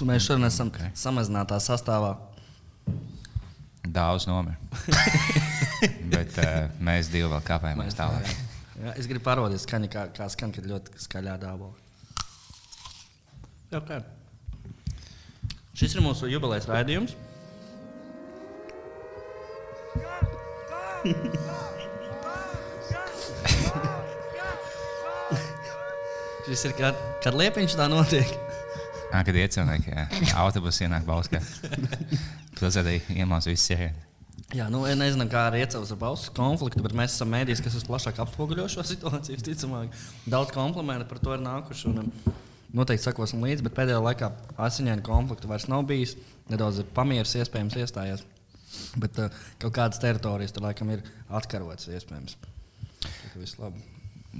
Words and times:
Mēs 0.00 0.24
šodien 0.24 0.46
esam 0.48 0.70
okay. 0.72 0.88
samazinātā 0.96 1.58
sastāvā. 1.60 2.14
Daudz 3.84 4.24
nomira. 4.28 4.56
Bet 6.12 6.38
uh, 6.40 6.70
mēs 6.80 7.10
divi 7.12 7.28
vēl 7.28 7.42
kāpājamies 7.44 7.96
tālāk. 7.98 8.24
Jā, 8.80 8.94
es 8.96 9.08
gribu 9.10 9.24
parodīt, 9.26 9.60
skaņa, 9.60 9.88
kā, 9.92 10.02
kā 10.16 10.28
skan, 10.32 10.52
kad 10.56 10.64
ļoti 10.68 10.88
skaļā 11.04 11.34
dāvā. 11.42 11.68
Kā. 13.70 14.00
Šis 15.76 15.94
ir 15.94 16.02
mūsu 16.04 16.30
jubilejas 16.32 16.68
raidījums. 16.70 17.12
Šis 26.48 26.64
ir 26.66 26.72
kad, 26.80 26.96
kad 27.22 27.36
liepiņš 27.36 27.76
tā 27.78 27.86
notiek. 27.92 28.49
À, 29.10 29.24
kad 29.26 29.34
iecēlnieki, 29.34 29.90
jā, 29.90 30.04
autobusu 30.38 30.86
ienāk 30.86 31.02
Bauskā. 31.08 31.40
Pilsētā 32.60 32.94
iemācās 33.16 33.50
visi 33.50 33.72
sēžami. 33.72 34.06
Jā, 34.50 34.66
nu, 34.66 34.80
es 34.88 34.96
nezinu, 34.98 35.28
kā 35.30 35.44
arī 35.46 35.60
iecels 35.62 35.92
ar 35.94 35.98
balsu 36.00 36.32
konfliktu, 36.34 36.82
bet 36.82 36.94
mēs 36.98 37.14
esam 37.14 37.30
mēdījis, 37.30 37.60
kas 37.62 37.76
visplašāk 37.78 38.18
atspoguļo 38.24 38.66
šo 38.72 38.82
situāciju. 38.92 39.38
Visticamāk, 39.38 39.94
daudz 40.30 40.50
komplimentu 40.54 41.06
par 41.10 41.22
to 41.22 41.36
ir 41.36 41.44
nākuši. 41.44 41.92
Un, 41.92 42.02
um, 42.02 42.34
noteikti 42.74 43.06
sakosim 43.06 43.44
līdzi, 43.46 43.66
bet 43.66 43.76
pēdējā 43.78 44.00
laikā 44.02 44.32
asiņainu 44.66 45.06
konfliktu 45.06 45.50
vairs 45.50 45.68
nav 45.70 45.86
bijis. 45.86 46.16
Nedaudz 46.50 46.82
ir 46.82 46.90
pamieris, 46.96 47.36
iespējams, 47.38 47.78
iestājies. 47.78 48.26
Bet 48.98 49.22
uh, 49.22 49.40
kaut 49.62 49.74
kādas 49.78 50.02
teritorijas 50.02 50.54
tur 50.54 50.66
laikam 50.66 50.90
ir 50.96 51.06
atkarotas, 51.30 51.86
iespējams. 51.94 52.38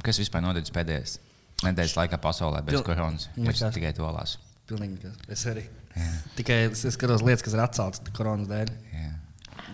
Kas 0.02 0.18
vispār 0.22 0.42
noticis 0.42 0.74
pēdējās 0.74 1.18
nedēļas 1.66 1.98
laikā 2.02 2.18
pasaulē 2.22 2.66
bez 2.66 2.82
koronas? 2.86 3.30
Nekas. 3.38 3.68
tikai 3.78 3.94
to 3.94 4.10
lasu. 4.10 4.42
Pilnīgi. 4.70 5.10
Es 5.30 5.44
arī. 5.50 5.66
Tikai 6.38 6.62
es 6.68 6.84
es 6.86 6.94
skatos 6.94 7.24
lietas, 7.26 7.42
kas 7.44 7.56
ir 7.56 7.62
atceltas 7.64 8.14
koronas 8.16 8.50
dēļ. 8.50 8.70
Jā. 8.94 9.10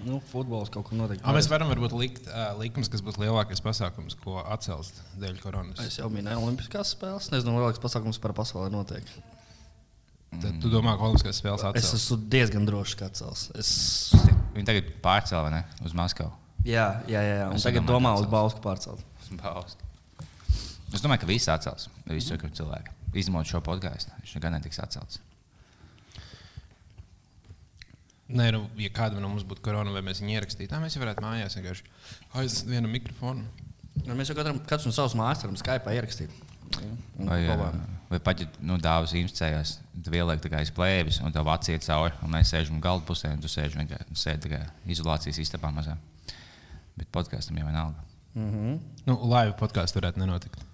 Nu, 0.07 0.21
futbols 0.31 0.71
kaut 0.73 0.87
kur 0.89 0.99
notiek. 0.99 1.21
A, 1.27 1.33
mēs 1.35 1.49
varam 1.51 1.71
varbūt 1.73 1.95
likt 1.99 2.29
uh, 2.31 2.53
likums, 2.61 2.89
kas 2.93 3.03
būtu 3.05 3.23
lielākais 3.25 3.63
pasākums, 3.65 4.17
ko 4.23 4.39
atcels 4.45 4.93
dēļ 5.21 5.41
koronas. 5.43 5.81
Es 5.83 5.99
jau 5.99 6.09
minēju 6.13 6.45
Olimpiskās 6.47 6.93
spēles. 6.95 7.31
Nezinu, 7.33 7.57
lielāks 7.59 7.83
pasākums 7.83 8.21
par 8.23 8.35
pasaulē 8.37 8.71
notiek. 8.73 9.07
Tad 10.37 10.59
tu 10.63 10.71
domā, 10.73 10.97
ka 10.99 11.09
Olimpiskās 11.09 11.41
spēles 11.41 11.65
Es 11.65 11.69
atcels? 11.71 11.95
esmu 12.01 12.19
diezgan 12.33 12.69
drošs, 12.69 12.97
ka 12.99 13.11
atcels. 13.11 13.49
Es... 13.59 13.71
Viņi 14.57 14.69
tagad 14.69 14.93
pārcēla 15.05 15.49
vai 15.49 15.55
ne, 15.59 15.63
uz 15.87 15.97
Maskavu. 15.97 16.33
Jā, 16.67 16.87
jā, 17.11 17.23
jā. 17.23 17.35
jā. 17.43 17.51
Un 17.51 17.59
Es 17.59 17.67
tagad 17.67 17.87
domā 17.89 18.15
ka 18.17 18.25
uz. 18.25 18.31
Bausku 18.31 18.63
pārcelt. 18.65 19.03
Uz 19.23 19.33
Bausku. 19.41 19.87
Es 20.95 21.03
domāju, 21.03 21.25
ka 21.25 21.29
visi 21.31 21.51
atcels. 21.53 21.89
Visi 22.07 22.35
mm. 22.35 22.55
cilvēki. 22.59 22.95
Izņemot 23.17 23.49
šo 23.49 23.63
podkāstu. 23.65 24.13
Viņš 24.23 24.37
nekad 24.37 24.55
netiks 24.57 24.83
atcelts. 24.83 25.23
Nē, 28.27 28.49
nu, 28.57 28.65
ja 28.83 28.91
kādam 28.91 29.23
no 29.23 29.31
mums 29.31 29.45
būtu 29.47 29.63
korona, 29.63 29.93
vai 29.95 30.03
mēs 30.03 30.19
viņu 30.19 30.35
ierakstītu, 30.35 30.73
tā 30.73 30.81
mēs 30.83 30.97
jau 30.97 31.03
varētu 31.05 31.23
mājās 31.23 31.55
vienkārši 31.55 31.85
aiziet 32.41 32.73
vienu 32.73 32.91
mikrofonu. 32.91 33.45
Nu, 34.03 34.17
mēs 34.19 34.33
jau 34.33 34.37
katram, 34.39 34.59
katrs 34.67 34.89
no 34.89 34.95
savas 34.95 35.15
mājas 35.19 35.45
varam 35.45 35.59
Skype 35.61 35.95
ierakstīt. 35.95 36.35
Un 37.21 37.31
Vai, 37.31 37.45
vai 38.11 38.19
pat, 38.21 38.43
ja 38.43 38.67
nu, 38.67 38.81
dāvāts 38.83 39.15
inficējās, 39.17 39.77
tad 39.95 40.19
ieliek 40.19 40.43
tā 40.43 40.51
kā 40.51 40.59
aiz 40.59 40.73
plēvis, 40.75 41.21
un 41.23 41.35
tev 41.35 41.49
acis 41.55 41.77
iet 41.77 41.87
cauri, 41.87 42.19
un 42.27 42.35
mēs 42.35 42.51
sēžam 42.51 42.83
galda 42.83 43.07
pusē, 43.07 43.31
un 43.37 43.45
tu 43.45 43.51
sēž 43.51 43.79
vienkārši 43.79 44.19
sēdi 44.19 44.59
izolācijas 44.91 45.39
istabā 45.47 45.71
mazā. 45.75 45.95
Bet 46.99 47.09
podkāstam 47.15 47.63
jau 47.63 47.69
vienalga. 47.69 48.03
Mhm. 48.35 48.79
Nu, 49.07 49.21
laiva 49.31 49.55
podkāstu 49.57 50.01
varētu 50.01 50.21
nenotikt. 50.21 50.67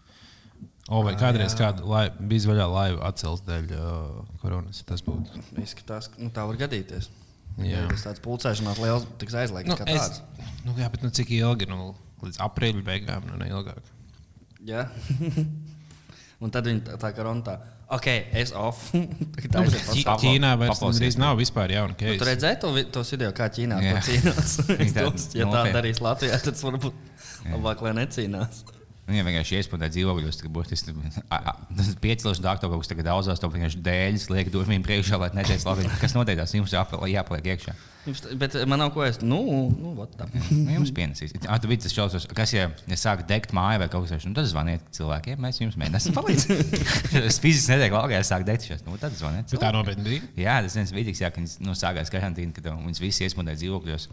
O, 0.91 1.02
vai 1.06 1.14
kādreiz 1.14 1.55
kāda 1.55 1.84
laiva, 1.86 2.14
bija 2.19 2.48
vaļā 2.50 2.64
laiva 2.72 3.05
atcels 3.06 3.44
dēļ 3.47 3.69
uh, 3.76 4.22
koronas? 4.43 4.81
Tas 4.88 5.04
būtu. 5.06 5.43
Izskatās, 5.62 6.09
ka 6.10 6.19
nu, 6.22 6.32
tā 6.34 6.47
var 6.48 6.59
gadīties. 6.59 7.06
Jā. 7.60 7.84
Ja 7.84 7.88
tas 7.91 8.03
tāds 8.06 8.22
pulcēšanās 8.25 8.81
liels, 8.82 9.04
tiks 9.20 9.37
aizliegts. 9.38 9.70
Nu, 9.70 9.76
kā 9.78 9.87
es, 9.93 10.19
tāds. 10.19 10.48
nu, 10.66 10.75
jā, 10.81 10.88
bet 10.91 11.04
nu, 11.04 11.12
cik 11.15 11.31
ilgi? 11.37 11.69
Nu, 11.70 11.93
līdz 12.25 12.41
aprīļa 12.48 12.82
beigām, 12.87 13.28
nu, 13.28 13.38
ne 13.38 13.50
ilgāk. 13.53 13.93
Jā. 14.66 14.88
Un 16.43 16.50
tad 16.50 16.66
viņi 16.66 16.82
tā, 16.88 16.97
tā 16.99 17.12
kā 17.14 17.22
runā, 17.28 17.54
ok, 17.93 18.09
es 18.41 18.50
off. 18.59 18.88
Nu, 18.97 19.04
bet 19.37 19.47
pasaulē. 19.53 19.82
Ķi- 19.94 20.16
Ķīnā 20.25 20.53
vairs 20.59 20.81
gandrīz 20.82 21.19
nav 21.20 21.38
vispār 21.38 21.75
jauna 21.76 21.94
Tu 21.94 22.06
keisa. 22.09 22.26
redzēji 22.26 22.60
to, 22.64 22.70
tos 22.97 23.12
video, 23.14 23.31
kā 23.37 23.47
Ķīnā 23.53 23.78
to 23.84 24.04
cīnās? 24.09 24.54
Tā 24.97 25.09
ja 25.38 25.49
tā 25.53 25.64
darīs 25.76 26.00
Latvijā, 26.03 26.41
tad 26.43 26.59
varbūt 26.59 26.97
labāk, 27.53 27.84
lai 27.87 27.93
necīnās. 28.00 28.64
Viņam 29.02 29.26
vienkārši 29.26 29.56
iespēja 29.58 29.88
dzīvokļos, 29.90 30.36
ka 30.38 30.48
būtiski 30.54 30.92
tas 31.26 31.88
piecēlās 31.98 32.38
dārgāk, 32.38 32.68
kaut 32.70 32.84
kas 32.84 32.90
tagad 32.92 33.08
daudzās, 33.08 33.40
to 33.42 33.48
vienkārši 33.50 33.80
dēļas 33.82 34.26
liek 34.30 34.50
durvīm 34.54 34.84
priekšā, 34.86 35.18
lai 35.18 35.28
neteic 35.34 35.64
labi, 35.66 35.88
kas 35.98 36.14
notiek, 36.14 36.38
tas 36.38 36.54
jums 36.54 36.70
jāpaliek, 36.70 37.48
iekšā. 37.50 37.74
Jums- 38.06 38.22
Bet 38.38 38.54
man 38.70 38.78
nav 38.78 38.92
ko 38.94 39.02
es. 39.02 39.18
Nu, 39.18 39.40
nu 39.74 40.06
tā. 40.06 40.28
Nu, 40.54 40.70
jums 40.76 40.94
pienesīs. 40.94 41.34
Ah, 41.50 41.58
tu 41.58 41.66
biji 41.70 41.82
tas 41.82 41.96
šausmas, 41.96 42.28
kas, 42.30 42.54
ja, 42.54 42.68
ja 42.86 42.98
sāk 42.98 43.26
degt 43.26 43.50
māju 43.54 43.82
vai 43.82 43.88
kaut 43.90 44.06
kas 44.06 44.14
tāds, 44.14 44.28
nu, 44.30 44.36
tad 44.38 44.46
zvaniet 44.50 44.86
cilvēkiem, 44.94 45.42
mēs 45.42 45.58
jums 45.64 45.78
mēģināsim 45.82 46.14
palīdzēt. 46.14 46.72
es 47.26 47.40
fiziski 47.42 47.74
nedegu 47.74 47.98
laukā, 47.98 48.20
ja 48.20 48.22
sāk 48.26 48.46
degt 48.46 48.69
šos, 48.70 48.86
nu, 48.86 48.94
tad 49.02 49.19
zvaniet. 49.19 49.50
Bet 49.50 49.62
tā 49.66 49.74
nopietni 49.74 50.06
bija. 50.06 50.30
Jā, 50.46 50.56
tas 50.62 50.78
viens 50.78 50.94
vidīgs, 50.94 51.22
jā, 51.22 51.30
kad 51.34 51.42
viņas 51.42 51.58
nu, 51.66 51.74
sākās 51.78 52.10
karantīna, 52.14 52.54
kad 52.54 52.70
viņas 52.70 53.02
visi 53.02 53.26
iesmudēja 53.26 53.64
dzīvokļos. 53.64 54.08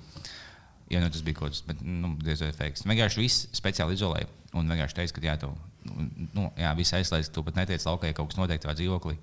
Jā, 0.90 1.02
nu, 1.02 1.14
tas 1.14 1.26
bija 1.26 1.42
kaut 1.42 1.54
kas 1.54 1.66
tāds, 1.66 1.86
nu, 1.86 2.16
diezgan 2.26 2.54
efekts. 2.54 2.86
Vienkārši 2.90 3.26
viss 3.26 3.50
speciāli 3.58 3.98
izolēja 3.98 4.30
un 4.58 4.72
vienkārši 4.72 4.98
teica, 4.98 5.16
ka 5.16 5.26
jā, 5.26 5.36
tu, 5.42 5.50
nu, 6.36 6.48
jā, 6.58 6.72
viss 6.78 6.96
aizslēdz, 6.98 7.30
tu 7.34 7.44
pat 7.46 7.60
neteici 7.60 7.88
laukā, 7.90 8.10
ja 8.10 8.18
kaut 8.18 8.32
kas 8.32 8.40
notiek 8.40 8.62
tavā 8.64 8.76
dzīvoklī. 8.78 9.18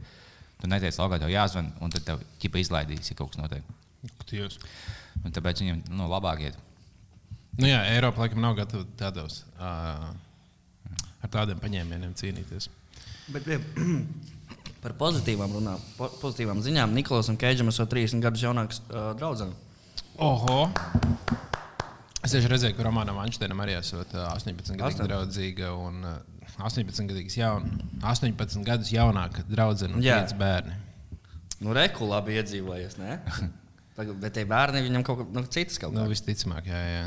Tu 0.60 0.70
neteici 0.70 1.00
laukā, 1.02 1.18
tev 1.20 1.32
jāzvan, 1.32 1.72
un 1.84 1.92
tad 1.92 2.06
tev 2.06 2.22
ķipa 2.42 2.62
izlaidīs, 2.62 3.10
ja 3.10 3.18
kaut 3.18 3.34
kas 3.34 3.42
notiek. 3.42 3.66
Dievs. 4.30 4.60
Un 5.24 5.34
tāpēc 5.34 5.62
viņiem 5.62 5.82
nu, 5.96 6.06
labāk 6.10 6.46
iet. 6.46 6.62
Nu, 7.56 7.66
jā, 7.68 7.80
Eiropa 7.94 8.22
laikam 8.22 8.42
nav 8.44 8.56
gatava 8.58 8.84
tādos, 9.00 9.40
uh, 9.56 10.10
ar 11.24 11.32
tādiem 11.32 11.60
paņēmieniem 11.62 12.12
cīnīties. 12.18 12.68
Bet 13.32 13.48
pie, 13.48 13.58
par 14.84 14.94
pozitīvām 15.00 15.56
runām, 15.58 15.82
po, 15.96 16.10
pozitīvām 16.20 16.60
ziņām. 16.64 16.94
Niklaus 16.96 17.32
un 17.32 17.40
Keidžam 17.40 17.72
esmu 17.72 17.88
30 17.96 18.24
gadus 18.28 18.44
jaunāks 18.44 18.84
uh, 18.86 19.10
draugs. 19.18 19.46
Oho! 20.22 20.60
Es 22.26 22.32
tieši 22.34 22.48
redzēju, 22.50 22.74
ka 22.74 22.82
Romanam 22.82 23.20
Anšteinam 23.22 23.60
arī 23.62 23.76
esot 23.78 24.10
uh, 24.16 24.24
18 24.32 24.74
gadu 24.74 24.88
18. 24.88 25.04
draudzīga 25.06 25.68
un 25.78 26.00
uh, 26.02 26.16
18 26.66 27.06
gadus 27.12 27.36
jaun, 27.38 27.68
18 28.02 28.64
gadus 28.66 28.90
jaunāka 28.90 29.44
draudzene 29.46 29.94
un. 29.94 30.02
5 30.02 30.34
bērni. 30.40 30.74
Nu, 31.62 31.70
reku 31.76 32.08
labi 32.10 32.34
iedzīvojies. 32.40 32.98
Ne? 32.98 33.20
Tagad, 33.96 34.18
bet 34.20 34.34
tie 34.36 34.42
bērni 34.48 34.82
viņam 34.88 35.06
kaut 35.06 35.22
kas 35.22 35.30
nu, 35.36 35.44
cits 35.54 35.78
kaut 35.80 35.94
Nu, 35.94 36.02
kā. 36.02 36.10
visticamāk, 36.10 36.66
jā, 36.68 36.82
jā. 36.90 37.06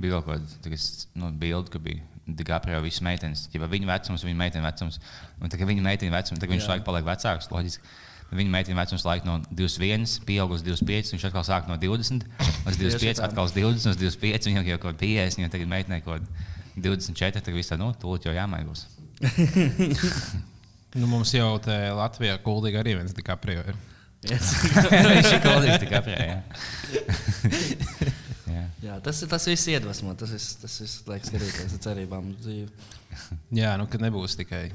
Bija 0.00 0.20
kaut 0.22 0.30
kāda 0.30 0.78
nu, 1.18 1.32
bilde, 1.42 1.72
ka 1.74 1.82
bija 1.82 2.06
Digaprio 2.22 2.78
visas 2.84 3.02
meitenes, 3.02 3.48
viņa 3.50 3.88
vecums, 3.90 4.22
viņa 4.24 4.38
meitene 4.38 4.62
vecums. 4.64 5.00
Un 5.42 5.50
tā 5.50 5.58
kā 5.58 5.66
viņa 5.66 5.82
meitene 5.84 6.14
vecums, 6.14 6.38
tad 6.38 6.48
viņš 6.54 6.68
laikam 6.70 6.86
paliek 6.86 7.08
vecāks, 7.10 7.50
loģiski. 7.50 7.92
Viņa 8.32 8.52
meitene 8.54 8.78
vecums 8.78 9.02
laika 9.04 9.28
no 9.28 9.34
21, 9.52 10.06
pieaug 10.28 10.54
uz 10.56 10.62
25, 10.64 11.12
viņš 11.14 11.26
atkal 11.28 11.44
sāk 11.44 11.66
no 11.68 11.76
20, 11.80 12.24
līdz 12.64 12.78
25, 12.80 13.18
tā. 13.20 13.26
atkal 13.28 13.44
uz 13.50 13.52
20, 13.56 13.90
uz 13.92 13.98
25, 14.00 14.48
viņam 14.48 14.70
jau 14.70 14.78
kaut 14.80 14.94
kāda 14.94 15.04
50, 15.04 15.36
viņam 15.42 15.52
tagad 15.52 15.68
meitenei 15.74 16.00
kaut 16.06 16.22
kāda 16.22 16.48
24, 16.88 17.42
tad 17.44 17.52
viss 17.52 17.68
tā, 17.68 17.76
nu, 17.80 17.90
tūlīt 18.00 18.24
jau 18.30 18.32
jāmaigos. 18.36 18.86
Nu, 20.92 21.06
mums 21.08 21.30
jau 21.32 21.54
te 21.64 21.72
Latvijā 21.96 22.34
kuldīgi 22.44 22.76
arī 22.76 22.92
viens 22.98 23.14
DiCaprio 23.16 23.62
ir. 23.64 23.76
Viņš 24.28 25.30
ir 25.32 25.38
kolīgs 25.42 25.78
Digaprio, 25.80 26.18
jā. 26.20 26.34
jā. 28.52 28.64
Jā, 28.84 28.98
tas, 29.02 29.22
ir- 29.24 29.30
tas 29.32 29.46
viss 29.48 29.64
iedvesmo. 29.72 30.12
Tas 30.20 30.34
viss, 30.36 30.52
tas 30.60 30.76
viss 30.84 30.98
liek 31.08 31.24
skatīties 31.24 31.72
ar 31.78 31.80
cerībām 31.88 32.28
uz 32.34 32.44
dzīvi. 32.44 32.68
Jā, 33.56 33.72
nu, 33.80 33.88
ka 33.88 34.02
nebūs 34.04 34.36
tikai 34.38 34.66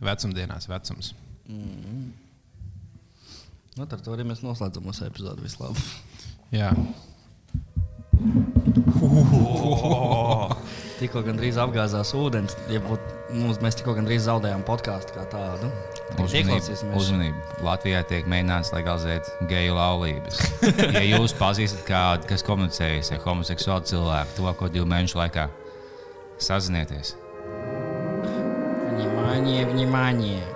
vecumdienās 0.00 0.64
vecums. 0.72 1.12
Nu, 3.77 3.87
ar 3.87 4.01
to 4.03 4.15
arī 4.15 4.25
mēs 4.27 4.43
noslēdzam 4.43 4.83
mūsu 4.83 5.07
epizodi 5.07 5.45
vislabāk. 5.47 5.79
Jā, 6.51 6.73
Tikko 11.01 11.23
gandrīz 11.25 11.57
apgāzās 11.57 12.11
ūdens, 12.13 12.53
ja 12.69 12.77
būtu, 12.83 13.15
mums, 13.33 13.57
mēs 13.63 13.79
tikko 13.79 13.95
gandrīz 13.97 14.27
zaudējām 14.27 14.61
podkāstu 14.67 15.15
kā 15.15 15.23
tādu. 15.31 15.71
Uzmanību, 16.11 16.59
Ieklausīsimies. 16.59 16.99
uzmanību. 16.99 17.41
Latvijā 17.65 18.03
tiek 18.11 18.29
mēģināts 18.29 18.69
legalizēt 18.75 19.31
geju 19.49 19.73
laulības. 19.79 20.43
Ja 20.93 21.01
jūs 21.07 21.33
pazīstat 21.39 21.81
kādu, 21.87 22.29
kas 22.29 22.45
komunicējas 22.45 23.13
ar 23.15 23.25
homoseksuālu 23.25 23.89
cilvēku, 23.89 24.37
tuvāko 24.37 24.69
divu 24.69 24.85
mēnešu 24.93 25.17
laikā, 25.23 25.49
sazinieties. 26.37 27.15
Внимание, 28.91 29.65
внимание. 29.65 30.54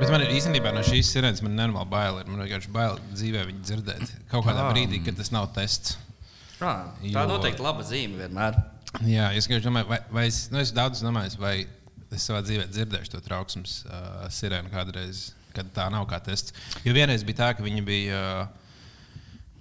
Bet 0.00 0.08
man 0.10 0.22
ir 0.24 0.30
īstenībā 0.32 0.72
no 0.72 0.80
šīs 0.86 1.10
sirēnas 1.12 1.42
nenormāli 1.44 1.90
bail. 1.92 2.20
Man 2.26 2.40
vienkārši 2.44 2.70
bail 2.72 2.98
dzīvē 3.12 3.42
viņu 3.50 3.64
dzirdēt. 3.68 4.14
Kaut 4.30 4.46
kādā 4.46 4.64
Ah. 4.66 4.72
brīdī, 4.72 5.02
kad 5.04 5.16
tas 5.16 5.30
nav 5.34 5.50
tests. 5.56 5.96
Ah, 6.60 6.88
tā 7.02 7.10
Jo- 7.12 7.26
noteikti 7.28 7.60
laba 7.64 7.82
zīme 7.84 8.16
vienmēr. 8.20 8.56
Jā, 9.06 9.30
es 9.36 9.46
domāju, 9.68 9.86
vai, 9.88 9.98
vai 10.10 10.26
es, 10.26 10.48
nu, 10.50 10.58
es 10.58 10.72
daudz 10.72 11.00
domāju, 11.04 11.36
vai 11.38 11.66
es 12.10 12.24
savā 12.26 12.40
dzīvē 12.42 12.66
dzirdēšu 12.72 13.12
to 13.12 13.20
trauksmes 13.20 13.84
uh, 13.86 14.26
sirēnu 14.28 14.70
kādreiz 14.72 15.32
kad 15.54 15.66
tā 15.74 15.90
nav 15.90 16.06
kā 16.10 16.18
tests. 16.22 16.52
Jo 16.84 16.92
vienreiz 16.96 17.22
bija 17.26 17.36
tā, 17.42 17.56
ka 17.56 17.62
viņi 17.62 17.84
bija. 17.86 18.18
Uh, 18.42 18.46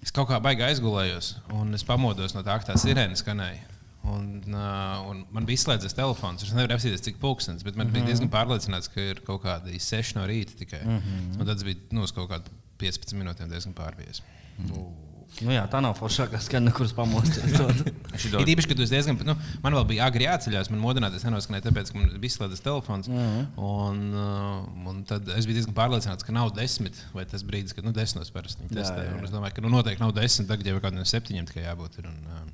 es 0.02 0.12
kaut 0.16 0.30
kā 0.30 0.40
baigi 0.42 0.64
aizgulējos, 0.66 1.36
un 1.54 1.74
es 1.78 1.84
pamodos 1.84 2.34
no 2.34 2.42
tā, 2.46 2.58
ka 2.62 2.72
tā 2.72 2.78
sirēna 2.80 3.18
skanēja. 3.20 3.66
Un, 4.08 4.40
uh, 4.48 5.10
un 5.10 5.26
man 5.36 5.46
bija 5.46 5.60
izslēdzies 5.60 5.94
telefons. 5.98 6.46
Es 6.46 6.54
nevaru 6.56 6.78
apsīties, 6.78 7.04
cik 7.04 7.20
pūkstens, 7.22 7.66
bet 7.68 7.76
man 7.76 7.88
mm 7.88 7.92
-hmm. 7.92 7.98
bija 8.00 8.06
diezgan 8.14 8.32
pārliecināts, 8.32 8.90
ka 8.94 9.02
ir 9.02 9.20
kaut 9.28 9.44
kādi 9.44 9.76
6 9.76 10.16
no 10.16 10.26
rīta 10.28 10.56
tikai. 10.58 10.82
Mm 10.86 10.98
-hmm. 10.98 11.40
Un 11.40 11.46
tad 11.46 11.64
bija 11.64 11.78
nu, 11.92 12.08
kaut 12.16 12.30
kādu 12.32 12.50
15 12.80 13.14
minūtēm 13.20 13.52
diezgan 13.52 13.74
pārvies. 13.74 14.24
Mm 14.58 14.66
-hmm. 14.66 15.10
Nu, 15.46 15.54
jā, 15.54 15.62
tā 15.72 15.80
nav 15.84 15.94
foršākā 16.00 16.40
skaņa, 16.42 16.72
kuras 16.76 16.92
pamosties. 16.98 17.54
Ir 18.42 18.50
īpaši, 18.54 18.70
ka 18.72 18.76
tu 18.76 18.88
diezgan. 18.90 19.20
Nu, 19.28 19.36
man 19.64 19.78
vēl 19.78 19.86
bija 19.92 20.08
agri 20.10 20.26
jāceļās, 20.26 20.72
man 20.74 20.82
modināties 20.84 21.24
nenoskanēja, 21.28 21.68
tāpēc, 21.68 21.92
ka 21.94 22.00
man 22.00 22.10
bija 22.16 22.34
izslēgts 22.34 22.66
telefons. 22.66 23.08
Mm 23.08 23.20
-hmm. 23.20 23.46
un, 23.70 24.88
un 24.92 25.04
tad 25.08 25.30
es 25.38 25.48
biju 25.48 25.60
diezgan 25.60 25.78
pārliecināts, 25.78 26.26
ka 26.26 26.36
nav 26.36 26.52
desmit, 26.58 26.98
vai 27.14 27.28
tas 27.30 27.46
brīdis, 27.46 27.76
kad 27.78 27.86
nu, 27.88 27.94
desmitos 27.96 28.34
parasti 28.36 28.68
testē. 28.74 29.06
Un 29.18 29.24
es 29.30 29.32
domāju, 29.36 29.56
ka 29.56 29.62
nu, 29.62 29.70
noteikti 29.78 30.04
nav 30.04 30.16
desmit, 30.18 30.50
tagad 30.50 30.66
jau 30.66 30.82
kādiem 30.82 31.06
septiņiem 31.06 31.46
tikai 31.46 31.64
jābūt. 31.68 32.02
Ir, 32.02 32.10
un, 32.10 32.20
um, 32.42 32.52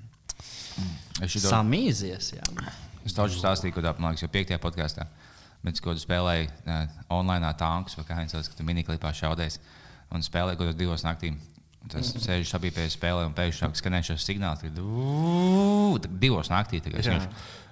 Šito... 1.25 1.47
Samīzies, 1.49 2.33
jā. 2.35 2.45
Es 3.05 3.15
taušu 3.15 3.39
stāstīju, 3.39 3.81
man 3.99 4.13
liekas, 4.13 4.25
jau 4.25 4.31
piektajā 4.33 4.59
podkāstā. 4.61 5.07
Bet, 5.65 5.79
ko 5.81 5.95
tu 5.95 6.01
spēlēji 6.03 6.49
uh, 6.49 6.85
online 7.13 7.49
tankus, 7.57 7.97
vai 7.97 8.05
kā 8.05 8.17
viņš 8.19 8.35
sauc, 8.35 8.49
ka 8.51 8.59
tu 8.59 8.65
miniklipā 8.67 9.11
šaudies 9.17 9.59
un 10.13 10.25
spēlēji 10.25 10.59
kaut 10.59 10.69
kādā 10.69 10.77
divos 10.77 11.05
naktī. 11.05 11.33
Tas 11.89 12.13
mm 12.13 12.19
-hmm. 12.19 12.25
sēž 12.25 12.49
sabiedrībā 12.49 12.89
spēlē 12.89 13.25
un 13.25 13.33
pēkšņi 13.33 13.77
skanēja 13.77 14.07
šis 14.09 14.25
signāls, 14.25 14.61
ka 14.61 14.69
divos 16.09 16.49
naktī. 16.49 16.81
Es, 16.93 17.07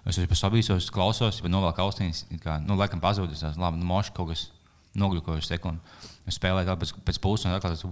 es 0.05 0.17
esmu 0.17 0.35
sabīsos, 0.35 0.91
klausos, 0.91 1.41
bet 1.41 1.51
novēl 1.51 1.73
kaustīns, 1.73 2.25
kā, 2.43 2.59
nu, 2.61 2.75
laikam 2.75 2.99
pazudis, 2.99 3.39
tas 3.39 3.57
labi, 3.57 3.77
nu, 3.77 3.85
moši 3.85 4.11
kaut 4.13 4.29
kas 4.29 4.49
nogļukojuši 4.99 5.49
sekundi. 5.49 6.01
Es 6.29 6.37
spēlēju 6.39 6.69
tā 6.69 6.75
pēc, 6.79 6.91
pēc 7.07 7.19
puses, 7.23 7.47
un 7.49 7.55
tas 7.59 7.83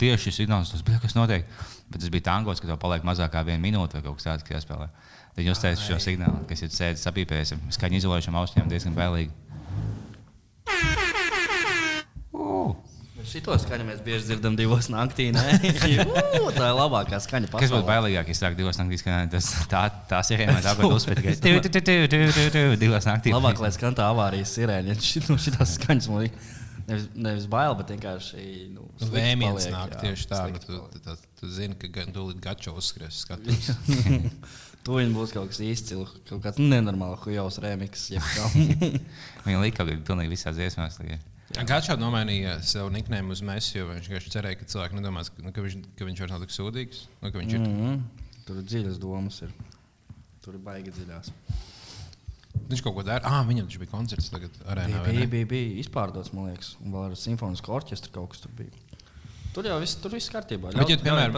tieši 0.00 0.28
šis 0.28 0.38
signāls, 0.42 0.70
tas 0.72 0.84
bija 0.86 1.00
kas 1.02 1.16
notiek. 1.18 1.48
Bet 1.90 2.00
tas 2.00 2.12
bija 2.12 2.28
tangos, 2.30 2.62
ka 2.62 2.70
tev 2.70 2.78
paliek 2.80 3.04
mazāk 3.04 3.34
kā 3.34 3.42
viena 3.44 3.60
minūte 3.62 3.98
vai 3.98 4.04
kaut 4.06 4.20
kas 4.20 4.28
tāds, 4.30 4.46
kas 4.46 4.62
jāspēlē. 4.62 4.88
Tad 5.36 5.44
jūs 5.44 5.60
teicat 5.60 5.84
šo 5.84 5.98
signālu, 6.00 6.44
kas 6.48 6.64
ir 6.64 6.72
sēdis 6.72 7.04
sapīpējis, 7.08 7.56
skaņu 7.76 8.00
izolējušam 8.00 8.38
ausīm 8.40 8.72
diezgan 8.72 8.96
bailīgi. 8.96 9.32
Uh. 12.32 12.72
Šito 13.28 13.54
skaņu 13.60 13.84
mēs 13.86 14.00
bieži 14.04 14.26
dzirdam 14.28 14.56
divos 14.58 14.88
naktī. 14.92 15.28
uh, 15.34 16.48
tā 16.56 16.70
ir 16.70 16.78
labākā 16.78 17.20
skaņa. 17.22 17.50
Pasaulē. 17.52 17.62
Kas 17.62 17.74
būtu 17.74 17.88
bailīgāk, 17.88 18.30
ja 18.32 18.38
sāk 18.38 18.56
divos 18.58 18.80
naktīs 18.80 19.04
skanēt? 19.04 19.30
Tas 19.34 19.50
tā, 19.70 19.82
tā 20.10 20.22
sirēna 20.26 20.58
tā, 20.64 20.74
ko 20.78 20.90
uzspēj 20.96 21.18
tikai 21.20 21.36
divos 22.80 23.08
naktīs. 23.08 23.36
Labāk, 23.36 23.62
lai 23.62 23.70
skan 23.74 23.96
tā 23.98 24.08
avārijas 24.10 24.56
sirēna, 24.58 24.92
ja 24.92 25.06
šit, 25.10 25.30
nu, 25.30 25.38
šitās 25.42 25.76
skaņas 25.78 26.10
man 26.12 26.26
ir. 26.28 26.50
Nevis, 26.82 27.04
nevis 27.14 27.44
bail, 27.46 27.76
bet 27.78 27.92
vienkārši 27.94 28.44
nu, 28.74 28.88
vēmiens 29.12 29.68
nāk 29.70 29.94
jā, 29.94 30.00
tieši 30.02 30.28
tā. 30.32 30.40
Nu, 30.50 30.62
tu, 30.64 30.80
tu, 30.90 31.02
tu, 31.04 31.14
tu 31.38 31.50
zini, 31.54 31.78
ka 31.78 31.90
gan 31.94 32.10
tūlīt 32.14 32.42
gačo 32.42 32.74
uzskries 32.78 33.22
skatus. 33.22 33.70
Tūlīt 34.86 35.12
būs 35.14 35.30
kaut 35.30 35.52
kas 35.52 35.60
izcils, 35.62 36.16
kaut 36.26 36.42
kāds 36.42 36.58
nenormāls, 36.58 37.22
uz 37.46 37.60
remiks. 37.62 38.08
Viņa 39.46 39.60
lika 39.62 39.84
kaut 39.84 39.92
kā 39.92 40.00
pilnīgi 40.10 40.34
visās 40.34 40.58
dziesmās. 40.58 40.98
Kāds 41.52 41.88
šādi 41.88 42.00
nomainīja 42.00 42.56
sev 42.64 42.88
niknēmu 42.94 43.34
uz 43.34 43.42
mēs, 43.44 43.68
jo 43.74 43.84
viņš 43.90 44.08
vienkārši 44.08 44.32
cerēja, 44.32 44.58
ka 44.60 44.68
cilvēki 44.72 44.96
nedomās, 44.98 45.28
ka, 45.32 45.44
nu, 45.44 45.52
ka, 45.52 45.64
viņš, 45.64 45.76
ka 45.98 46.06
viņš 46.08 46.22
vairs 46.22 46.32
nav 46.32 46.46
tik 46.46 46.54
sūdīgs. 46.54 47.02
Nu, 47.20 47.28
mm 47.28 47.66
-hmm. 47.66 47.98
Tur 48.46 48.58
ir 48.58 48.64
dziļas 48.70 48.98
domas, 49.02 49.42
ir. 49.44 49.52
tur 50.42 50.54
ir 50.54 50.60
baigi 50.64 50.90
dziļās. 50.90 51.30
Viņš 52.70 52.82
kaut 52.82 52.96
ko 52.96 53.02
dara. 53.06 53.20
Ah, 53.28 53.44
viņam 53.46 53.68
taču 53.68 53.78
bija 53.78 53.90
koncerts 53.92 54.30
tagad 54.32 54.50
arēnā. 54.66 55.04
Bija, 55.04 55.12
bija, 55.12 55.26
bija, 55.26 55.46
bija 55.46 55.76
izpārdots, 55.82 56.32
man 56.32 56.50
liekas, 56.50 56.76
un 56.80 56.92
vēl 56.92 57.10
ar 57.10 57.16
simfonisku 57.16 57.72
orķestru 57.72 58.12
kaut 58.12 58.32
kas 58.32 58.40
tur 58.40 58.52
bija. 58.56 58.70
Tur 59.52 59.68
jau 59.68 59.78
viss, 59.82 59.98
tur 60.00 60.10
viss 60.10 60.32
kārtībā. 60.32 60.72
Bet, 60.72 60.88
ja, 60.88 60.96
piemēram, 60.96 61.36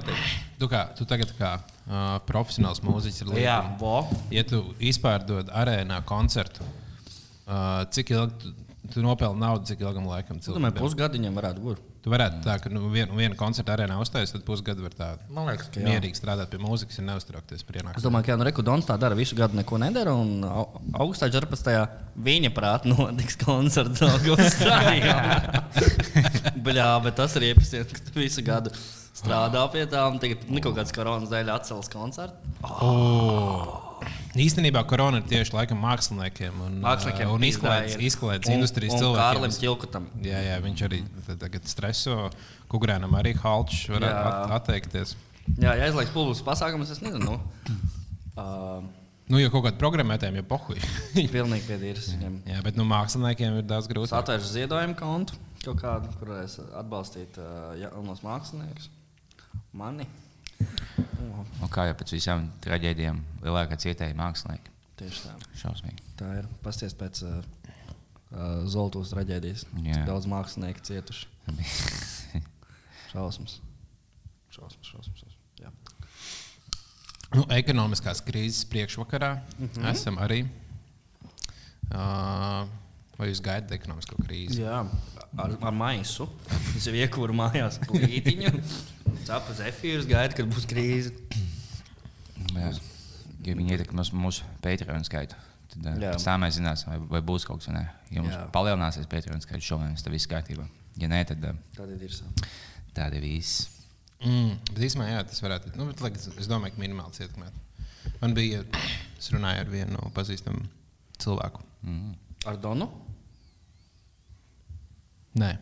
tu, 0.59 0.69
kā, 0.71 0.85
tu 0.95 1.05
tagad 1.05 1.33
kā 1.35 1.57
uh, 1.59 2.21
profesionāls 2.29 2.81
mūziķis 2.87 3.25
ir 3.27 3.33
bo. 3.81 3.97
Ja 4.31 4.45
tu 4.47 4.63
izpārdod 4.79 5.51
arēnā 5.51 5.99
koncertu, 6.07 6.63
uh, 6.63 7.83
cik 7.91 8.15
ilgi 8.15 8.55
tu, 8.93 9.03
nopelni 9.05 9.41
naudu, 9.41 9.67
cik 9.71 9.83
ilgam 9.85 10.07
laikam 10.11 10.39
cilvēkam? 10.43 10.61
Domāju, 10.61 10.77
pusgadiņam 10.81 11.39
varētu 11.39 11.63
būt. 11.65 11.83
Tu 12.05 12.13
varētu 12.13 12.43
tā, 12.45 12.59
ka 12.61 12.69
nu, 12.69 12.83
vienu, 12.93 13.17
vienu 13.17 13.37
koncertu 13.39 13.73
arēnā 13.73 13.97
uzstājas, 14.03 14.35
tad 14.35 14.43
pusgadu 14.45 14.85
var 14.85 14.93
tā 14.97 15.07
Man 15.33 15.49
liekas, 15.49 15.71
ka 15.73 15.81
jā. 15.81 15.87
mierīgi 15.89 16.19
strādāt 16.19 16.51
pie 16.53 16.61
mūzikas 16.61 17.01
un 17.01 17.09
neuztraukties 17.09 17.65
par 17.65 17.79
ienākumu. 17.81 17.97
Es 17.97 18.05
domāju, 18.05 18.27
ka 18.27 18.35
jā, 18.35 18.37
nu, 18.41 18.47
Rekudons 18.51 18.89
tā 18.89 18.99
dara 19.01 19.17
visu 19.17 19.39
gadu, 19.39 19.57
neko 19.57 19.79
nedara. 19.81 20.13
Un 20.13 20.45
augustā 20.45 21.31
14. 21.33 21.73
viņa 22.27 22.53
prātā 22.57 22.91
notiks 22.93 23.41
koncerts 23.41 24.05
augustā. 24.05 24.83
Bļā, 26.67 26.91
bet 27.07 27.17
tas 27.23 27.39
ir 27.41 27.49
iepazīstināts, 27.55 27.97
ka 27.97 28.13
tu 28.13 28.21
visu 28.21 28.45
gadu 28.45 28.75
strādā 29.15 29.65
pie 29.73 29.87
tā, 29.89 30.05
un 30.11 30.21
tagad 30.21 30.45
nu, 30.51 30.61
kaut 30.61 30.77
kāds 30.77 30.93
koronas 30.93 31.33
dēļ 31.33 31.55
atcels 31.57 31.89
koncertu. 31.93 32.55
Oh. 32.69 32.85
Oh. 32.85 33.94
Īstenībā 34.35 34.83
korona 34.91 35.21
ir 35.21 35.29
tieši 35.31 35.55
laikam 35.55 35.79
māksliniekiem 35.85 36.57
un, 36.65 36.81
māksliniekiem 36.83 37.31
un 37.31 37.45
izklaides, 37.47 37.95
izklaides 38.03 38.51
industrijas 38.51 38.97
cilvēkiem. 38.99 39.21
Kārlim 39.23 39.55
Čilkutam. 39.55 40.09
Jā, 40.27 40.41
jā, 40.43 40.57
viņš 40.65 40.83
arī 40.89 41.01
tagad 41.39 41.71
streso. 41.71 42.19
Kukurēnam 42.73 43.15
arī 43.21 43.37
halčs 43.39 43.85
var 43.93 44.09
at 44.09 44.57
atteikties. 44.59 45.15
Jā, 45.61 45.77
ja 45.77 45.87
aizliegs 45.87 46.11
publisks 46.15 46.43
pasākums, 46.47 46.91
es 46.91 47.03
nezinu. 47.05 47.37
Nu, 47.37 47.79
uh, 48.43 48.83
Nu, 49.25 49.39
jau 49.41 49.49
kaut 49.55 49.63
kāda 49.65 49.79
programmētājiem 49.81 50.43
jau 50.43 50.47
pohuļ. 50.51 50.83
Pilnīgi 51.35 51.65
piedīrs 51.65 52.11
viņam. 52.13 52.35
Jā, 52.51 52.59
bet 52.67 52.77
nu, 52.77 52.85
māksliniekiem 52.89 53.63
ir 53.63 53.69
daudz 53.69 53.89
grūtāk. 53.89 54.19
Atvērš 54.19 54.51
ziedojumu 54.53 54.99
kontu 54.99 55.39
kaut 55.65 55.81
kādu, 55.81 56.11
kur 56.19 56.35
varēs 56.35 56.59
atbalstīt 56.77 57.39
uh, 57.41 57.73
jaunos 57.81 58.21
māksliniekus. 58.25 58.91
Mani. 59.73 60.05
Un 61.63 61.71
kā 61.73 61.89
jau 61.89 61.97
pēc 62.01 62.15
visām 62.17 62.49
traģēdijām, 62.65 63.21
lielākā 63.45 63.79
cietēja 63.81 64.17
mākslinieki. 64.19 64.73
Tieši 65.01 65.23
tā. 65.27 65.35
Šausmīgi. 65.59 66.03
Tā 66.19 66.31
ir. 66.41 66.49
Pasties 66.63 66.95
pēc 66.99 67.23
uh, 67.27 67.39
uh, 67.41 68.59
Zoltūras 68.71 69.15
traģēdijas. 69.15 69.67
Cik 69.75 70.05
daudz 70.09 70.29
mākslinieku 70.31 70.85
cietuši. 70.87 71.31
šausmas. 73.13 73.59
Šausmas, 74.55 74.93
šausmas. 74.93 75.25
šausmas. 75.25 75.41
Nu, 77.35 77.43
ekonomiskās 77.51 78.21
krīzes 78.23 78.63
priekšvakarā 78.71 79.33
mm 79.35 79.67
-hmm. 79.67 79.91
esam 79.91 80.19
arī. 80.23 80.45
Uh, 81.91 82.69
vai 83.19 83.31
jūs 83.31 83.43
gaidat 83.45 83.73
ekonomisko 83.77 84.19
krīzi? 84.23 84.63
Jā, 84.63 84.83
ar, 85.41 85.55
ar 85.55 85.77
maisu. 85.77 86.27
Es 86.75 86.89
jau 86.89 86.95
iekūru 86.97 87.37
mājās 87.37 87.81
plītiņu. 87.87 88.53
Capa 89.29 89.57
zefīrs 89.57 90.09
gaida, 90.11 90.37
kad 90.37 90.49
būs 90.51 90.69
krīze. 90.71 91.15
Jā. 92.55 92.71
Ja 93.45 93.53
viņi 93.59 93.77
ietekmēs 93.77 94.11
mūsu 94.17 94.47
Patreon 94.65 95.05
skaitu, 95.05 95.37
tad 95.75 96.01
Jā. 96.01 96.15
pēc 96.15 96.25
tam 96.25 96.45
mēs 96.47 96.57
zināsim, 96.57 96.89
vai, 96.95 96.99
vai 97.17 97.21
būs 97.29 97.45
kaut 97.45 97.61
kas 97.61 97.69
tāds. 97.69 97.91
Ja 98.15 98.23
mums 98.25 98.33
Jā. 98.33 98.45
palielināsies 98.55 99.11
Patreon 99.11 99.45
skaits 99.45 99.69
šomēnes, 99.69 100.05
tad 100.05 100.15
viss 100.15 100.31
kārtībā. 100.31 100.65
Ja 101.01 101.11
nē, 101.11 101.21
tad 101.29 101.43
tāda 101.77 101.99
ir. 101.99 102.17
Tāda 102.95 103.19
ir 103.19 103.27
viss. 103.27 103.67
Mm, 104.25 104.55
bet 104.71 104.87
īstenībā, 104.87 105.11
jā, 105.11 105.23
tas 105.29 105.43
varētu 105.45 105.69
būt. 105.69 105.79
Nu, 105.81 105.91
bet, 105.91 106.29
es 106.41 106.49
domāju, 106.49 106.77
ka 106.77 106.81
minimāli 106.81 107.21
ietekmēt. 107.21 107.61
Man 108.23 108.37
bija, 108.37 108.63
es 109.19 109.29
runāju 109.35 109.65
ar 109.65 109.73
vienu 109.73 110.09
pazīstamu 110.17 110.65
cilvēku. 111.21 111.65
Mm. 111.85 112.15
Ar 112.45 112.57
Donu? 112.61 112.87
Nē. 115.41 115.53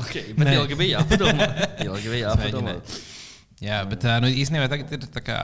Okay, 0.00 0.32
bet 0.36 0.48
ilgi 0.54 0.74
bija 0.78 1.00
jāpadomā. 1.00 1.46
ilgi 1.84 2.08
bija 2.10 2.30
jāpadomā. 2.30 2.74
Jā, 3.62 3.84
bet 3.88 4.04
nu, 4.22 4.28
īstenībā 4.30 4.68
tagad 4.72 4.92
ir 4.96 5.00
tā 5.12 5.22
kā. 5.24 5.38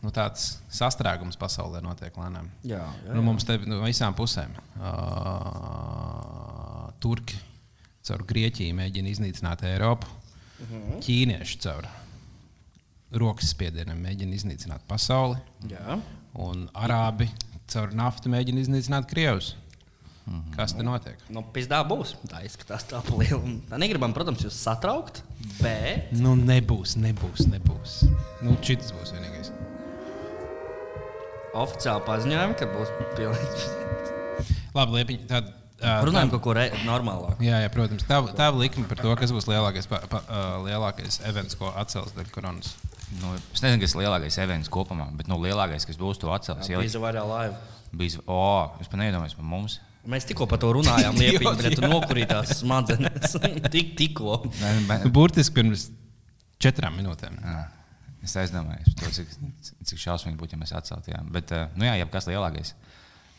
Nu, 0.00 0.08
tāds 0.16 0.40
sastrēgums 0.72 1.36
pasaulē 1.36 1.82
notiek 1.84 2.14
lēnām. 2.16 2.46
Jā, 2.64 2.78
jā, 2.80 2.84
jā. 3.04 3.12
Nu, 3.12 3.20
mums 3.26 3.44
te 3.44 3.58
no 3.60 3.74
nu, 3.74 3.80
visām 3.84 4.14
pusēm 4.16 4.54
uh, 4.80 4.86
turki 7.04 7.36
caur 8.08 8.24
Grieķiju 8.30 8.72
mēģina 8.78 9.08
iznīcināt 9.12 9.60
Eiropu. 9.68 10.06
Uh 10.08 10.64
mhm. 10.64 10.80
-huh. 10.80 11.00
Ķīnieši 11.04 11.56
caur 11.66 11.84
rokas 13.20 13.52
spiedieniem 13.52 14.00
mēģina 14.00 14.32
iznīcināt 14.38 14.82
pasauli. 14.88 15.36
Jā. 15.68 15.98
Un 16.40 16.68
arābi 16.74 17.28
caur 17.70 17.94
naftu 17.96 18.32
mēģina 18.32 18.64
iznīcināt 18.66 19.08
Krievus. 19.10 19.54
-hmm. 20.30 20.56
Kas 20.56 20.74
te 20.76 20.84
notiek? 20.86 21.20
Nu, 21.32 21.42
Pizdā 21.54 21.80
būs. 21.86 22.14
Tā 22.30 22.42
izskatās 22.46 22.86
tā 22.90 23.02
liela. 23.10 23.40
Tā 23.70 23.80
negribam, 23.80 24.14
protams, 24.16 24.44
jūs 24.46 24.58
satraukt, 24.58 25.22
bet. 25.60 26.10
Nu, 26.16 26.36
nebūs, 26.38 26.96
nebūs, 27.00 27.46
nebūs. 27.50 28.00
Nu, 28.44 28.56
šis 28.64 28.92
būs 28.96 29.14
vienīgais. 29.16 29.52
Oficiāli 31.60 32.04
paziņojumi, 32.06 32.58
ka 32.58 32.68
būs 32.70 32.92
pilnīgi. 33.16 33.64
Labi, 34.76 35.00
liepiņ, 35.00 35.24
tad, 35.30 35.48
uh, 35.80 35.96
Runājam 36.06 36.30
par 36.30 36.42
kaut 36.44 36.60
ko 36.60 36.84
normālāku. 36.86 37.42
Jā, 37.42 37.58
jā, 37.64 37.72
protams. 37.74 38.06
Tā, 38.06 38.20
tā 38.38 38.52
likme 38.54 38.86
par 38.86 39.02
to, 39.02 39.10
kas 39.18 39.34
būs 39.34 39.50
lielākais, 39.50 39.90
pa, 39.90 39.98
pa, 40.12 40.22
uh, 40.28 40.52
lielākais 40.62 41.18
events, 41.26 41.58
ko 41.58 41.72
atcels 41.74 42.14
dēļ 42.14 42.30
koronas. 42.30 42.76
Nu, 43.18 43.34
es 43.34 43.62
nezinu, 43.64 43.80
kas 43.82 43.94
ir 43.96 44.02
lielākais 44.04 44.38
events 44.42 44.70
kopumā, 44.70 45.08
bet 45.18 45.30
nu, 45.30 45.38
lielākais, 45.42 45.86
kas 45.88 45.98
būs 45.98 46.20
to 46.22 46.30
atcels. 46.34 46.68
Jā, 46.70 46.78
bija 46.78 47.02
vairāk 47.02 47.26
laivu. 47.26 47.56
Bija, 48.00 48.22
oh, 48.30 48.76
es 48.82 48.90
pat 48.90 49.00
neiedomājos 49.00 49.34
par 49.38 49.48
mums. 49.50 49.80
Mēs 50.10 50.28
tikko 50.28 50.46
par 50.48 50.60
to 50.62 50.70
runājām, 50.78 51.18
liepiņā, 51.22 51.54
bet 51.58 51.76
tu 51.76 51.90
nokurīji 51.90 52.28
tās 52.30 52.54
smadzenes. 52.62 53.34
Tik, 53.74 53.96
tikko. 53.98 54.38
Nu, 54.46 55.10
Burtiski 55.12 55.58
pirms 55.58 55.88
četrām 56.62 56.96
minūtēm. 57.00 57.36
Jā. 57.42 57.66
Es 58.24 58.36
aizdomājos 58.36 58.94
par 58.94 59.08
to, 59.08 59.10
cik, 59.16 59.30
cik 59.88 60.00
šausmīgi 60.00 60.38
būtu, 60.40 60.54
ja 60.54 60.60
mēs 60.60 60.74
atceltu. 60.76 61.12
Jā. 61.12 61.20
Bet, 61.32 61.52
uh, 61.56 61.72
nu 61.80 61.88
jā, 61.88 61.96
jebkas 62.02 62.28
lielākais. 62.28 62.74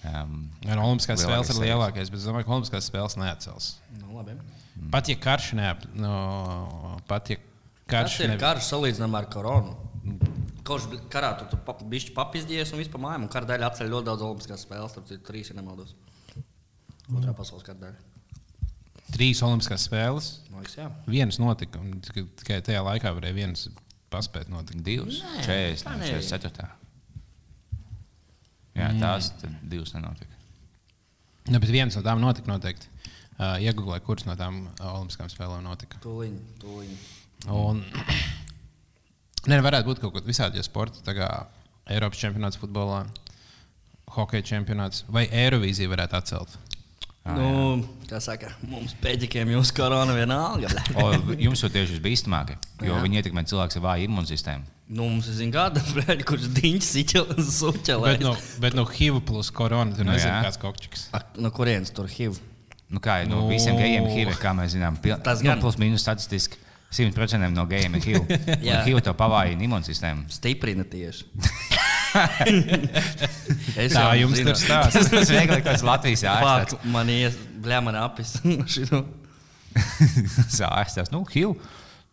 Um, 0.01 0.47
Ar 0.65 0.79
Olimpiskās 0.81 1.21
spēles 1.21 1.51
ir 1.53 1.59
Lielākais 1.61 2.09
bet 2.09 2.17
es 2.17 2.25
domāju, 2.25 2.47
ka 2.47 2.55
Olimpiskās 2.55 2.87
spēles 2.89 3.15
neatcels. 3.21 3.67
Nu, 3.99 4.15
labi. 4.17 4.33
Pat 4.89 5.11
ja 5.11 5.15
karš 5.21 5.51
neap, 5.59 5.83
no, 5.93 6.15
pat 7.05 7.29
ja 7.29 7.37
karš 7.91 8.17
Tas 8.17 8.25
ir 8.25 8.31
ne- 8.33 8.37
karš 8.41 8.69
salīdzinājumā 8.71 9.21
ar 9.23 9.27
koronu. 9.33 9.75
Kurš 10.67 10.85
karā 11.11 11.33
tur 11.39 11.49
tu 11.51 11.57
bišķi 11.91 12.13
papizdies 12.15 12.71
un 12.73 12.79
vispār 12.81 13.01
mājām, 13.03 13.25
un 13.25 13.31
kara 13.33 13.49
dēļ 13.49 13.65
atceļ 13.67 13.89
ļoti 13.91 14.07
daudz 14.11 14.23
olimpiskās 14.27 14.63
spēles, 14.65 14.93
tur 14.95 15.03
ir 15.17 15.21
trīs, 15.27 15.49
ja 15.51 15.57
nemaldos. 15.57 15.95
Otrā 17.11 17.33
pasaules 17.35 17.65
kara 17.67 17.79
dēļ. 17.87 17.95
trīs 19.11 19.41
Olimpiskās 19.43 19.83
spēles, 19.89 20.27
liekas, 20.55 20.75
jā. 20.79 20.85
vienas 21.11 21.39
notika, 21.41 21.79
un 21.81 21.99
tikai 21.99 22.61
tajā 22.63 22.79
laikā 22.85 23.11
varēja 23.17 23.35
vienas 23.35 23.65
paspēt 24.13 24.47
notikt. 24.53 24.83
divas, 24.85 25.17
Nē, 25.19 25.41
40, 25.43 25.83
tā 25.83 25.97
nebija. 25.97 26.21
44. 26.21 26.69
Jā, 28.75 28.87
tās 29.01 29.31
tad 29.41 29.57
divas 29.67 29.91
nenotika. 29.93 30.31
Nu, 31.51 31.59
bet 31.59 31.69
viens 31.73 31.95
no 31.97 32.01
tām 32.05 32.21
notika 32.23 32.47
noteikti. 32.47 32.87
Uh, 33.41 33.57
Iegūlēja, 33.59 34.03
kuras 34.05 34.25
no 34.27 34.35
tām 34.37 34.61
Olimpiskām 34.79 35.27
spēlēm 35.31 35.63
notika. 35.65 35.97
Tūliņ, 36.03 36.35
tūliņ. 36.61 36.91
Un, 37.49 37.81
ne, 39.49 39.61
varētu 39.65 39.89
būt 39.89 40.01
kaut 40.03 40.13
kas 40.17 40.27
visādi, 40.27 40.59
ja 40.61 40.65
sporta, 40.67 41.01
tā 41.05 41.15
kā 41.17 41.29
Eiropas 41.91 42.19
čempionāts 42.21 42.59
futbolā, 42.61 43.05
hokeja 44.17 44.45
čempionāts 44.53 45.05
vai 45.11 45.25
Eirovīzija 45.31 45.89
varētu 45.91 46.19
atcelt. 46.19 46.57
Ah, 47.21 47.35
Nu, 47.37 47.83
kā 48.09 48.17
saka, 48.17 48.47
mums 48.65 48.95
pēdiķiem 49.01 49.51
jūs 49.53 49.69
korona 49.77 50.13
vienalga. 50.17 50.71
O, 50.97 51.11
jums 51.37 51.61
jau 51.61 51.69
tieši 51.69 51.99
visbīstamākie, 51.99 52.55
jo 52.81 52.95
Jā. 52.95 53.01
viņi 53.03 53.19
ietekmē 53.21 53.43
cilvēku 53.45 53.77
ar 53.77 53.83
vāju 53.85 54.07
imūnsistēmu. 54.09 54.65
Nu, 54.91 55.05
mums 55.07 55.27
ir 55.29 55.37
zina 55.37 55.53
gada, 55.53 55.83
bļaļ, 55.95 56.23
kurš 56.27 56.47
diņķis 56.57 56.89
suķelē. 57.59 58.15
Bet 58.15 58.25
no, 58.25 58.33
bet 58.65 58.73
no 58.75 58.87
HIV 58.89 59.21
plus 59.29 59.51
korona 59.53 59.93
tur 59.95 60.03
Nu, 60.09 60.15
nezinu, 60.15 60.33
jā. 60.33 60.41
kāds 60.49 60.57
kokčiks. 60.59 61.05
No 61.39 61.53
kurienes 61.55 61.93
tur 61.95 62.09
HIV? 62.11 62.41
Nu, 62.91 62.99
kā 62.99 63.21
jau 63.21 63.29
no 63.31 63.43
Nu. 63.45 63.51
visiem 63.53 63.77
gejiem 63.79 64.09
HIV, 64.11 64.33
kā 64.41 64.51
mēs 64.57 64.73
zinām, 64.73 64.97
pil... 64.99 65.13
Tas 65.23 65.45
nu, 65.45 65.51
gan. 65.53 65.61
plus 65.63 65.77
mīnus 65.79 66.01
statistiski 66.03 66.57
100% 66.91 67.51
no 67.55 67.65
gejiem 67.71 67.95
ir 67.97 68.05
HIV. 68.05 68.31
Jā. 68.67 68.81
HIV 68.85 69.03
to 69.05 69.13
pavāja 69.17 69.55
imūnsistēmu. 69.55 70.27
Stiprina 70.33 70.83
tieši. 70.87 71.27
es 73.79 73.93
Tā 73.95 74.07
jums 74.19 74.35
zinu. 74.35 74.51
tur 74.51 74.59
stāsta. 74.59 75.03
Tas 75.13 75.31
vienkārši 75.31 75.63
tas 75.69 75.85
Latvijas 75.87 76.25
ārsts. 76.27 76.79
Man 76.91 77.11
ies, 77.13 77.37
bļā, 77.63 77.79
man 77.85 77.99
apis. 78.01 78.35
Ārsts, 80.67 81.13
nu, 81.13 81.23
HIV. 81.31 81.55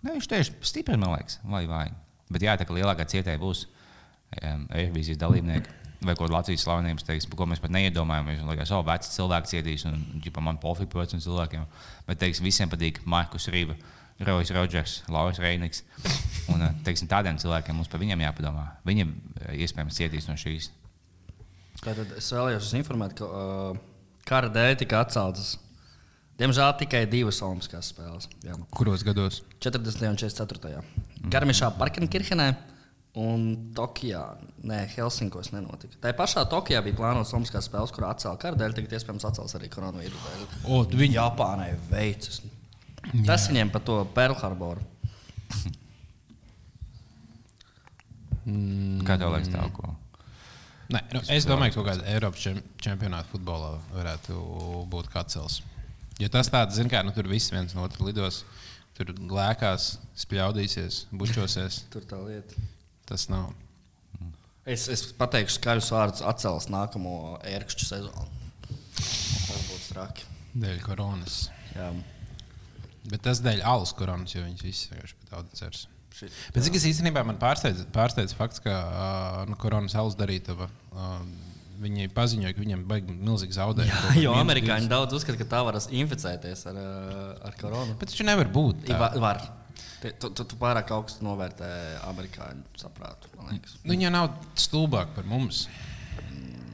Ne, 0.04 0.14
viņš 0.14 0.30
tieši 0.30 0.54
stiprina, 0.62 1.00
man 1.02 1.16
liekas, 1.16 1.40
vai 1.42 1.64
vai. 1.66 1.88
Bet 2.30 2.44
jā, 2.44 2.54
tā 2.60 2.68
kā 2.68 2.76
lielākā 2.76 3.08
cietēja 3.08 3.40
būs 3.42 3.64
um, 3.66 4.68
Eirovīzijas 4.70 5.18
dalībnieki. 5.18 5.74
Vai 5.98 6.14
kaut 6.14 6.28
kāda 6.28 6.36
Latvijas 6.36 6.62
slavenības 6.62 7.02
teiks, 7.08 7.26
ko 7.34 7.46
mēs 7.50 7.58
pat 7.58 7.72
neiedomājamies. 7.74 8.44
Man 8.44 8.54
liekas, 8.54 8.70
oh, 8.76 8.84
veci 8.86 9.10
cilvēki 9.16 9.50
cietīs, 9.50 9.82
un 9.90 9.98
ģipa, 10.22 10.44
man 10.46 10.60
pofīgi 10.62 10.94
veciem 10.94 11.22
cilvēkiem. 11.24 11.64
Bet 12.06 12.20
teiks, 12.22 12.38
visiem 12.44 12.70
patīk 12.70 13.00
Markus 13.10 13.48
Rīva, 13.50 13.74
Rojas 14.26 14.50
Rodžers, 14.50 15.02
Lauris 15.08 15.38
Reiniks. 15.38 15.84
Un 16.50 16.64
eh, 16.64 16.74
teiksim, 16.86 17.08
tādiem 17.10 17.38
cilvēkiem 17.38 17.76
mums 17.78 17.90
par 17.92 18.02
viņiem 18.02 18.24
jāpadomā. 18.24 18.66
Viņi 18.88 19.06
eh, 19.06 19.54
iespējams 19.62 20.00
cietīs 20.00 20.28
no 20.30 20.36
šīs. 20.38 20.72
Tātad 21.78 22.16
es 22.18 22.32
vēlējos 22.34 22.66
jūs 22.66 22.78
informēt, 22.80 23.14
ka 23.20 23.26
uh, 23.28 23.76
kara 24.26 24.48
dēļ 24.50 24.80
tika 24.80 25.04
atceltas. 25.04 25.52
Diemžēl 26.38 26.72
tikai 26.80 27.04
divas 27.10 27.38
Olimpiskās 27.42 27.92
spēles. 27.92 28.26
Jā. 28.46 28.56
Kuros 28.74 29.04
gados? 29.06 29.40
40. 29.62 30.02
un 30.10 30.18
44. 30.18 30.82
Garmišā, 31.30 31.70
Parkenkirchenē 31.78 32.48
un 33.18 33.46
Tokijā. 33.74 34.24
Nē, 34.66 34.84
Helsinkos 34.96 35.52
nenotika. 35.54 35.98
Tā 36.02 36.12
pašā 36.18 36.44
Tokijā 36.50 36.82
bija 36.86 36.98
plānotas 36.98 37.34
Olimpiskās 37.34 37.70
spēles, 37.70 37.94
kur 37.94 38.06
atcēla 38.10 38.38
kara 38.42 38.58
dēļ, 38.58 38.76
tagad 38.78 38.98
iespējams 38.98 39.26
atcels 39.30 39.58
arī 39.58 39.70
koronavīrusu 39.72 40.26
dēļ. 40.26 40.46
O, 40.66 40.82
viņi 40.98 41.18
Japānai 41.18 41.72
veicas. 41.90 42.42
Tas 43.26 43.46
viņiem 43.48 43.70
par 43.72 43.82
to 43.86 43.98
Pearl 44.16 44.36
Harboru. 44.40 44.84
Kā 49.08 49.16
tev 49.20 49.32
liekas, 49.34 49.50
tā 49.52 49.64
ko? 49.76 49.90
Nē, 50.88 51.02
nu, 51.12 51.20
es 51.34 51.44
domāju, 51.44 51.74
ka 51.74 51.80
kaut 51.82 51.88
kāda 51.90 52.06
Eiropas 52.08 52.40
čem- 52.40 52.62
čempionāta 52.80 53.28
futbolā 53.28 53.74
varētu 53.92 54.36
būt 54.88 55.10
kāds 55.12 55.36
cels. 55.36 55.58
Jo 56.18 56.30
tas 56.32 56.48
tāds, 56.50 56.78
zin, 56.78 56.88
kā 56.88 57.02
nu, 57.04 57.12
tur 57.14 57.28
viss 57.28 57.52
viens 57.52 57.74
no 57.76 57.84
otra 57.84 58.06
lidos, 58.08 58.40
tur 58.96 59.12
lēkās, 59.12 59.98
spļaudīsies, 60.24 61.02
bučosies. 61.12 61.82
Tur 61.92 62.06
tā 62.08 62.16
lieta. 62.24 62.56
Tas 63.06 63.28
nav. 63.30 63.52
Es, 64.68 64.88
es 64.92 65.04
pateikšu 65.16 65.60
skaļus 65.60 65.92
vārdus 65.94 66.24
atcels 66.28 66.66
nākamo 66.72 67.12
ērkšķu 67.46 67.86
sezonu. 67.88 68.26
Tas 68.98 69.62
būtu 69.68 69.84
traki. 69.92 70.26
Dēļ 70.58 70.80
koronas. 70.84 71.38
Jā. 71.76 71.92
Bet 73.08 73.24
tas 73.24 73.42
dēļ 73.44 73.62
alus 73.66 73.94
koronas, 73.96 74.34
jo 74.36 74.44
viņas 74.44 74.64
visas 74.66 74.90
vienkārši 74.92 75.18
pat 75.20 75.34
daudz 75.34 75.60
cers. 75.60 75.84
Šit, 76.18 76.34
Bet 76.54 76.64
cik 76.66 76.78
es 76.80 76.86
īstenībā 76.88 77.22
man 77.26 77.38
pārsteidz, 77.40 77.84
pārsteidz 77.94 78.34
fakts, 78.36 78.62
ka 78.64 78.74
uh, 78.74 79.42
nu, 79.48 79.58
koronas 79.60 79.94
alus 79.98 80.16
darītava. 80.18 80.66
Uh, 80.90 81.20
viņi 81.78 82.10
paziņoja, 82.14 82.54
ka 82.56 82.62
viņiem 82.62 82.82
baigi 82.90 83.14
milzīgi 83.14 83.54
zaudējumi. 83.54 83.92
Jā, 84.16 84.24
jo 84.24 84.34
amerikāņi 84.40 84.90
daudz 84.90 85.14
uzskata, 85.18 85.38
ka 85.38 85.46
tā 85.52 85.60
var 85.66 85.78
inficēties 85.78 86.64
ar, 86.72 86.80
ar 87.48 87.58
koronu. 87.60 87.94
Bet 88.00 88.10
taču 88.12 88.26
nevar 88.26 88.50
būt. 88.54 88.82
I, 88.88 88.92
tā. 88.92 88.98
var. 89.04 89.20
var. 89.22 89.46
Tu, 89.98 90.30
tu, 90.30 90.44
tu 90.46 90.56
pārāk 90.58 90.90
augstu 90.94 91.24
novērtē 91.26 91.68
amerikāņu 92.06 92.78
saprātu. 92.78 93.30
Nu, 93.38 93.58
Viņa 93.86 94.12
nav 94.14 94.28
stulbāka 94.58 95.16
par 95.16 95.26
mums. 95.26 95.64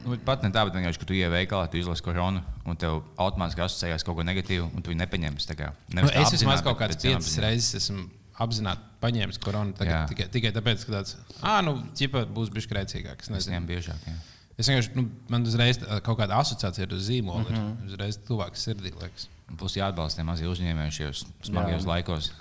Nu, 0.05 0.17
pat 0.25 0.43
ne 0.45 0.51
tā, 0.53 0.63
bet 0.67 0.75
vienkārši, 0.77 0.99
ka 1.01 1.05
tu 1.09 1.15
ienāc 1.17 1.33
veikalā, 1.33 1.69
tu 1.71 1.77
izlasi 1.79 2.03
koronu, 2.05 2.43
un 2.65 2.77
tev 2.77 2.99
automātiski 3.17 3.63
asociējās 3.65 4.05
kaut 4.05 4.19
ko 4.19 4.25
negatīvu, 4.27 4.69
un 4.75 4.81
tu 4.85 4.91
viņu 4.93 5.01
nepaņemsi. 5.01 5.57
Nu, 5.95 6.05
es 6.05 6.33
apzināti, 6.33 6.63
kaut 6.63 6.77
kādas 6.79 7.01
piecas 7.01 7.37
reizes 7.41 7.73
esmu 7.81 8.05
apzināti 8.45 8.81
paņēmis 9.01 9.39
koronu. 9.41 9.73
Tagad, 9.77 10.09
tikai, 10.11 10.27
tikai 10.33 10.51
tāpēc, 10.55 10.85
ka 10.85 10.91
tāds- 10.99 11.15
nu, 11.65 11.77
ķipa 11.95 12.25
būs 12.35 12.51
bijis 12.53 12.67
grēcīgāks. 12.71 13.31
Es 13.35 13.47
viņiem 13.47 13.67
biežāk. 13.67 14.01
Jā. 14.07 14.15
Es 14.57 14.69
vienkārši, 14.69 14.95
nu, 14.95 15.09
man 15.29 15.43
uzreiz 15.43 15.79
kaut 16.03 16.17
kāda 16.19 16.37
asociācija 16.39 16.87
ar 16.87 16.97
zīmolu. 16.97 17.49
Mm 17.49 17.55
Mhm. 17.55 17.55
-hmm. 17.55 17.85
ir 17.87 17.93
Uzreiz 17.93 18.17
tuvāk 18.17 18.55
sirdī. 18.55 18.93
Liekas. 19.01 19.27
Būs 19.51 19.75
jāatbalsta 19.77 20.23
mazie 20.23 20.47
uzņēmēji 20.47 20.91
šajos 20.91 21.25
smagajos 21.43 21.83
Jā. 21.83 21.87
laikos. 21.87 22.31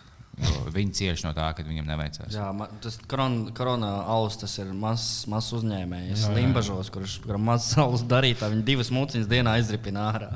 Viņi 0.75 0.95
cieši 0.99 1.29
no 1.29 1.31
tā, 1.37 1.47
ka 1.55 1.62
viņiem 1.62 1.87
neveicās. 1.87 2.33
Jā, 2.35 2.49
man, 2.57 2.73
tas 2.83 2.97
korona, 3.11 3.53
korona 3.55 3.91
alus 4.11 4.38
tas 4.41 4.57
ir 4.59 4.73
mazs 4.75 5.29
maz 5.31 5.53
uzņēmējs. 5.55 6.25
Jā, 6.25 6.31
jā. 6.31 6.37
Limbažos, 6.41 6.91
kurš 6.95 7.21
kuram 7.23 7.45
maz 7.47 7.69
saules 7.71 8.03
darītā, 8.11 8.49
viņi 8.50 8.64
divas 8.67 8.91
mūciņas 8.95 9.29
dienā 9.31 9.59
izripina 9.62 10.09
ārā. 10.11 10.33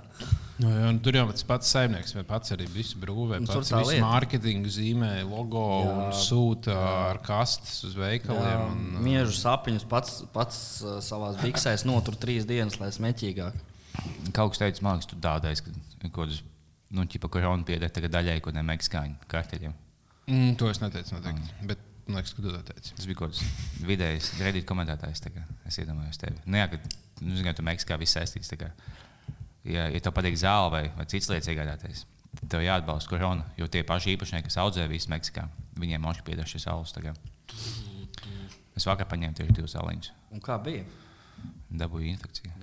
Nu, 0.58 0.70
jā, 0.74 0.86
un 0.90 0.96
tur 1.02 1.14
jau 1.14 1.24
tas 1.30 1.44
pats 1.46 1.70
saimnieks, 1.70 2.14
vai 2.16 2.24
pats 2.26 2.50
arī 2.54 2.66
visu 2.70 2.98
brūvē, 2.98 3.38
tur 3.46 3.60
pats 3.60 3.70
tā 3.70 3.78
visu 3.78 3.92
lieta. 3.94 4.02
mārketingu 4.02 4.72
zīmē, 4.74 5.10
logo 5.28 5.64
Jā. 5.84 5.92
un 5.92 6.16
sūta 6.18 6.74
ar 7.12 7.20
kastes 7.22 7.76
uz 7.86 7.94
veikaliem. 7.98 8.64
Un, 8.66 9.00
Miežu 9.06 9.36
sapņus 9.38 9.86
pats, 9.90 10.16
pats 10.34 10.60
uh, 10.82 10.98
savā 11.04 11.30
biksēs 11.44 11.86
notur 11.86 12.18
trīs 12.18 12.46
dienas, 12.48 12.80
lai 12.82 12.90
smēķīgāk. 12.94 13.60
Kaut 14.34 14.54
kas 14.54 14.64
teica, 14.64 14.82
man 14.86 14.98
liekas, 14.98 15.10
tu 15.12 15.18
tādais, 15.22 15.62
ka 15.62 15.74
kaut 16.08 16.24
kāds, 16.24 16.42
nu, 16.90 17.06
ķipa 17.06 17.30
korona 17.38 17.66
pieder 17.66 17.94
tagad 17.94 18.18
daļai, 18.18 18.40
ko 18.42 18.54
ne 18.54 18.66
meksikāņu 18.66 19.30
karteļiem. 19.30 19.78
Mm, 20.28 20.56
to 20.60 20.70
es 20.70 20.80
neteicu 20.82 21.16
noteikti. 21.16 21.56
Bet 21.68 21.82
man 22.08 22.20
liekas, 22.20 22.34
ka 22.36 22.44
tu 22.44 22.52
to 22.52 22.62
teici. 22.70 22.94
Tas 22.96 23.08
bija 23.08 23.18
kaut 23.20 23.34
kāds 23.34 23.84
vidējs, 23.88 24.30
redīt 24.40 24.68
komentētājs. 24.68 25.24
tā 25.24 25.32
kā 25.34 25.44
Es 25.68 25.76
iedomājos 25.80 26.20
tevi. 26.20 26.38
Nu, 26.46 26.56
jā, 26.60 26.68
ka, 26.72 26.78
nu, 27.20 27.34
zini, 27.34 27.48
ka 27.50 27.56
tu 27.58 27.66
Meksikā 27.66 27.98
viss 28.00 28.16
saistīts. 28.16 28.52
kā, 28.60 28.72
Ja, 29.68 29.88
ja 29.92 30.00
tev 30.00 30.14
patīk 30.16 30.38
zāle 30.38 30.70
vai, 30.72 30.84
vai 30.96 31.04
citas 31.10 31.28
lietas 31.28 31.50
iegādāties, 31.52 32.04
tad 32.38 32.46
tev 32.54 32.62
jāatbalsta 32.64 33.10
korona. 33.10 33.44
Jo 33.58 33.66
tie 33.68 33.82
paši 33.84 34.14
īpašnieki, 34.14 34.46
kas 34.48 34.56
audzē 34.62 34.86
visu 34.88 35.10
Meksikā, 35.12 35.44
viņiem 35.76 36.00
moši 36.00 36.24
pieder 36.24 36.48
šis 36.48 36.64
kā. 37.04 37.12
Es 38.78 38.86
vakar 38.86 39.08
paņēmu 39.10 39.36
tieši 39.36 39.56
divus 39.58 39.74
aliņus. 39.76 40.12
Un 40.32 40.40
kā 40.40 40.56
bija? 40.62 40.86
Dabūju 41.68 42.08
infekciju. 42.14 42.54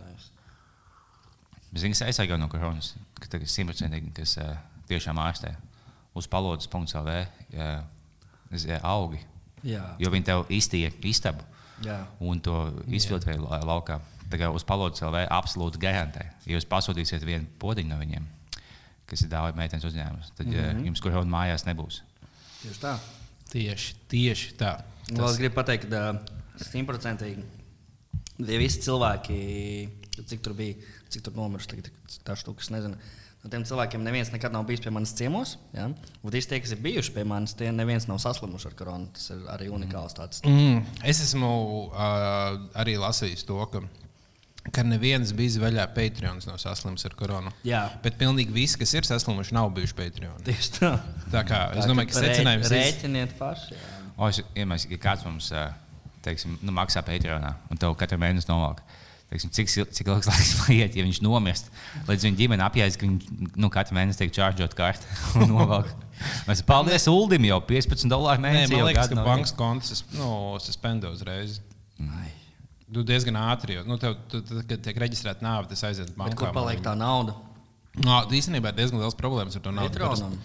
Zini, 1.75 1.91
kas 1.91 2.05
aizsargā 2.07 2.37
no 2.39 2.47
koronas, 2.47 2.93
ka 3.19 3.27
tas 3.27 3.43
ir 3.43 3.51
simtprocentīgi, 3.51 4.13
kas 4.15 4.37
uh, 4.39 4.55
tiešām 4.87 5.19
ārstē 5.19 5.51
uz 6.15 6.27
palodzes.lv 6.31 7.15
augi. 8.85 9.21
Jā, 9.65 9.81
Jo 9.99 10.11
viņi 10.13 10.27
tev 10.27 10.45
iztīja 10.53 10.91
istabu 11.09 11.41
jā. 11.83 11.97
un 12.21 12.39
to 12.39 12.53
izfiltrē 12.87 13.37
la- 13.41 13.63
laukā. 13.65 13.99
Kā 14.29 14.49
uz 14.53 14.65
palodzes 14.65 15.05
LV 15.05 15.27
absolūti 15.31 15.79
garantē. 15.79 16.25
Ja 16.45 16.57
jūs 16.57 16.65
pasūtīsiet 16.69 17.23
vienu 17.25 17.45
podziņu 17.61 17.89
no 17.89 17.97
viņiem, 17.99 18.25
kas 19.09 19.21
ir 19.21 19.29
dāvana 19.31 19.57
meitenes 19.57 19.85
uzņēmums, 19.85 20.31
tad 20.35 20.47
mm 20.47 20.53
-hmm. 20.53 20.85
jums 20.89 21.01
korona 21.01 21.29
mājās 21.29 21.65
nebūs. 21.65 22.01
Tieši 22.61 22.81
tā. 22.81 22.97
Tieši, 23.51 23.95
tieši 24.09 24.55
tā. 24.57 24.81
Tas... 25.07 25.31
Es 25.31 25.37
gribu 25.37 25.55
pateikt, 25.55 25.89
ka 25.89 26.19
simtprocentīgi 26.57 27.43
ja 28.39 28.57
visi 28.59 28.81
cilvēki 28.81 29.39
Cik 30.23 30.43
tur 30.45 30.53
bija, 30.55 30.75
cik 31.11 31.25
tur 31.25 31.33
tagad 31.35 31.89
tā 32.23 32.35
štukas, 32.39 32.69
nezinu. 32.71 32.95
No 33.45 33.51
tiem 33.53 33.61
cilvēkiem 33.61 34.01
neviens 34.01 34.31
nekad 34.33 34.55
nav 34.55 34.63
bijis 34.65 34.81
pie 34.81 34.89
manis 34.89 35.11
ciemos. 35.13 35.51
Ja? 35.75 35.83
Un 35.85 36.31
visi 36.33 36.49
tie, 36.49 36.57
kas 36.63 36.71
ir 36.73 36.79
bijuši 36.81 37.11
pie 37.13 37.25
manis, 37.29 37.51
tie 37.53 37.67
neviens 37.69 38.07
nav 38.09 38.17
saslimuši 38.23 38.71
ar 38.71 38.73
koronu. 38.79 39.11
Tas 39.13 39.27
ir 39.35 39.43
arī 39.53 39.67
unikāls 39.69 40.17
tāds. 40.17 40.41
Mm, 40.49 40.79
es 41.05 41.21
esmu 41.21 41.51
uh, 41.91 42.55
arī 42.81 42.95
lasījis 42.97 43.45
to, 43.45 43.59
ka, 43.69 43.83
ka 44.73 44.87
neviens 44.89 45.35
bijis 45.37 45.59
vaļā 45.61 45.85
Patreons 45.93 46.49
nav 46.49 46.57
saslims 46.63 47.05
ar 47.05 47.13
koronu. 47.19 47.53
Jā. 47.69 47.83
Bet 48.01 48.17
pilnīgi 48.17 48.55
visi, 48.55 48.81
kas 48.81 48.97
ir 48.97 49.05
saslimuši, 49.05 49.53
nav 49.59 49.69
bijuši 49.77 49.99
Patreon. 50.01 50.41
Tieši 50.49 50.73
tā. 50.79 50.95
Tā 51.29 51.45
kā 51.45 51.67
es 51.75 51.85
Tā, 51.85 51.91
domāju, 51.93 52.15
ka 52.15 52.25
secinājums 52.25 52.73
ir. 52.73 52.79
Rēķiniet 52.81 53.37
paši. 53.37 53.77
Jā. 53.77 53.95
O, 54.15 54.31
es 54.31 54.41
iedomājos, 54.41 54.89
ja 54.89 55.03
kāds 55.05 55.29
mums 55.29 55.53
teiksim, 56.25 56.57
nu, 56.65 56.73
maksā 56.73 57.05
Patreonā 57.05 57.53
un 57.69 57.77
tev 57.77 57.93
katru 57.99 58.17
mēnesi 58.25 58.49
novelk. 58.49 58.81
Teiksim, 59.25 59.49
cik, 59.57 59.71
cik 59.97 60.09
ilgs 60.11 60.27
laiks 60.31 60.51
paiet, 60.61 60.95
ja 60.95 61.03
viņš 61.05 61.19
nomirst, 61.25 61.71
līdz 62.07 62.27
viņa 62.27 62.37
ģimene 62.41 62.65
apjēdz, 62.67 62.97
ka 63.01 63.07
viņš 63.07 63.55
nu, 63.57 63.69
katru 63.73 63.97
mēnesi 63.97 64.21
tiek 64.21 64.33
čārģot 64.35 64.75
karti 64.77 65.09
un 65.41 65.49
novelk. 65.49 65.89
Mēs 66.45 66.61
paldies 66.67 67.07
Uldim 67.11 67.47
jau 67.49 67.57
15 67.65 68.05
dolāru 68.11 68.43
Nē, 68.43 68.51
mēnesī. 68.53 68.75
man 68.75 68.83
jau 68.83 68.89
liekas, 68.91 69.09
ka 69.11 69.25
bankas 69.25 69.55
konts 69.57 70.03
nu, 70.13 70.29
suspendē 70.63 71.09
uzreiz. 71.11 71.57
Tu 72.85 73.01
diezgan 73.01 73.35
ātri, 73.41 73.79
jo 73.79 73.83
nu, 73.89 73.97
tev, 73.99 74.13
tu, 74.29 74.43
tu, 74.45 74.61
kad 74.69 74.83
tiek 74.85 74.97
reģistrēta 75.01 75.41
nāve, 75.43 75.65
tas 75.71 75.81
aiziet 75.89 76.11
Bet 76.13 76.19
bankā. 76.21 76.37
kur 76.43 76.53
paliek 76.55 76.83
tā 76.85 76.93
nauda? 76.95 77.33
No, 77.97 78.21
īstenībā 78.29 78.71
ir 78.71 78.77
diezgan 78.77 79.01
liels 79.01 79.17
problēmas 79.17 79.57
ar 79.57 79.63
to 79.65 79.73
naudu. 79.73 80.37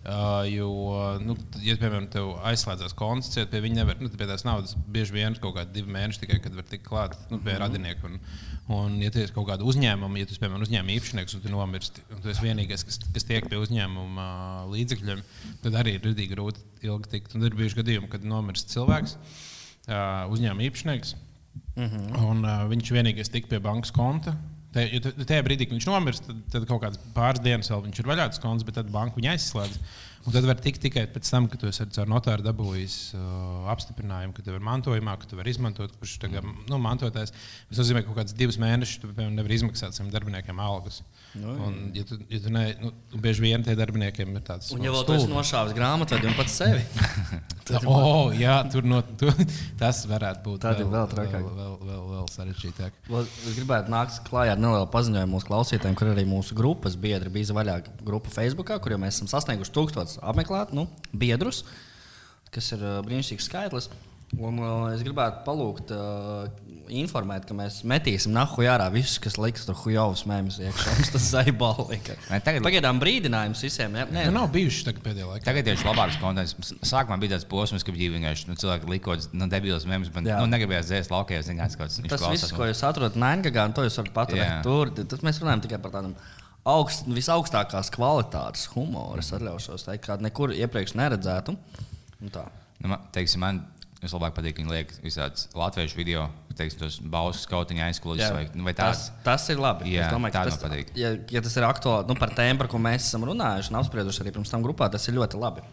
Uh, 0.00 0.46
jo, 0.48 0.66
nu, 1.20 1.34
ja, 1.60 1.74
piemēram, 1.76 2.06
tev 2.08 2.30
aizslēdzas 2.48 2.94
konts, 2.96 3.28
tad 3.34 3.50
pie 3.52 3.60
viņa 3.60 3.82
nevar, 3.82 3.98
nu, 4.00 4.08
pie 4.08 4.24
tās 4.30 4.46
naudas 4.48 4.72
bieži 4.88 5.12
vien 5.12 5.34
kaut 5.36 5.58
kādi 5.58 5.74
divi 5.74 5.92
mēneši 5.92 6.22
tikai, 6.22 6.38
kad 6.40 6.54
var 6.56 6.64
tikt 6.70 6.86
klāt 6.86 7.18
nu, 7.28 7.36
pie 7.36 7.52
Mhm. 7.52 7.60
radinieka. 7.60 8.08
Un, 8.08 8.14
un, 8.72 8.94
ja 9.04 9.10
tu 9.12 9.20
esi 9.20 9.34
kaut 9.36 9.50
kāda 9.50 9.60
uzņēmuma, 9.68 10.16
ja 10.16 10.24
tu 10.24 10.32
esi, 10.32 10.40
piemēram, 10.40 10.64
uzņēmuma 10.64 10.94
īpašnieks 10.96 11.36
un 11.36 11.42
tu 11.44 11.52
nomirsti, 11.52 12.00
un 12.16 12.22
tu 12.24 12.30
esi 12.32 12.40
vienīgais, 12.46 12.86
kas, 12.88 12.96
kas 13.12 13.28
tiek 13.28 13.44
pie 13.52 13.60
uzņēmuma 13.60 14.24
uh, 14.64 14.72
līdzekļiem, 14.72 15.20
tad 15.66 15.76
arī 15.82 15.98
ir 15.98 16.06
ļoti 16.08 16.28
grūti 16.32 16.64
ilgi 16.88 17.12
tikt. 17.18 17.34
Un 17.36 17.44
ir 17.44 17.58
bijuši 17.60 17.82
gadījumi, 17.82 18.08
kad 18.08 18.24
nomirst 18.24 18.72
cilvēks, 18.72 19.18
uh, 19.20 20.24
uzņēmuma 20.32 20.64
īpašnieks, 20.70 21.12
Mhm. 21.76 22.16
un 22.24 22.40
uh, 22.44 22.64
viņš 22.72 22.88
vienīgais 22.96 23.28
tika 23.32 23.48
pie 23.52 23.60
bankas 23.60 23.92
konta. 23.92 24.32
Te, 24.70 24.84
jo 24.86 25.00
tajā 25.02 25.42
brīdī, 25.42 25.66
kad 25.66 25.74
viņš 25.74 25.88
nomirst, 25.88 26.28
tad, 26.28 26.44
tad 26.52 26.66
kaut 26.70 26.84
kādas 26.84 27.00
pāris 27.14 27.42
dienas 27.42 27.70
vēl 27.72 27.82
viņš 27.88 28.00
ir 28.02 28.08
vaļā 28.10 28.28
tas 28.30 28.42
konts, 28.42 28.66
bet 28.66 28.76
tad 28.78 28.92
banka 28.94 29.18
viņu 29.18 29.32
aizslēdz. 29.32 29.80
Un 30.28 30.34
tad 30.36 30.44
var 30.44 30.58
tikt 30.60 30.82
tikai 30.84 31.06
pēc 31.10 31.30
tam, 31.32 31.46
kad 31.50 31.62
esi 31.66 31.86
ar 32.02 32.10
notāru 32.10 32.44
dabūjis 32.44 32.96
uh, 33.16 33.70
apstiprinājumu, 33.72 34.34
ka 34.36 34.44
tev 34.44 34.58
ir 34.58 34.66
mantojumā, 34.66 35.16
ka 35.18 35.26
tu 35.30 35.38
vari 35.38 35.54
izmantot, 35.54 35.94
kurš 35.98 36.18
tagad 36.22 36.44
nu, 36.44 36.78
mantotājs. 36.82 37.32
Tas 37.70 37.80
nozīmē, 37.80 38.04
ka 38.04 38.12
kaut 38.12 38.20
kāds 38.20 38.36
divus 38.36 38.60
mēnešus 38.60 39.00
tu 39.00 39.08
piemēram, 39.08 39.38
nevari 39.38 39.56
izmaksāt 39.58 39.96
saviem 39.96 40.12
darbiniekiem 40.12 40.60
algas. 40.60 41.00
Nu, 41.38 41.52
Un, 41.62 41.74
ja 41.94 42.02
tu, 42.02 42.16
ja 42.26 42.40
tu 42.42 42.50
ne, 42.50 42.64
nu, 42.82 42.90
bieži 43.22 43.44
vien 43.44 43.62
tie 43.62 43.76
darbiniekiem 43.78 44.32
ir 44.34 44.42
tāds 44.42 44.72
Un 44.74 44.82
ja 44.82 44.90
vēl 44.90 45.04
tu 45.06 45.18
nošāvis 45.30 45.76
grāmatu, 45.76 46.18
un 46.26 46.34
pats 46.34 46.56
sevi. 46.58 46.82
Tā, 47.70 47.78
oh, 47.86 48.32
jā, 48.34 48.56
tur 48.72 48.86
no, 48.88 48.98
tu, 49.20 49.30
tas 49.80 50.02
varētu 50.10 50.42
būt 50.48 50.64
Tad 50.64 50.82
vēl 50.82 51.06
trakāk. 51.12 51.44
Vēl, 51.44 51.54
vēl, 51.60 51.76
vēl, 51.86 52.02
vēl 52.16 52.26
sarežģītāk. 52.34 52.98
Vēl 53.06 53.28
Es 53.30 53.54
gribētu 53.54 53.94
nākt 53.94 54.18
klajā 54.26 54.56
ar 54.56 54.60
nelielu 54.60 54.90
paziņojumu 54.90 55.36
mūsu 55.36 55.50
klausītājiem, 55.52 55.96
kur 55.98 56.10
arī 56.10 56.26
mūsu 56.26 56.58
grupas 56.58 56.98
biedri 56.98 57.30
bija 57.32 57.54
vaļā 57.54 57.78
grupa 58.02 58.32
Facebook, 58.34 58.74
kur 58.82 58.96
jau 58.96 58.98
mēs 59.00 59.20
esam 59.20 59.30
sasnieguši 59.30 59.74
tūkstotus 59.76 60.18
apmeklēt, 60.18 60.74
nu, 60.74 60.88
biedrus, 61.14 61.62
kas 62.50 62.74
ir 62.74 62.82
brīnišķīgs 63.06 63.46
skaitlis. 63.46 63.90
Un, 64.38 64.60
uh, 64.62 64.90
es 64.94 65.02
gribētu 65.02 65.42
palūgt, 65.46 65.90
uh, 65.90 66.46
informēt, 66.94 67.46
ka 67.48 67.54
mēs 67.56 67.80
metīsim 67.88 68.32
nahu 68.34 68.64
ārā 68.68 68.86
visus, 68.92 69.18
kas 69.22 69.38
liks 69.40 69.64
tur 69.68 69.76
hujovas 69.82 70.24
mēmus 70.28 70.58
iekšā. 70.62 70.94
Tas 71.14 71.28
zaibalīgi. 71.32 72.16
Tagad- 72.44 72.64
Pagaidām 72.66 73.00
brīdinājums 73.02 73.62
visiem. 73.64 73.94
Ja? 74.00 74.04
Nē, 74.10 74.26
Nu, 74.30 74.34
nav 74.40 74.50
bijuši 74.54 74.84
tagad 74.90 75.04
pēdējā 75.06 75.28
laikā. 75.30 75.44
Tagad 75.46 75.70
ir 75.72 75.84
labāks 75.86 76.18
konteksts. 76.22 76.74
Sākumā 76.90 77.18
bija 77.22 77.36
tāds 77.36 77.48
posms, 77.50 77.86
ka 77.86 77.94
bija 77.96 78.12
vienkārši 78.16 78.50
nu, 78.50 78.58
cilvēki 78.60 78.90
likot 78.90 79.30
nu, 79.32 79.48
debilas 79.52 79.86
mēmus, 79.88 80.12
bet 80.14 80.26
nu, 80.28 80.46
negribējās 80.50 80.90
dzēst 80.92 81.14
viņš 82.00 82.12
Tas 82.12 82.20
klausās 82.22 82.44
viss, 82.48 82.56
ko 82.58 82.68
jūs 82.68 82.82
atrodat 82.86 83.16
Nēngagā, 83.20 83.64
un 83.70 83.74
to 83.76 83.86
jūs 83.86 83.98
varat 84.00 84.14
paturēt 84.16 84.62
tur. 84.66 84.90
Tas 85.00 85.24
mēs 85.26 85.40
runājam 85.42 85.64
tikai 85.66 85.80
par 85.82 85.94
tādām 85.96 86.14
augst, 86.70 87.06
visaugstākās 87.08 87.88
kvalitātes 87.94 88.66
humoru. 88.74 89.22
Es 89.22 89.32
atļaušos 89.36 89.86
teikt, 89.88 90.04
kādu 90.06 90.26
nekur 90.26 90.52
iepriekš 90.56 90.94
neredzētu. 91.00 91.56
Un 92.20 92.32
tā. 92.34 92.44
Nu, 92.80 92.92
man, 92.92 93.06
teiksim, 93.14 93.40
man 93.44 93.62
vislabāk 94.02 94.32
patīk, 94.36 94.54
ka 94.56 94.62
viņi 94.62 94.72
liek 94.72 94.92
visādus 95.04 95.48
latviešu 95.56 95.96
video, 95.98 96.26
teiksim, 96.56 96.80
tos 96.80 96.98
bausas 97.12 97.44
kautiņa 97.50 97.86
aizkulisēs 97.90 98.32
vai, 98.34 98.44
nu, 98.56 98.64
vai 98.64 98.72
Tas, 98.76 99.06
tāds. 99.10 99.22
tas 99.26 99.48
ir 99.52 99.60
labi. 99.60 99.90
Jā, 99.92 100.06
es 100.08 100.14
domāju, 100.14 100.32
ka 100.36 100.44
tas, 100.48 100.56
man 100.60 100.70
patīk. 100.70 100.92
ja, 100.98 101.12
ja 101.36 101.42
tas 101.44 101.56
ir 101.60 101.66
aktuāli 101.68 102.08
nu, 102.08 102.16
par 102.20 102.32
tēmu, 102.36 102.58
par 102.62 102.68
ko 102.72 102.80
mēs 102.80 103.06
esam 103.10 103.24
runājuši 103.28 103.72
un 103.74 103.80
apsprieduši 103.82 104.24
arī 104.24 104.32
pirms 104.38 104.52
tam 104.52 104.64
grupā, 104.64 104.88
tas 104.92 105.04
ir 105.08 105.16
ļoti 105.20 105.40
labi. 105.40 105.64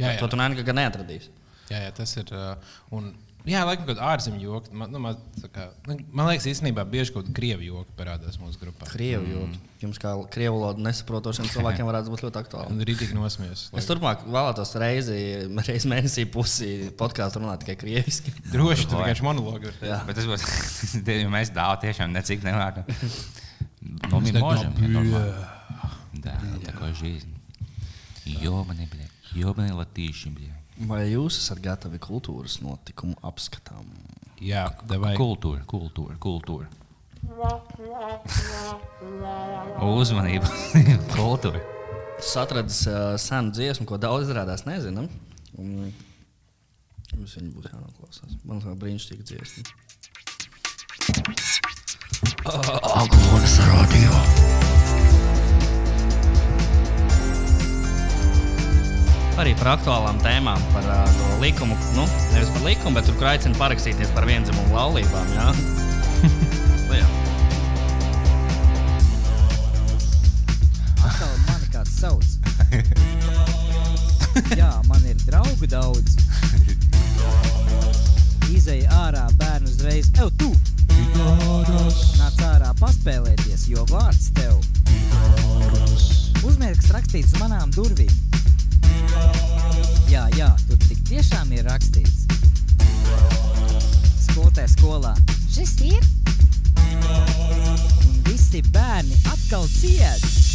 Jā, 0.00 0.14
jā. 0.14 0.18
To 0.22 0.28
tu 0.32 0.38
Nēngagā 0.40 0.74
neatradīsi. 0.76 1.30
Jā, 1.70 1.84
jā, 1.86 1.90
tas 1.94 2.16
ir. 2.18 2.30
uh, 2.34 2.56
Un, 2.96 3.12
jā, 3.45 3.61
laikam, 3.67 3.85
kad 3.89 4.01
ārzemju 4.01 4.41
joki. 4.41 4.73
Man, 4.75 4.91
nu, 4.93 5.01
man, 5.03 5.19
tā 5.41 5.49
kā, 5.53 5.67
nu, 5.89 5.97
man 6.15 6.29
liekas, 6.31 6.47
īstenībā 6.51 6.85
bieži 6.89 7.13
kaut 7.13 7.27
kāda 7.27 7.35
krievu 7.37 7.67
joki 7.67 7.95
parādās 7.99 8.39
mūsu 8.41 8.61
grupā. 8.61 8.89
Krievu 8.89 9.29
jūtu. 9.29 9.61
Jums 9.85 10.01
kā 10.01 10.15
krievu 10.33 10.59
valodu 10.59 10.85
nesaprotošiem 10.85 11.49
cilvēkiem 11.53 11.87
varētu 11.89 12.13
būt 12.13 12.25
ļoti 12.25 12.41
aktuāli. 12.41 12.73
Un 12.73 12.83
arī 12.85 12.97
tik 12.97 13.13
nosmies. 13.17 13.67
Es 13.77 13.89
turpmāk 13.89 14.25
vēlētos 14.25 14.73
reizi, 14.81 15.19
reizi 15.69 15.91
mēnesī 15.91 16.25
pusi 16.31 16.91
podkāstu 16.97 17.43
runāt 17.43 17.61
tikai 17.63 17.77
krieviski. 17.83 18.33
Droši 18.53 18.89
tur 18.89 19.03
vienkārši 19.03 19.27
monologi. 19.27 19.69
var 19.69 19.89
Jā. 19.93 20.01
Bet 20.09 20.17
tas 20.17 20.29
būs, 20.29 20.45
ja 21.05 21.33
mēs 21.33 21.53
dāvā 21.53 21.77
tiešām 21.85 22.15
necik 22.15 22.45
nemākam. 22.45 22.89
Ну, 23.85 24.19
мы 24.19 24.31
так 24.31 24.41
можем. 24.41 24.69
например. 24.71 25.03
нормально. 25.03 25.49
Да, 26.13 26.41
такая 26.65 26.93
жизнь. 26.93 27.33
Ёбаный, 28.25 28.87
бля. 28.87 29.05
Ёбаный 29.33 29.71
латыши, 29.73 30.29
бля. 30.29 30.53
Vai 30.88 31.02
jūs 31.10 31.36
esat 31.42 31.60
gatavi 31.64 32.00
kultūras 32.00 32.60
notikumu 32.64 33.16
apskatām? 33.26 33.88
Jā, 34.40 34.70
davai. 34.88 35.12
Kultūra, 35.18 35.64
kultūra, 35.68 36.16
kultūra. 36.20 36.68
Uzmanība. 39.84 40.48
kultūra. 41.18 41.60
Es 42.20 42.32
atradu 42.40 42.72
uh, 42.72 43.16
senu 43.20 43.52
dziesmu, 43.56 43.88
ko 43.88 44.00
daudz 44.00 44.28
izrādās 44.28 44.64
nezinām. 44.68 45.08
Un 45.60 45.90
Mums 47.16 47.32
viņa 47.36 47.50
būs 47.56 47.70
jānoklausās. 47.72 48.36
Man 48.46 48.60
liekas, 48.60 48.78
brīnišķīga 48.82 49.24
dziesma. 49.30 49.62
Aglons 52.94 53.58
radio. 53.66 54.39
Arī 59.40 59.54
par 59.56 59.70
aktuālām 59.72 60.18
tēmām, 60.20 60.60
par 60.74 60.84
uh, 60.84 61.06
to 61.16 61.36
likumu, 61.40 61.72
nu, 61.96 62.02
nevis 62.34 62.50
par 62.52 62.60
likumu, 62.66 62.92
bet 62.98 63.06
tur, 63.08 63.14
kur 63.16 63.30
aicina 63.30 63.56
parakstīties 63.56 64.10
par 64.12 64.26
vienzimumu 64.28 64.74
laulībām. 64.76 65.30
Jā. 65.32 65.46
Jā. 67.00 67.06
Mani 71.46 71.70
kāds 71.72 71.94
sauc. 72.02 72.26
Jā, 74.60 74.68
man 74.90 75.08
ir 75.08 75.16
draugu 75.24 75.70
daudz. 75.72 76.18
Izej 78.52 78.84
ārā, 78.92 79.24
bērnu 79.40 79.72
uzreiz. 79.72 80.12
Ew, 80.20 80.28
tu! 80.36 80.52
Nāc 82.20 82.36
ārā 82.44 82.74
paspēlēties, 82.82 83.70
jo 83.72 83.88
vārds 83.88 84.28
tev. 84.36 84.60
Uzmērks 86.44 86.92
rakstīts 86.92 87.32
uz 87.32 87.40
manām 87.40 87.72
durvīm. 87.72 88.12
Jā, 90.10 90.26
jā, 90.36 90.48
tur 90.66 90.78
tik 90.88 91.02
tiešām 91.08 91.52
ir 91.54 91.66
rakstīts. 91.70 92.26
Skolotē 94.26 94.66
skolā. 94.70 95.14
Šis 95.50 95.76
ir? 95.86 96.06
Un 96.90 98.22
visi 98.26 98.62
bērni 98.74 99.18
atkal 99.30 99.66
ciet. 99.74 100.49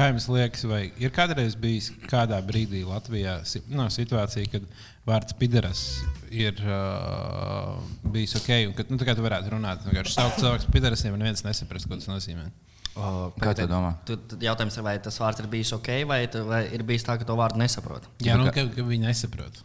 Kā 0.00 0.06
jums 0.08 0.26
liekas, 0.32 0.62
vai 0.64 0.80
ir 1.02 1.12
kādreiz 1.12 1.52
bijis 1.60 1.90
kādā 2.08 2.38
brīdī 2.46 2.80
Latvijā 2.88 3.34
no, 3.76 3.84
situācija, 3.92 4.48
kad 4.48 4.64
vārds 5.04 5.34
pideras 5.36 5.82
ir 6.32 6.56
uh, 6.64 7.76
bijis 8.14 8.32
ok, 8.40 8.48
un 8.70 8.74
ka 8.78 8.86
nu, 8.88 8.96
tā 9.00 9.08
kā 9.10 9.14
tu 9.18 9.24
varētu 9.26 9.52
runāt, 9.52 9.84
vienkārši 9.84 10.14
saukt 10.16 10.40
cilvēku 10.40 10.68
par 10.70 10.76
piderasiem, 10.78 11.12
un 11.16 11.20
neviens 11.24 11.44
nesaprast, 11.44 11.88
ko 11.90 11.98
tas 12.00 12.08
nozīmē? 12.08 12.48
O, 12.96 13.30
Kā 13.38 13.52
tu 13.58 13.66
domā? 13.70 13.92
Tu, 14.08 14.16
tad 14.32 14.40
jautājums 14.48 14.80
ir, 14.80 14.86
vai 14.88 14.96
tas 15.04 15.20
vārds 15.20 15.44
ir 15.44 15.50
bijis 15.52 15.74
ok, 15.76 15.90
vai, 16.10 16.22
tu- 16.32 16.46
vai 16.48 16.62
ir 16.74 16.82
bijis 16.86 17.04
tā, 17.06 17.18
ka 17.20 17.28
to 17.28 17.36
vārdu 17.38 17.60
nesaprot? 17.60 18.08
Jā, 18.24 18.40
nu, 18.40 18.48
ka, 18.50 18.64
ka 18.72 18.86
viņi 18.88 19.04
nesaprot. 19.10 19.60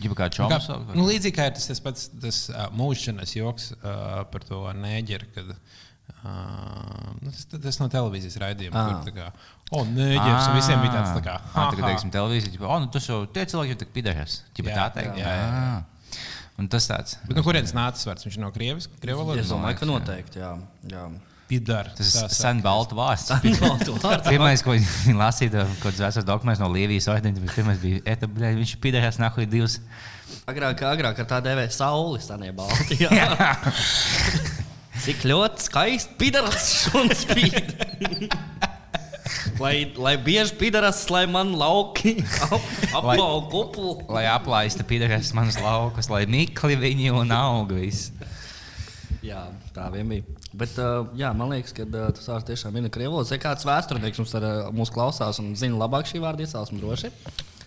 Ģipa 0.00 0.16
kā 0.18 0.26
Nu, 0.26 0.34
čoms. 0.40 0.66
kā, 0.66 0.78
nu, 0.98 1.04
līdzīgi 1.06 1.36
kā 1.36 1.44
ir 1.50 1.54
tas, 1.54 1.68
tas 1.70 1.80
pats 1.84 2.08
tas, 2.24 2.40
uh, 2.50 2.64
mūžšanas 2.74 3.36
joks 3.36 3.68
uh, 3.76 4.24
par 4.32 4.42
to 4.48 4.58
nēģeru. 4.80 5.28
Kad, 5.36 5.52
uh, 5.54 5.83
nu, 6.24 7.30
tas, 7.32 7.46
tas 7.66 7.78
no 7.82 7.88
televīzijas 7.92 8.36
raidījuma. 8.42 8.80
Ah. 8.80 8.92
Kur, 8.92 9.10
tā 9.10 9.14
kā, 9.16 9.26
o, 9.76 9.82
nēģeris. 9.90 10.46
un 10.50 10.56
Visiem 10.58 10.84
bija 10.84 10.94
tāds 10.98 11.12
tā 11.18 11.24
kā. 11.26 11.34
Ah, 11.40 11.56
ha, 11.56 11.66
ha. 11.72 11.88
teiksim, 11.90 12.12
televīzija. 12.14 12.54
ģipa, 12.56 12.70
O, 12.70 12.78
nu, 12.84 12.88
tas 12.94 13.08
jau 13.10 13.22
tie 13.28 13.44
cilvēki 13.50 13.74
jau 13.74 13.80
tik 13.84 13.92
pidējas. 13.96 14.38
Ģipa 14.56 14.72
Jā, 14.72 14.78
tā 14.78 14.88
teikt. 15.00 15.20
jā, 15.20 15.28
jā, 15.28 15.44
jā. 15.44 15.76
Ah. 15.76 16.22
Un 16.54 16.68
tas 16.70 16.84
tāds. 16.86 17.16
Bet 17.26 17.34
no 17.34 17.42
kurienes 17.42 17.72
nācis 17.74 18.06
vārds? 18.06 18.24
Viņš 18.28 18.36
no 18.38 18.50
Krievijas. 18.54 18.86
Krievu 19.02 19.24
Es 19.24 19.26
valodas. 19.26 19.48
domāju, 19.50 19.78
ka 19.80 19.88
noteikti. 19.90 20.38
Jā, 20.38 20.52
jā. 20.92 21.06
Pidar. 21.50 21.90
Tas 21.98 22.12
tā 22.14 22.22
ir 22.28 22.32
sen 22.38 22.60
baltu 22.64 22.96
vārds. 22.96 23.26
Pirmais, 24.30 24.62
ko 24.64 24.72
viņi 24.78 25.16
lasīja, 25.18 25.66
kad 25.82 25.92
bija 25.98 26.06
vecais 26.06 26.24
dokuments 26.24 26.62
no 26.62 26.70
Lietuvas 26.72 27.10
ordeņa, 27.12 27.42
pirmais 27.52 27.82
bija, 27.82 28.00
eta, 28.14 28.30
bļē, 28.30 28.54
viņš 28.62 28.76
pidējas 28.80 29.18
nahuj 29.20 29.44
divas. 29.50 29.76
Agrāk, 30.48 30.80
agrāk 30.88 31.20
ar 31.20 31.28
tā 31.34 31.42
dēvēja 31.44 31.74
sauli, 31.74 32.22
stanie 32.24 32.54
Baltijā. 32.56 33.10
Cik 35.02 35.24
ļoti 35.26 35.64
skaisti 35.66 36.14
pidaras 36.20 36.68
šodien 36.84 37.16
spīd. 37.18 37.74
lai, 39.62 39.74
lai 39.96 40.14
bieži 40.20 40.54
pidaras, 40.58 41.02
lai 41.10 41.24
man 41.30 41.54
lauki 41.58 42.16
ap, 42.46 42.60
apvalk 43.00 43.50
kuplu. 43.52 43.96
Lai 44.14 44.26
aplaista 44.30 44.86
pidējas 44.86 45.32
manas 45.36 45.58
laukas, 45.62 46.10
lai 46.12 46.24
mikli 46.30 46.78
viņi 46.80 47.12
un 47.14 47.34
auga 47.34 47.80
viss. 47.80 48.12
Jā, 49.24 49.46
tā 49.72 49.86
vien 49.92 50.08
bija. 50.10 50.26
Bet, 50.54 50.76
uh, 50.78 51.08
jā, 51.16 51.30
man 51.34 51.50
liekas, 51.54 51.72
ka 51.74 51.86
uh, 51.86 52.10
tas 52.14 52.28
vārds 52.28 52.48
tiešām 52.50 52.76
ir 52.78 52.90
krievs. 52.92 53.32
Ja 53.32 53.40
kāds 53.40 53.64
vēsturnieks 53.66 54.20
mums 54.20 54.34
ar, 54.36 54.44
uh, 54.44 54.68
mūs 54.74 54.92
klausās 54.92 55.40
un 55.42 55.54
zina 55.58 55.80
labāk 55.80 56.10
šī 56.10 56.20
vārda 56.22 56.44
izcelsmi, 56.44 56.82
droši. 56.82 57.10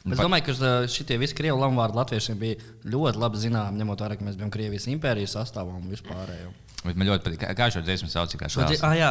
Es 0.08 0.22
domāju, 0.22 0.46
ka 0.48 0.54
uh, 0.56 0.86
šie 0.92 1.18
visi 1.20 1.36
krievu 1.36 1.58
lamuvārdi 1.60 1.98
latviešiem 1.98 2.38
bija 2.40 2.62
ļoti 2.88 3.24
labi 3.24 3.42
zināmi, 3.42 3.82
ņemot 3.82 4.06
vērā, 4.06 4.20
ka 4.20 4.28
mēs 4.28 4.38
bijām 4.40 4.54
Krievijas 4.54 4.88
impērijas 4.94 5.36
sastāvā 5.40 5.74
un 5.76 5.90
vispārējo. 5.92 6.54
Bet 6.86 6.96
man 6.96 7.08
ļoti 7.10 7.24
patīk, 7.26 7.46
kā, 7.58 7.68
šo 7.74 7.82
dziesmu 7.82 8.10
sauc. 8.12 8.36
Šo 8.38 8.64
dzi- 8.70 8.80
Ah, 8.86 8.94
jā, 8.96 9.10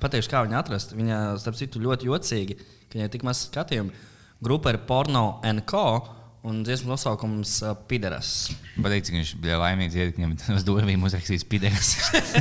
pateikšu, 0.00 0.30
kā 0.30 0.44
viņu 0.46 0.56
atrast. 0.60 0.94
Viņa, 0.96 1.38
starp 1.42 1.56
citu, 1.58 1.80
ļoti 1.82 2.06
jocīga, 2.06 2.56
ka 2.88 2.98
viņai 2.98 3.10
tik 3.10 3.22
maz 3.26 3.48
skatījumu. 3.50 3.90
Grupa 4.42 4.70
ir 4.72 4.78
Porno 4.78 5.40
NCO 5.44 5.84
un 6.42 6.62
dziesmu 6.64 6.88
nosaukums 6.88 7.58
uh, 7.60 7.74
Pideras. 7.88 8.48
Patīk, 8.80 9.04
cik 9.04 9.16
viņš 9.18 9.32
bija 9.42 9.58
laimīgs, 9.60 9.96
ja 9.98 10.06
viņam 10.08 10.32
uz 10.54 10.64
durvīm 10.64 11.04
uzrakstīts 11.04 11.44
pidējas. 11.50 11.90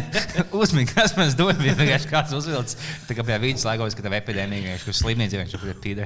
Uzmanīgi, 0.61 0.93
kas 0.95 1.17
man 1.17 1.27
uz 1.27 1.35
durvīm 1.39 1.75
vienkārši 1.75 2.11
kāds 2.11 2.35
uzvilcis. 2.37 2.79
Tā 3.09 3.17
kā 3.17 3.25
pie 3.27 3.35
vidus 3.43 3.67
laikos, 3.67 3.97
kad 3.97 4.07
tev 4.07 4.15
epidēmija, 4.21 4.77
viņš 4.77 4.87
ir 4.87 4.97
slimnīca, 5.01 5.41
viņš 5.41 5.57
ir 5.57 5.65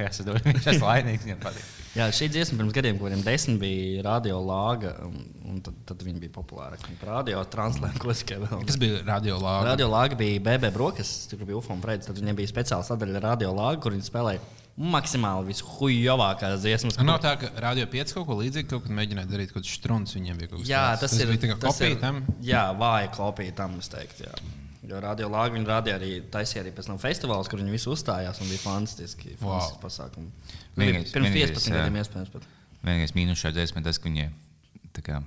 uz 0.09 0.21
durvīm. 0.25 0.57
Viņš 0.57 0.69
ir 0.73 0.81
laimīgs, 0.81 1.27
viņam 1.27 1.43
patīk. 1.43 1.69
Jā, 1.93 2.07
šī 2.09 2.31
dziesma 2.33 2.57
pirms 2.57 2.73
gadiem, 2.73 2.97
kuriem 2.97 3.21
desmit 3.21 3.59
bija 3.61 4.01
radio 4.07 4.39
lāga, 4.41 4.95
un, 5.05 5.59
tad, 5.61 5.77
tad 5.91 6.01
viņi 6.01 6.23
bija 6.23 6.33
populāri. 6.33 6.81
Radio 7.05 7.43
translēta, 7.53 8.01
ko 8.01 8.15
tikai 8.17 8.39
vēl. 8.41 8.65
Tas 8.71 8.79
bija 8.81 9.03
radio 9.05 9.37
lāga. 9.37 9.67
Radio 9.69 9.91
lāga 9.93 10.17
bija 10.17 10.41
BB 10.41 10.73
Brokas, 10.73 11.13
tur 11.29 11.45
bija 11.45 11.59
UFO 11.61 11.77
un 11.77 11.85
Freids. 11.85 12.09
Tad 12.09 12.17
viņiem 12.17 12.41
bija 12.41 12.49
speciāla 12.49 12.89
sadaļa 12.89 13.21
radio 13.27 13.53
lāga, 13.53 13.83
kur 13.85 13.93
viņi 13.93 14.09
spēlēja 14.09 14.41
maksimāli 14.77 15.51
vishuijovākās 15.51 16.61
dziesmas. 16.63 16.97
Nav 17.05 17.19
tā, 17.21 17.35
ka 17.41 17.51
Radio 17.61 17.85
5 17.91 18.13
kaut 18.17 18.25
ko 18.27 18.37
līdzīgu, 18.39 18.69
kaut 18.71 18.83
kad 18.87 18.95
mēģināja 18.97 19.29
darīt 19.29 19.51
kaut 19.53 19.61
kādu 19.61 19.69
strūnu, 19.69 20.09
viņiem 20.17 20.39
bija 20.41 20.49
kaut 20.49 20.63
kas 20.63 20.69
Jā, 20.71 20.81
tāds. 20.95 20.99
tas, 20.99 21.11
tas 21.11 21.21
ir 21.21 21.37
tas 21.37 21.59
kopija 21.61 21.91
ir- 21.93 21.99
tam. 22.01 22.23
Jā, 22.41 22.63
vāja 22.77 23.11
kopija 23.13 23.55
tam, 23.55 23.77
es 23.79 23.87
teiktu. 23.93 24.25
Jā. 24.25 24.33
Jo 24.89 24.99
radio 24.99 25.29
lāga 25.29 25.53
viņi 25.55 25.65
rādīja 25.69 25.95
arī, 25.99 26.09
taisīja 26.29 26.63
arī 26.65 26.71
pēc 26.75 26.87
tam 26.89 26.97
festivālus, 26.99 27.47
kur 27.49 27.59
viņi 27.61 27.71
visi 27.71 27.87
uzstājās 27.87 28.41
un 28.41 28.47
bija 28.49 28.59
fantastiski. 28.65 29.37
Wow. 29.41 29.77
pasākumi. 29.79 30.27
Vienīgais- 30.75 31.13
Pirms 31.13 31.29
vienīgais, 31.29 31.53
15 31.53 31.69
jā. 31.69 31.77
gadiem 31.77 32.01
iespējams. 32.01 32.31
Pat. 32.33 32.41
Vienīgais 32.83 33.13
mīnus 33.15 33.39
šajā 33.39 33.53
dziesmā 33.53 33.77
ir 33.77 33.83
tas, 33.83 33.97
ka 33.97 34.09
viņi 34.09 34.29
tā 34.93 35.01
kā 35.05 35.23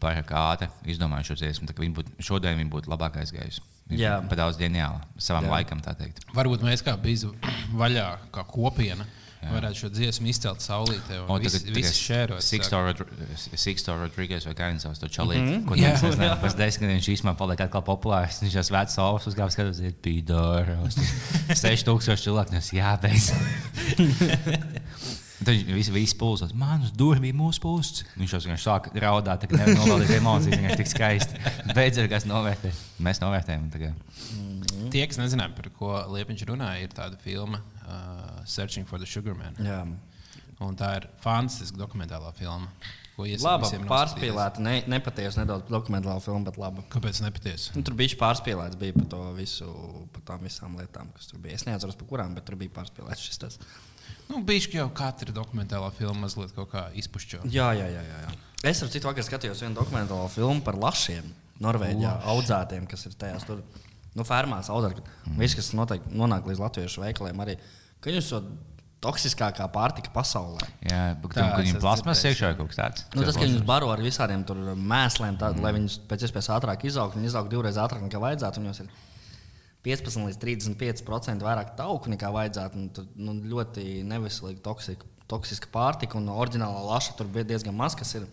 pārāk 0.00 0.32
ātri 0.36 0.68
izdomāja 0.94 1.30
šo 1.30 1.38
dziesmu. 1.40 1.68
tā 1.68 1.76
kā 1.76 1.84
Viņi 1.84 1.94
būtu, 2.00 2.16
šodien 2.24 2.58
viņi 2.58 2.72
būtu 2.72 2.90
labāk 2.92 3.20
aizgājuši. 3.22 3.62
Viņi 3.90 4.00
Jā. 4.02 4.18
būtu 4.20 4.28
Pa 4.30 4.36
daudz 4.44 4.58
ģeniāli 4.60 5.00
savam 5.18 5.44
Jā. 5.48 5.50
laikam, 5.56 5.80
tā 5.84 5.94
teikt. 5.98 6.22
Varbūt 6.34 6.62
mēs 6.66 6.84
kā 6.86 6.96
bijām 7.00 7.34
vaļā, 7.74 8.06
kā 8.34 8.44
kopiena, 8.46 9.06
varētu 9.40 9.78
šo 9.80 9.88
dziesmu 9.94 10.28
izcelt 10.28 10.60
saulītē. 10.60 11.22
O, 11.22 11.34
Un 11.34 11.40
visi, 11.40 11.62
visi 11.72 11.94
šērot. 11.96 12.44
Sixto 12.44 13.94
Rodrīgas 13.96 14.46
vai 14.46 14.54
viņš 14.54 14.84
sauc 14.84 15.00
to 15.00 15.08
čalīti. 15.08 15.40
Mhm. 15.40 15.50
Mm 15.50 15.62
-hmm. 15.62 15.68
Ko 15.68 15.74
Jā. 15.74 15.92
tas 15.92 16.02
nezinu. 16.02 16.36
Pēc 16.42 16.56
desmit 16.56 16.86
gadiem 16.88 17.00
šīs 17.08 17.24
man 17.24 17.36
paliek 17.36 17.60
atkal 17.60 17.82
populārs. 17.82 18.42
Viņš 18.42 18.54
jau 18.58 18.64
svēts 18.68 18.94
savus 18.94 19.26
uzgāvis, 19.26 19.56
kad 19.56 19.66
uz 19.66 19.80
ir 19.80 19.92
pīdārs. 19.92 20.94
6000 21.48 22.22
cilvēku, 22.24 22.50
tas 22.50 22.72
jābeidz. 22.72 23.32
Tad 25.40 25.54
viņš 25.54 25.70
visi, 25.72 25.92
visi 25.94 26.16
pulsos, 26.20 26.52
man 26.56 26.84
uz 26.84 26.92
durvīm 26.92 27.38
mūsu 27.40 27.62
pulsts. 27.64 28.04
Viņš 28.20 28.34
jau 28.36 28.56
sāk 28.60 28.90
raudāt, 29.00 29.46
ka 29.48 29.56
nevar 29.56 29.78
novaldīt 29.78 30.12
emocijas, 30.18 30.60
viņš 30.60 30.76
tik 30.82 30.90
skaisti. 30.90 31.40
Beidzot, 31.76 32.10
kas 32.12 32.26
novērtē. 32.28 32.72
Mēs 33.06 33.22
novērtējam. 33.22 33.70
tā 33.72 33.80
kā. 33.86 33.92
Tie, 34.92 35.02
kas 35.08 35.20
nezināja, 35.20 35.54
par 35.56 35.70
ko 35.78 35.94
Liepiņš 36.12 36.44
runāja, 36.50 36.84
ir 36.84 36.92
tāda 36.92 37.16
filma 37.24 37.62
uh, 37.62 38.40
Searching 38.44 38.88
for 38.88 39.00
the 39.00 39.08
Sugar 39.08 39.36
Man. 39.38 39.56
Jā. 39.64 39.82
Un 40.60 40.76
tā 40.76 40.92
ir 40.98 41.08
fantastiska 41.24 41.80
dokumentālā 41.80 42.34
filma. 42.36 42.68
visiem 43.60 43.84
pārspīlēta, 43.88 44.62
ne, 44.64 44.78
nepatiesa 44.88 45.42
nedaudz 45.42 45.68
dokumentāla 45.68 46.22
filma, 46.24 46.44
bet 46.46 46.56
noskatīties. 46.60 46.84
Kāpēc 46.92 47.20
nepatiesi? 47.24 47.72
Nu, 47.76 47.84
tur 47.84 47.96
bija 47.98 48.16
pārspīlēts 48.20 48.78
bija 48.80 48.96
par 48.96 49.08
to 49.12 49.20
visu, 49.36 49.68
par 50.14 50.24
tām 50.30 50.46
visām 50.46 50.76
lietām, 50.80 51.10
kas 51.16 51.28
tur 51.28 51.42
bija. 51.42 51.58
Es 51.58 51.66
neatceros, 51.68 51.98
par 52.00 52.08
kurām, 52.12 52.36
bet 52.36 52.46
tur 52.48 52.56
bija 52.60 52.72
pārspīlēts 52.78 53.26
šis 53.26 53.42
tas. 53.42 53.60
Nu, 54.30 54.40
Bišķi 54.46 54.78
jau 54.78 54.86
katra 54.94 55.34
dokumentālā 55.34 55.90
filma 55.96 56.26
mazliet 56.26 56.54
izpušķo. 57.02 57.42
Jā, 57.50 57.72
jā, 57.74 57.88
jā. 57.90 58.02
jā. 58.06 58.32
Es 58.70 58.82
ar 58.84 58.90
citu 58.92 59.08
vakar 59.08 59.26
skatījos 59.26 59.62
vienu 59.64 59.78
dokumentālo 59.78 60.28
filmu 60.30 60.62
par 60.64 60.78
lašiem, 60.78 61.26
Norvēģijā 61.60 62.12
audzētiem, 62.32 62.86
kas 62.88 63.04
ir 63.08 63.16
tajās 63.20 63.44
tur, 63.48 63.60
nu, 64.16 64.24
fermās 64.24 64.70
audzēti. 64.72 65.04
Visi, 65.36 65.58
kas 65.58 65.72
noteikti 65.76 66.14
nonāk 66.16 66.46
līdz 66.48 66.62
latviešu 66.62 67.02
veikaliem, 67.02 67.42
arī, 67.44 67.56
viņi 68.04 68.20
esot 68.22 68.46
toksiskākā 69.04 69.66
pārtika 69.72 70.12
pasaulē. 70.12 70.66
Jā, 70.84 71.02
bet 71.20 71.36
tur, 71.36 71.44
esmu 71.64 71.80
plasmas 71.82 72.24
iekšā 72.28 72.52
ir 72.52 72.58
kaut 72.58 72.72
kas 72.72 72.80
tāds. 72.80 73.04
Nu, 73.14 73.24
tas, 73.24 73.36
ka 73.36 73.46
viņus 73.46 73.64
baro 73.68 73.88
ar 73.92 74.02
visādiem 74.04 74.44
mēsliem, 74.76 75.38
tā, 75.40 75.54
mm. 75.54 75.64
lai 75.64 75.72
viņus 75.78 76.00
pēc 76.10 76.26
iespējas 76.28 76.50
ātrāk 76.56 76.84
izaugtu, 76.88 77.20
viņi 77.20 77.30
izaug 77.32 77.48
divreiz 77.52 77.80
ātrāk 77.80 78.04
nekā 78.04 78.20
vajadzētu. 78.20 78.60
Viņos 78.60 78.82
ir 78.84 78.90
15 79.86 80.26
līdz 80.28 80.38
35% 80.42 81.46
vairāk 81.46 81.74
tauku 81.78 82.10
nekā 82.12 82.28
vajadzētu. 82.34 82.76
un 82.76 82.88
Tur 82.94 83.06
nu, 83.16 83.32
ļoti 83.54 84.02
neveselīga, 84.04 84.60
toksika, 84.66 85.06
toksiska 85.30 85.70
pārtika 85.72 86.18
un 86.20 86.28
oriģinālā 86.28 86.82
laša 86.90 87.16
tur 87.16 87.26
bija 87.32 87.44
diezgan 87.54 87.74
maz. 87.78 87.94
kas 87.96 88.14
Ir. 88.18 88.26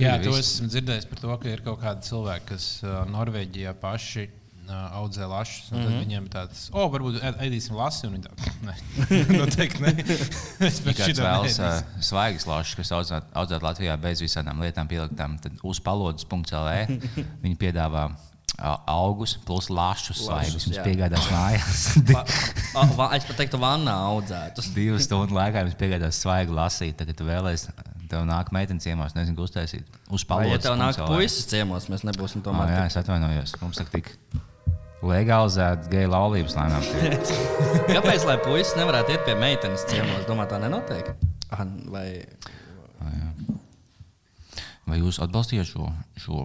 Jā, 0.00 0.16
to 0.24 0.32
esmu 0.38 0.70
dzirdējis 0.72 1.06
par 1.10 1.18
to, 1.20 1.34
ka 1.42 1.50
ir 1.52 1.60
kaut 1.62 1.82
kādi 1.82 2.06
cilvēki, 2.08 2.46
kas 2.54 2.64
uh, 2.82 3.02
Norvēģijā 3.12 3.74
paši 3.78 4.24
uh, 4.24 4.72
audzē 4.98 5.28
lašus. 5.28 5.68
Mm. 5.70 5.82
-hmm. 5.82 5.98
Viņiem 6.06 6.28
tāds, 6.32 6.62
o, 6.72 6.86
varbūt 6.88 7.20
ēd- 7.20 7.38
ēdīsim 7.46 7.76
lasi. 7.76 8.06
Un 8.08 8.16
viņi 8.16 8.24
tādi, 8.24 8.54
nē, 8.66 8.74
noteikti 9.42 9.82
nē. 9.84 9.92
Es 10.64 10.80
pēc 10.80 10.96
Kāds 10.96 11.12
šitā 11.12 11.28
vēlas 11.28 11.58
neēdīšu. 11.60 11.84
uh, 12.00 12.02
svaigas 12.08 12.46
lašas, 12.48 12.74
kas 12.80 12.92
audzēt, 12.98 13.28
audzēt 13.34 13.62
Latvijā 13.62 13.96
bez 14.00 14.24
visādām 14.24 14.64
lietām 14.64 14.88
pieliktām, 14.88 15.38
tad 15.38 15.52
uz 15.62 15.78
palodas.lv 15.80 16.98
viņi 17.44 17.56
piedāvā 17.60 18.08
augus 18.60 19.36
plus 19.46 19.70
lašus 19.72 20.20
svaigus. 20.26 20.66
Mums 20.68 20.76
jā. 20.78 20.84
piegādās 20.84 21.28
mājās. 21.34 21.86
Es 23.16 23.24
pat 23.28 23.38
teiktu, 23.40 23.58
vannā 23.62 23.94
audzētus. 24.12 24.68
Divu 24.76 25.00
stundu 25.02 25.34
laikā 25.38 25.64
mums 25.66 25.78
piegādās 25.80 26.20
svaigu 26.22 26.54
lasīt. 26.56 26.94
Tagad 27.00 27.16
tu 27.18 27.26
vēlēsies, 27.26 27.72
tev 28.12 28.26
nāk 28.28 28.52
meitene 28.54 28.82
ciemos, 28.84 29.16
nezinu, 29.16 29.38
ko 29.40 29.48
uztaisīt. 29.48 29.88
Uz 30.12 30.26
Vai, 30.28 30.44
ja 30.52 30.60
tev 30.62 30.76
nāk 30.80 31.00
puisis 31.08 31.48
ciemos, 31.50 31.88
mēs 31.92 32.04
nebūsim 32.06 32.42
Oh, 32.44 32.50
tomēr. 32.50 32.70
jā, 32.76 32.86
es 32.90 32.98
atvainojos. 33.00 33.56
Mums 33.64 33.80
ir 33.80 33.88
tik 33.94 34.12
legalizēta 35.02 35.88
geju 35.90 36.12
laulības 36.12 36.54
lēmām. 36.54 36.84
Kāpēc 37.96 38.28
lai 38.28 38.36
puisis 38.44 38.76
nevarētu 38.78 39.16
iet 39.16 39.24
pie 39.26 39.34
meitenes 39.40 39.88
ciemos? 39.90 40.22
Domā, 40.28 40.44
tā 40.50 40.60
nenotiek. 40.62 41.14
Vai 41.90 42.06
Vai 44.86 44.98
jūs 44.98 45.18
atbalstījāt 45.22 45.68
šo, 45.70 45.88
šo 46.18 46.44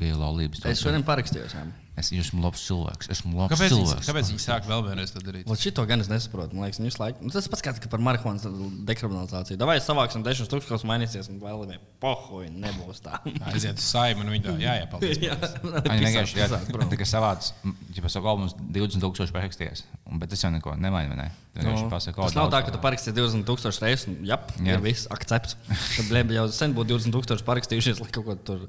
geju 0.00 0.18
laulības? 0.20 0.64
es 0.72 0.82
šodien 0.82 1.04
parakstījos? 1.06 1.56
Jā. 1.58 1.66
Es 1.92 2.08
esmu 2.16 2.40
labs 2.40 2.62
cilvēks. 2.64 3.10
Esmu 3.12 3.36
labs 3.36 3.52
Kāpēc 3.52 3.72
cilvēks. 3.74 4.06
kāpēc 4.08 4.28
viņi 4.32 4.40
sāk 4.40 4.64
vēl 4.64 4.80
vienreiz 4.86 5.10
to 5.12 5.20
darīt? 5.20 5.44
Vot 5.44 5.60
šito 5.60 5.82
gan 5.84 6.00
es 6.00 6.08
nesaprotu. 6.08 6.56
Man 6.56 6.64
liekas, 6.64 6.78
viņš 6.80 6.94
laiku. 6.96 7.26
Nu, 7.26 7.32
tas 7.34 7.48
pats 7.52 7.64
kā 7.66 7.74
par 7.92 8.00
marihuānas 8.00 8.46
dekriminalizāciju. 8.88 9.58
Vai 9.68 9.76
savāksim 9.84 10.24
desmit 10.24 10.48
tūkstošus, 10.54 10.86
mainīsies 10.88 11.28
un 11.28 11.42
vēl 11.42 11.60
vienam 11.66 11.82
pohuļ, 12.00 12.46
nebūs 12.64 13.02
tā. 13.04 13.20
Aiziet 13.50 13.76
uz 13.76 13.90
saimnu 13.92 14.24
un 14.24 14.32
viņi 14.32 14.44
tā, 14.46 14.54
jā, 14.62 14.76
jā, 14.80 14.86
paldies. 14.94 15.20
Jā, 15.20 15.36
Viņi 15.92 16.06
vienkārši 16.06 16.48
tā, 16.54 16.62
ka 17.02 17.08
savāds, 17.12 17.52
ja 17.92 18.06
par 18.06 18.14
savu 18.16 18.32
albumu 18.32 18.56
20,000 18.72 19.36
parakstījās. 19.36 19.84
Un, 20.08 20.16
bet 20.22 20.32
tas 20.32 20.46
jau 20.46 20.52
neko 20.54 20.78
nemaina. 20.80 21.18
Ne? 21.18 21.28
Vienkārši 21.58 21.92
pasaka, 21.92 22.22
Nu, 22.22 22.30
Tas 22.30 22.38
nav 22.40 22.48
tā, 22.54 22.62
ka 22.64 22.72
tu 22.72 22.80
parakstīji 22.80 23.18
20,000 23.20 23.84
reizes, 23.84 24.08
un 24.08 24.16
jā, 24.24 24.40
Jā. 24.64 24.78
ir 24.78 24.82
viss 24.84 25.04
akcepts. 25.12 25.58
Tad 25.68 26.08
blēbi 26.08 26.40
jau 26.40 26.48
sen 26.56 26.72
būtu 26.72 26.96
20,000 26.96 27.44
parakstījušies, 27.44 28.00
lai 28.00 28.08
kaut 28.16 28.30
ko 28.30 28.38
tur 28.48 28.66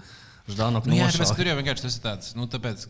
ždānu 0.50 0.82
Nu, 0.86 0.96
jā, 0.98 1.08
nošautu. 1.08 1.36
tur 1.40 1.50
jau 1.50 1.56
vienkārši 1.60 1.86
tas 1.86 1.98
ir 1.98 2.04
tāds. 2.04 2.32
Nu, 2.36 2.48
tāpēc 2.52 2.88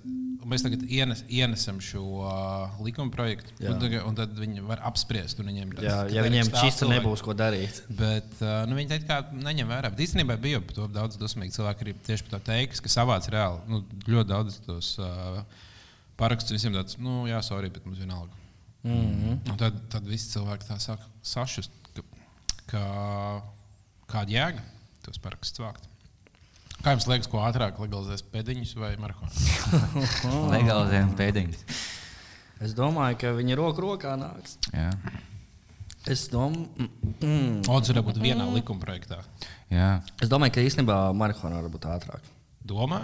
mēs 0.50 0.64
tagad 0.66 0.84
ienes, 0.90 1.22
ienesam 1.32 1.80
šo 1.84 2.02
uh, 2.24 2.80
likuma 2.84 3.14
projektu, 3.14 3.54
un, 3.70 3.84
un 4.10 4.18
tad 4.18 4.34
viņi 4.38 4.64
var 4.68 4.82
apspriest. 4.90 5.40
un 5.40 5.52
Viņiem, 5.52 5.74
tāds, 5.76 5.88
Jā, 5.88 5.98
ja 6.18 6.24
viņiem 6.26 6.50
cilvēki. 6.50 6.90
nebūs 6.96 7.24
ko 7.26 7.36
darīt. 7.38 7.84
Bet 7.94 8.42
uh, 8.42 8.64
nu, 8.70 8.78
viņi 8.80 8.92
tā 8.92 9.00
kā 9.06 9.20
neņem 9.38 9.70
vērā. 9.70 9.94
Bet 9.94 10.04
īstenībā 10.08 10.38
bija 10.42 10.62
par 10.66 10.78
to 10.80 10.88
daudz 10.92 11.20
dusmīgi 11.22 11.56
cilvēki 11.58 11.88
arī 11.88 11.96
tieši 12.10 12.28
par 12.28 12.36
to 12.36 12.42
teiks, 12.52 12.84
ka 12.84 12.92
savāc 12.92 13.30
reāli 13.34 13.62
nu, 13.72 13.84
ļoti 14.08 14.30
daudz 14.34 14.60
tos 14.66 14.96
uh, 15.02 15.44
parakstus. 16.20 16.58
Visiem 16.58 16.76
tāds, 16.76 16.98
nu, 17.02 17.24
jā, 17.30 17.40
sorry, 17.46 17.72
bet 17.74 17.86
mums 17.88 18.02
vienalga. 18.02 18.34
Mm. 18.84 19.40
-hmm. 19.40 19.58
Tad, 19.58 19.80
tad 19.90 20.08
visi 20.08 20.34
cilvēki 20.34 20.68
tā 20.68 20.80
saka, 20.80 21.08
sašust, 21.22 21.72
ka, 21.96 22.04
ka 22.68 22.84
kāda 24.12 24.32
jēga 24.32 24.64
tos 25.06 25.18
parakstus 25.24 25.60
vākt. 25.64 25.88
Kā 26.84 26.94
jums 26.98 27.06
liekas, 27.08 27.30
ko 27.32 27.40
ātrāk 27.40 27.78
legalizēs 27.80 28.26
pēdiņus 28.34 28.74
vai 28.76 28.90
marahonu? 29.00 29.32
Legalizējam 30.56 31.14
pēdiņus. 31.16 31.62
Es 32.64 32.74
domāju, 32.76 33.20
ka 33.22 33.32
viņi 33.38 33.56
roku 33.60 33.86
rokā 33.86 34.18
nāks. 34.20 34.58
Jā. 34.76 34.90
Es, 36.12 36.26
dom... 36.32 36.58
mm, 36.76 37.62
Odds 37.72 37.94
var 37.94 38.04
būt 38.04 38.20
vienā 38.20 38.50
likuma 38.52 38.84
projektā. 38.84 39.22
Jā. 39.72 40.02
es 40.20 40.32
domāju, 40.32 40.58
ka 40.58 40.66
īstenībā 40.68 40.98
marihuana 41.16 41.62
var 41.64 41.72
būt 41.72 41.88
ātrāk. 41.94 42.28
Domā? 42.68 43.00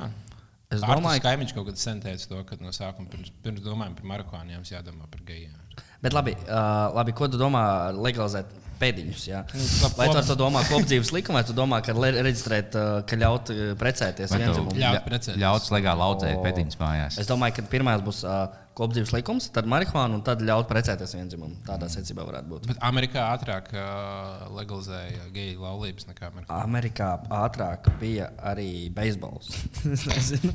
Es 0.70 0.84
domāju, 0.84 1.24
ka. 1.24 1.32
Kaimiņš 1.32 1.56
kaut 1.56 1.72
kad 1.72 1.80
sen 1.80 2.04
teica 2.04 2.28
to, 2.34 2.44
ka 2.52 2.60
no 2.60 2.76
sākuma 2.76 3.08
pirms, 3.10 3.32
pirms 3.46 3.64
domājam 3.64 3.96
par 3.96 4.12
marihuānu, 4.12 4.60
jādomā 4.68 5.08
par 5.10 5.24
gejiem. 5.26 5.56
Bet 6.04 6.16
labi, 6.16 6.36
uh, 6.48 6.90
labi, 6.96 7.14
ko 7.16 7.28
tu 7.28 7.40
domā 7.40 7.64
legalizēt 7.96 8.54
pēdiņus? 8.80 9.26
Jā? 9.28 9.42
labi, 9.52 9.98
Vai 10.00 10.08
tu 10.08 10.20
ar 10.22 10.28
to 10.28 10.38
domā 10.40 10.64
kopdzīves 10.70 11.12
likumu, 11.16 11.40
vai 11.40 11.44
tu 11.48 11.56
domā, 11.58 11.82
ka 11.84 11.96
reģistrēt, 11.96 12.78
ka 13.10 13.20
ļaut 13.20 13.52
precēties 13.80 14.32
tu 14.32 14.40
vienzimumu? 14.40 14.78
Ļaut 14.80 15.06
precēties. 15.10 15.42
Ļauts 15.42 15.74
legāli 15.76 16.06
audzēt 16.08 16.42
pēdiņus 16.46 16.80
mājās. 16.80 17.20
Es 17.20 17.30
domāju, 17.30 17.58
ka 17.60 17.68
pirmais 17.74 18.04
būs 18.06 18.24
uh, 18.24 18.48
kopdzīves 18.80 19.12
likums, 19.12 19.50
tad 19.56 19.68
marihuāna 19.70 20.16
un 20.20 20.24
tad 20.26 20.44
ļaut 20.46 20.70
precēties 20.70 21.16
vienzimumu. 21.18 21.60
Tādā 21.68 21.90
secībā 21.92 22.24
varētu 22.28 22.52
būt. 22.54 22.68
Bet 22.72 22.80
Amerikā 22.90 23.26
ātrāk 23.34 23.72
uh, 23.76 24.48
legalizēja 24.56 25.28
geju 25.36 25.66
laulības 25.66 26.08
nekā 26.08 26.30
Amerikā. 26.32 26.60
Amerikā 26.64 27.10
ātrāk 27.42 27.92
bija 28.02 28.32
arī 28.54 28.72
beisbols. 28.96 29.52
Es 30.00 30.06
nezinu, 30.08 30.54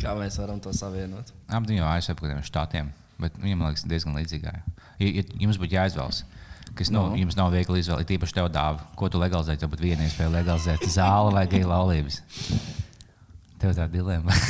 kā 0.00 0.12
mēs 0.18 0.36
varam 0.40 0.60
to 0.60 0.72
savienot. 0.76 1.30
Jau 1.48 1.86
ASV 1.88 2.16
kaut 2.18 2.26
kādiem 2.26 2.44
štatiem, 2.44 2.90
bet 3.20 3.36
viņam 3.38 3.66
liekas 3.66 3.84
diezgan 3.88 4.16
līdzīgā. 4.16 4.52
Ja, 4.98 5.08
ja 5.08 5.22
jums 5.40 5.58
būtu 5.58 5.74
jāizvēlas, 5.76 6.24
kas 6.74 6.90
nu, 6.90 7.08
Nu. 7.10 7.16
jums 7.16 7.36
nav 7.36 7.52
viegli 7.52 7.80
izvēlēt, 7.82 8.08
tīpaši 8.08 8.34
tev 8.34 8.48
dāvā, 8.54 8.80
ko 8.96 9.08
tu 9.08 9.18
legalizē, 9.18 9.56
tev 9.58 9.68
būtu 9.74 9.82
viena 9.82 10.04
iespēja 10.04 10.30
legalizēt 10.30 10.86
zāli 10.88 11.34
vai 11.34 11.46
geju 11.46 11.68
laulības. 11.68 12.22
Tev 13.58 13.74
tā 13.76 13.88
dilemma. 13.90 14.32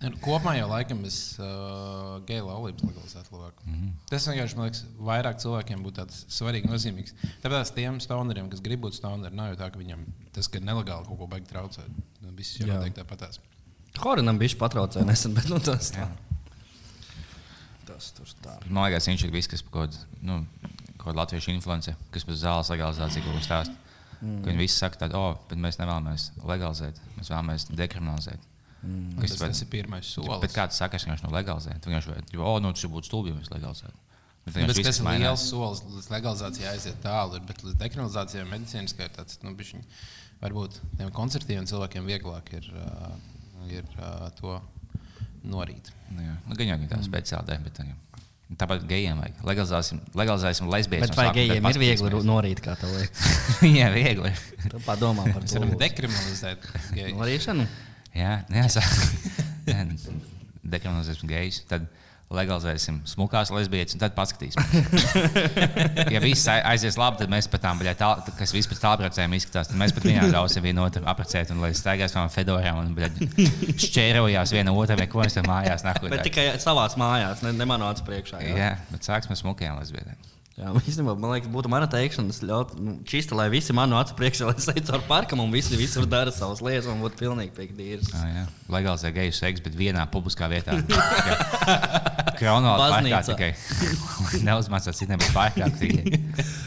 Nu, 0.00 0.14
Kopumā 0.16 0.54
jau 0.56 0.64
laikam 0.70 1.02
es 1.04 1.16
uh, 1.36 2.22
geju 2.24 2.46
laulības 2.46 2.86
legalizētu 2.86 3.34
labāk. 3.34 3.58
Mm 3.66 3.74
-hmm. 3.74 3.90
Tas 4.08 4.26
vienkārši 4.28 4.56
man 4.56 4.64
liekas, 4.64 4.84
vairāk 4.96 5.36
cilvēkiem 5.42 5.82
būtu 5.84 5.96
tāds 5.98 6.22
svarīgi, 6.32 6.70
nozīmīgs. 6.72 7.12
Tāpēc 7.42 7.72
tiem 7.74 8.00
stoneriem, 8.00 8.48
kas 8.48 8.62
grib 8.64 8.80
būt 8.80 8.96
stoneri, 8.96 9.36
nav 9.36 9.50
jau 9.50 9.56
tā, 9.60 9.68
ka 9.70 9.78
viņam 9.78 10.06
tas, 10.32 10.48
ka 10.48 10.58
nelegāli 10.58 11.04
kaut 11.06 11.18
ko 11.18 11.26
baigi 11.26 11.46
traucēt. 11.52 11.90
Nu, 12.22 12.32
Viss 12.32 12.56
jau 12.58 12.68
Jā. 12.68 12.74
noteikti 12.78 13.00
tāpatās. 13.00 13.40
Horinam 14.00 14.38
bija 14.38 14.56
patraucēja 14.56 15.04
nesen, 15.10 15.34
bet 15.34 15.48
nu, 15.52 15.58
tas 15.58 15.92
tā. 15.92 16.08
Tas 18.00 18.10
tur 18.16 18.34
tā. 18.40 18.56
Man 18.68 18.86
liekas, 18.88 19.08
viņš 19.10 19.26
ir 19.26 19.32
viss, 19.34 19.50
kas 19.50 19.62
kaut 19.66 19.92
kāda 19.92 20.24
nu, 20.24 20.40
kaut 21.00 21.18
latviešu 21.18 21.52
influence, 21.52 21.92
kas 22.14 22.26
par 22.26 22.38
zāles 22.40 22.72
legalizāciju 22.72 23.26
kaut 23.26 23.36
ko 23.36 23.44
stāsta. 23.44 23.76
Mm. 24.20 24.42
Viņi 24.44 24.60
visi 24.60 24.76
saka, 24.76 25.00
ka 25.00 25.16
oh, 25.16 25.56
mēs 25.56 25.78
nevēlamies 25.80 26.30
legalizēt, 26.48 27.00
mēs 27.16 27.32
vēlamies 27.32 27.68
dekriminalizēt. 27.72 28.48
Mm. 28.80 29.16
Tas, 29.20 29.36
tas 29.40 29.62
ir 29.64 29.68
pirmais 29.72 30.08
solis. 30.08 30.40
Bet 30.42 30.56
kāds 30.56 30.80
saka, 30.80 30.96
ka 30.96 31.12
viņš 31.12 31.24
nav 31.24 31.36
legalizēts? 31.36 31.88
Viņš 31.88 32.08
jau 32.08 32.16
ir, 32.16 32.40
oh, 32.40 32.56
nu, 32.64 32.72
tas 32.76 32.88
būtu 32.92 33.08
stulbi, 33.08 33.32
ja 33.32 33.38
viņš 33.38 33.52
legalizētu. 33.52 33.96
Bet 34.44 34.56
Nu, 34.56 34.56
vienkārši 34.56 34.82
Tas, 34.82 34.98
kas 35.00 35.00
ir 35.04 35.20
liels 35.20 35.42
solis, 35.50 35.82
līdz 35.84 36.08
legalizācijai 36.14 36.70
aiziet 36.72 37.00
tālu, 37.04 37.36
ir, 37.36 37.44
bet 37.48 37.60
līdz 37.64 37.76
dekriminalizācijai 37.80 38.46
medicīniskā 38.48 39.08
ir 39.08 39.12
tāds, 39.18 39.36
nu, 39.44 39.52
bišķiņ, 39.58 39.84
varbūt 40.40 40.78
tiem 40.96 41.12
koncertīviem 41.16 41.68
cilvēkiem 41.68 42.08
vieglāk 42.08 42.48
ir, 42.56 42.70
uh, 42.72 43.10
ir 43.68 43.84
uh, 43.98 44.30
to 44.40 44.56
norīt. 45.46 45.90
Nu, 46.10 46.22
jā. 46.24 46.36
nu, 46.46 46.56
gan 46.58 46.72
jau 46.72 46.78
tā 46.90 47.00
speciāli, 47.06 47.58
bet 47.64 47.76
tagad. 47.78 48.06
Tāpat 48.58 48.82
gejiem 48.90 49.20
vajag. 49.22 49.36
Legalizēsim, 49.46 50.00
legalizēsim. 50.18 50.70
Bet 50.90 51.14
vai 51.14 51.28
gejiem 51.36 51.66
ir 51.70 51.78
viegli 51.78 52.22
norīt, 52.26 52.58
kā 52.64 52.74
tev 52.80 52.90
liekas? 52.96 53.28
Jā, 53.78 53.92
viegli. 53.94 54.32
Tu 54.64 54.80
padomā 54.82 55.28
par 55.28 55.38
Mēs 55.44 55.54
to. 55.54 55.62
varam 55.62 55.76
dekriminalizēt 55.78 56.66
geju. 56.96 57.12
Norīšanu? 57.20 57.66
Jā, 58.18 58.32
jāsaka. 58.50 59.06
Dekriminalizēsim 60.74 61.30
gejus. 61.30 61.60
Tad 61.70 61.86
legalizēsim 62.30 63.00
smukās 63.10 63.50
lesbietes, 63.50 63.96
un 63.96 64.02
tad 64.04 64.14
paskatīsim. 64.14 64.62
ja 66.14 66.20
viss 66.22 66.46
ai- 66.50 66.62
aizies 66.72 66.98
labi, 67.00 67.18
tad 67.22 67.32
mēs 67.32 67.48
pat 67.50 67.64
tām, 67.64 67.82
tā, 67.82 68.10
kas 68.38 68.54
vispār 68.54 68.78
tālprecējiem 68.84 69.34
izskatās, 69.40 69.70
tad 69.70 69.80
mēs 69.80 69.94
pat 69.96 70.06
viņām 70.06 70.30
ļausim 70.36 70.64
vienu 70.64 70.84
otru 70.86 71.02
aprecēt, 71.10 71.50
un 71.50 71.62
lai 71.64 71.72
staigās 71.74 72.14
no 72.14 72.26
fedorām 72.30 72.84
un 72.84 72.94
šķērojās 73.86 74.54
viena 74.54 74.74
otru, 74.74 75.08
ko 75.10 75.24
mēs 75.24 75.40
tam 75.40 75.50
mājās 75.50 75.86
nākotnē. 75.86 76.14
Bet 76.14 76.28
tikai 76.30 76.46
savās 76.62 76.94
mājās, 77.00 77.42
ne, 77.46 77.56
ne 77.58 77.66
manā 77.66 77.90
acu 77.96 78.06
priekšā. 78.06 78.44
Jā, 78.46 78.58
Jā, 78.60 78.74
bet 78.92 79.10
sāksim 79.10 79.34
ar 79.34 79.42
smukajām 79.42 79.82
lesbietēm. 79.82 80.39
Jā 80.60 80.72
īstenībā, 80.90 81.14
man 81.16 81.32
liekas, 81.34 81.50
būtu 81.52 81.70
mana 81.72 81.88
teikšana, 81.90 82.34
ļaut, 82.50 82.74
nu, 82.80 82.94
čista, 83.08 83.34
lai 83.38 83.48
visi 83.52 83.72
manu 83.76 83.96
acu 84.00 84.14
priekšā, 84.18 84.46
lai 84.50 84.56
es 84.60 84.68
eju 84.70 84.84
caur 84.90 85.02
parkam 85.08 85.40
un 85.44 85.50
visi 85.54 85.78
visur 85.80 86.04
dara 86.10 86.32
savas 86.34 86.60
lietas 86.64 86.90
un 86.92 87.00
būtu 87.04 87.18
pilnīgi 87.22 87.54
piekdīrs. 87.56 88.12
Jā. 88.12 88.44
Legalizē 88.70 89.10
geju 89.16 89.32
seksu, 89.36 89.64
bet 89.66 89.78
vienā 89.80 90.04
publiskā 90.12 90.50
vietā. 90.52 90.76
Baznīcā. 92.40 93.22
tikai 93.34 93.50
neuzmācās 94.48 94.96
citiem, 95.00 95.18
bet 95.20 95.32
pārāk 95.36 95.74
tikai. 95.80 96.20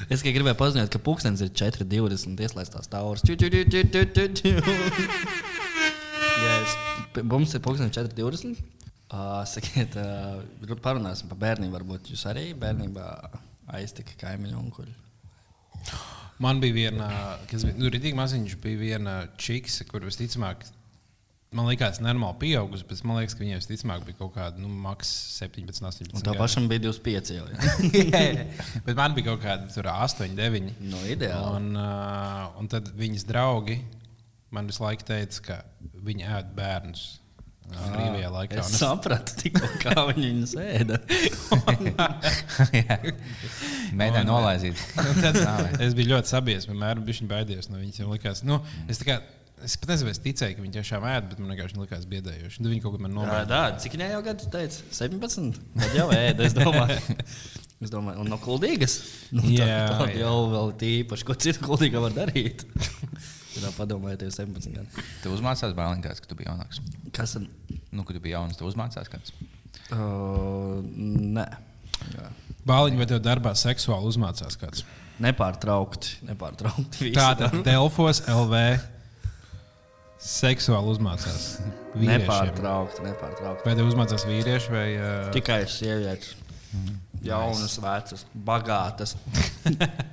Es 0.10 0.22
tikai 0.22 0.34
gribēju 0.36 0.58
paziņot, 0.60 0.92
ka 0.94 1.02
pūkstens 1.02 1.42
ir 1.46 1.50
4,20 1.56 2.44
ieslēgts 2.46 2.90
tāurs. 2.92 3.24
Ču, 3.26 3.38
ču, 3.40 3.50
ču, 3.54 3.64
ču, 3.72 3.82
ču, 3.94 4.04
ču, 4.14 4.28
ču. 4.38 4.54
Jā, 6.44 6.54
es- 6.60 6.78
p- 7.16 7.24
Mums 7.26 7.54
ir 7.58 7.64
pūkstens 7.66 7.94
4,20. 7.96 8.62
Uh, 9.14 9.44
sakiet, 9.46 9.94
uh, 10.02 10.78
parunāsim 10.82 11.30
par 11.30 11.38
bērnību. 11.42 11.74
Varbūt 11.78 12.14
jūs 12.14 12.24
arī 12.30 12.48
bērnībā 12.58 13.08
aiztika 13.72 14.16
kaimiņu 14.22 14.60
onkuļu. 14.60 14.96
Man 16.44 16.60
bija 16.64 16.76
viena, 16.76 17.10
kas 17.50 17.66
bija 17.68 17.78
nu, 17.78 17.90
rītīgi 17.94 18.18
maziņš, 18.18 18.56
bija 18.64 18.80
viena 18.80 19.14
čikse, 19.40 19.86
kur 19.88 20.04
visticamāk, 20.04 20.66
man 21.54 21.70
liekas, 21.70 22.02
normāli 22.04 22.40
pieaugusi, 22.42 22.86
bet 22.90 23.04
man 23.08 23.22
liekas, 23.22 23.38
ka 23.38 23.44
viņai 23.46 23.60
visticamāk 23.62 24.06
bija 24.08 24.20
kaut 24.20 24.34
kāda, 24.36 24.60
nu, 24.60 24.72
maks 24.84 25.12
17, 25.38 25.84
18. 25.86 26.18
Un 26.18 26.26
tā 26.26 26.36
pašam 26.40 26.68
bija 26.72 26.88
25 26.90 27.34
jau. 27.38 27.48
jā. 27.94 28.48
Bet 28.88 28.96
man 28.98 29.16
bija 29.16 29.32
kaut 29.32 29.44
kāda 29.46 29.70
tur 29.72 29.92
8, 29.94 30.34
9. 30.40 30.72
Nu, 30.90 31.04
ideāli. 31.08 31.60
Un, 31.60 31.76
uh, 31.78 32.48
un 32.60 32.72
tad 32.74 32.90
viņas 32.98 33.28
draugi 33.30 33.80
man 34.54 34.70
visu 34.70 34.84
laiku 34.86 35.06
teica, 35.08 35.44
ka 35.48 35.60
viņi 36.06 36.28
ēd 36.30 36.52
bērnus 36.58 37.06
brīvajā 37.72 38.30
laikā. 38.34 38.60
Es 38.62 38.72
Un 38.74 38.80
sapratu, 38.80 39.36
tikko, 39.40 39.70
kā 39.82 39.96
viņi 40.10 40.26
viņus 40.30 40.56
ēda. 40.64 41.00
Mēģināju 43.94 44.28
nolaizīt. 44.28 44.82
Un 45.04 45.22
tad 45.22 45.40
es 45.84 45.96
biju 45.98 46.14
ļoti 46.16 46.34
sabies, 46.34 46.68
vienmēr 46.70 47.02
biju 47.06 47.30
baidījies 47.32 47.70
no 47.72 47.80
viņas. 47.82 48.02
jo 48.04 48.12
Likās, 48.12 48.44
nu, 48.48 48.60
es, 48.90 49.02
tā 49.02 49.08
kā, 49.10 49.18
es 49.66 49.78
pat 49.82 49.94
nezinu, 49.94 50.14
es 50.14 50.22
ticēju, 50.24 50.58
ka 50.58 50.66
viņi 50.66 50.78
tiešām 50.80 51.08
ēd, 51.14 51.30
bet 51.32 51.42
man 51.44 51.54
vienkārši 51.54 51.80
likās 51.82 52.08
biedējoši. 52.14 52.64
Nu, 52.64 52.72
viņi 52.74 52.84
kaut 52.86 52.98
ko 52.98 53.04
man 53.06 53.16
tā, 53.50 53.62
cik 53.84 53.98
viņai 53.98 54.10
jau 54.16 54.24
gadu 54.30 54.50
teica? 54.54 54.88
17. 55.02 55.62
Tad 55.80 56.00
jau 56.00 56.08
ēda, 56.16 56.50
es 56.50 56.58
domāju. 56.58 57.20
Es 57.84 57.92
domāju, 57.92 58.22
un 58.24 58.30
no 58.32 58.38
kuldīgas. 58.40 58.94
Nu, 59.36 59.42
tā, 59.44 59.66
Jā, 59.66 59.80
tā 59.92 60.06
jā. 60.14 60.22
jau 60.22 60.36
vēl 60.54 60.70
tīpaši, 60.80 61.26
ko 61.28 61.36
citu 61.36 61.66
kuldīgā 61.66 62.00
var 62.00 62.14
darīt. 62.16 62.64
Tā 63.54 63.70
padomājiet, 63.76 64.24
tev 64.24 64.32
17 64.34 64.74
gadi. 64.74 65.04
Tu 65.22 65.34
uzmācās 65.34 65.76
bērnībā, 65.78 66.16
kad 66.18 66.30
tu 66.30 66.38
biji 66.40 66.50
jaunāks. 66.50 66.82
Kas 67.14 67.36
tad? 67.38 67.46
Nu, 67.94 68.06
kad 68.06 68.18
tu 68.18 68.24
biji 68.24 68.34
jauns, 68.34 68.58
tu 68.58 68.66
uzmācās 68.70 69.12
kāds. 69.12 69.36
Uh, 69.94 70.82
nē. 71.38 71.46
Jā. 72.16 72.32
Bāliņi 72.68 73.02
vai 73.02 73.08
tev 73.12 73.22
darbā 73.24 73.54
seksuāli 73.60 74.10
uzmācās 74.10 74.58
kāds? 74.60 74.86
Nepārtraukti. 75.24 76.24
nepārtraukti 76.32 77.12
Tātad. 77.16 77.60
Delfos 77.66 78.24
LV 78.32 78.64
seksuāli 80.24 80.94
uzmācās. 80.96 81.46
vīriešiem. 81.94 82.24
Nepārtraukti, 82.24 83.06
nepārtraukti. 83.06 83.68
Vai 83.68 83.76
tev 83.78 83.92
uzmācās 83.92 84.26
vīrieši 84.30 84.74
vai 84.74 84.88
uh, 84.96 85.30
Tikai 85.36 85.62
sievietes. 85.70 86.34
Jaunas, 87.24 87.78
vecas, 87.80 88.26
bagātas. 88.34 89.14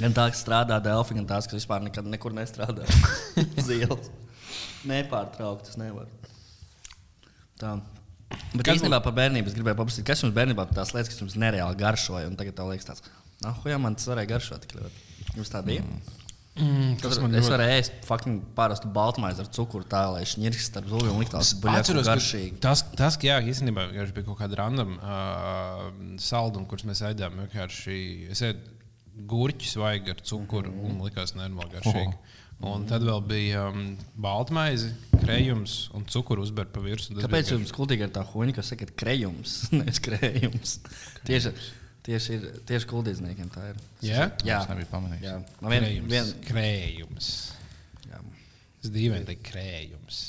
gan 0.00 0.16
tās, 0.16 0.34
kas 0.34 0.42
strādā 0.44 0.80
Delfi, 0.84 1.16
gan 1.18 1.28
tās, 1.28 1.48
kas 1.48 1.60
vispār 1.60 1.84
nekad 1.84 2.08
nekur 2.10 2.34
nestrādā. 2.36 2.86
Uz 3.60 3.70
ielas. 3.76 4.10
Nepārtraukti 4.88 5.68
tas 5.70 5.80
nevar. 5.80 6.08
Tā. 7.60 7.76
Bet 8.54 8.62
Kas 8.64 8.78
īstenībā 8.78 9.00
par 9.04 9.14
bērnību 9.16 9.50
es 9.50 9.56
gribēju 9.58 9.78
paprasīt, 9.80 10.06
kas 10.06 10.22
jums 10.24 10.34
bērnībā 10.36 10.64
bija 10.68 10.80
tās 10.80 10.94
lietas, 10.94 11.10
kas 11.12 11.20
jums 11.22 11.36
nereāli 11.40 11.76
garšoja. 11.80 12.30
Un 12.30 12.38
tagad 12.38 12.56
tev 12.56 12.70
liekas, 12.70 12.86
tāds, 12.88 13.04
ah, 13.44 13.56
ko 13.58 13.72
jau 13.72 13.80
man 13.82 13.98
tas 13.98 14.08
varēja 14.10 14.30
garšot. 14.36 14.64
tik 14.64 14.78
ļoti?" 14.78 15.06
Jums 15.36 15.52
tā 15.52 15.60
bija? 15.66 15.84
Mm, 16.60 16.96
Tas 17.00 17.14
tas 17.14 17.20
man 17.22 17.34
es 17.38 17.46
ļoti 17.46 17.54
varēju 17.54 17.74
ēst 17.80 17.92
fucking 18.08 18.40
parastu 18.56 18.88
baltmaizi 18.92 19.44
ar 19.44 19.48
cukuru 19.54 19.86
tā, 19.88 20.00
lai 20.12 20.24
šņirks 20.28 20.66
starp 20.66 20.88
liktās 21.22 21.52
Atceros, 21.86 22.04
ka 22.04 22.16
garšīgi. 22.16 22.58
tas, 22.64 22.82
tas 22.98 23.16
jā, 23.22 23.38
īstenībā 23.52 23.86
bija 24.16 24.26
kaut 24.26 24.40
kāda 24.42 24.58
random 24.58 24.96
uh, 24.98 25.86
salduma, 26.20 26.66
kurus 26.68 26.84
mēs 26.90 27.04
ēdām. 27.06 27.38
Vienkārši 27.44 27.96
es 28.34 28.42
ēdu 28.50 28.79
gurķus 29.28 29.76
vajag 29.80 30.12
ar 30.14 30.22
cukuru, 30.24 30.70
mm 30.72 30.90
un 30.90 31.02
likās 31.06 31.34
nenormāli 31.36 31.76
garšīgi. 31.76 32.14
Un 32.70 32.82
tad 32.84 33.04
vēl 33.08 33.22
bija 33.24 33.62
um, 33.70 33.94
baltmaize, 34.20 34.90
krējums 35.22 35.76
un 35.96 36.04
cukuru 36.12 36.44
uzber 36.44 36.68
pa 36.68 36.82
virsmu. 36.84 37.16
Tas 37.16 37.24
Kāpēc 37.24 37.52
jums 37.54 37.72
kultīgi 37.72 38.04
ir 38.04 38.10
tā 38.12 38.24
huņa, 38.28 38.56
kas 38.58 38.72
saka, 38.74 38.88
krējums, 39.00 39.54
nevis 39.78 40.00
krējums? 40.04 40.74
Tieši, 41.28 41.54
tieši, 42.04 42.36
ir, 42.36 42.44
tieši 42.68 42.90
kuldīzniekiem 42.90 43.48
tā 43.54 43.70
ir. 43.70 43.80
Jā? 44.04 44.28
jā. 44.44 44.60
Es 44.60 44.68
nebiju 44.68 44.90
pamanījis. 44.92 45.24
jā. 45.24 45.38
Man 45.62 45.72
vien, 45.72 45.86
krējums. 45.86 46.12
vien, 46.12 46.34
krējums. 46.50 47.32
jā. 48.10 48.20
Tas 48.82 48.94
dīvaini 48.98 49.28
teikt 49.32 49.48
krējums. 49.48 50.20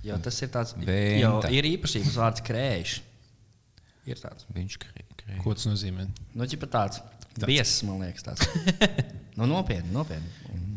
Jo 0.00 0.16
tas 0.24 0.40
ir 0.40 0.48
tāds, 0.48 0.72
jo 0.80 1.30
ir 1.52 1.66
īpašības 1.74 2.16
vārds 2.22 2.44
krējš. 2.44 2.98
Ir 4.08 4.16
tāds. 4.16 4.46
Viņš 4.56 4.80
krīt. 4.80 5.10
Ko 5.44 5.52
tas 5.54 5.68
nozīmē? 5.68 6.08
Nu, 6.32 6.46
ķipa 6.48 6.66
tāds. 6.72 7.02
Biesas, 7.48 7.82
man 7.88 8.00
liekas, 8.04 8.26
tāds. 8.26 8.46
nu, 9.38 9.46
nopietni, 9.48 9.92
nopietni. 9.94 10.28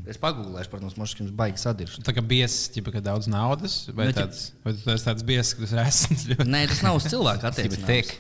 Es 0.10 0.18
pagūlēšu, 0.20 0.68
protams, 0.68 0.98
man 1.00 1.08
šis 1.08 1.30
baigi 1.32 1.62
sadirst. 1.62 2.02
Tā 2.04 2.12
kā 2.16 2.20
biezs, 2.24 2.66
ja 2.76 2.84
daudz 3.04 3.30
naudas, 3.32 3.86
vai, 3.96 4.10
Nu, 4.10 4.16
tāds, 4.18 4.50
vai 4.66 4.74
tas 4.76 5.06
tāds 5.06 5.24
biezs, 5.24 5.54
kas 5.56 5.72
ir 5.72 5.80
esams. 5.86 6.26
Nē, 6.54 6.66
tas 6.72 6.82
nav 6.84 7.00
uz 7.00 7.08
cilvēku 7.08 7.48
attiecības. 7.48 8.12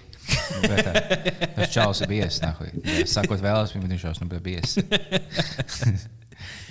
Tas 1.58 1.73
čels 1.73 1.99
ir 2.06 2.12
bijis. 2.13 2.39
Sakot, 3.12 3.43
vēlas, 3.43 3.75
bet 3.75 3.84
viņš 3.91 4.06
jau 4.08 4.13
nu 4.21 4.29
bija 4.32 4.45
bijis. 4.47 4.77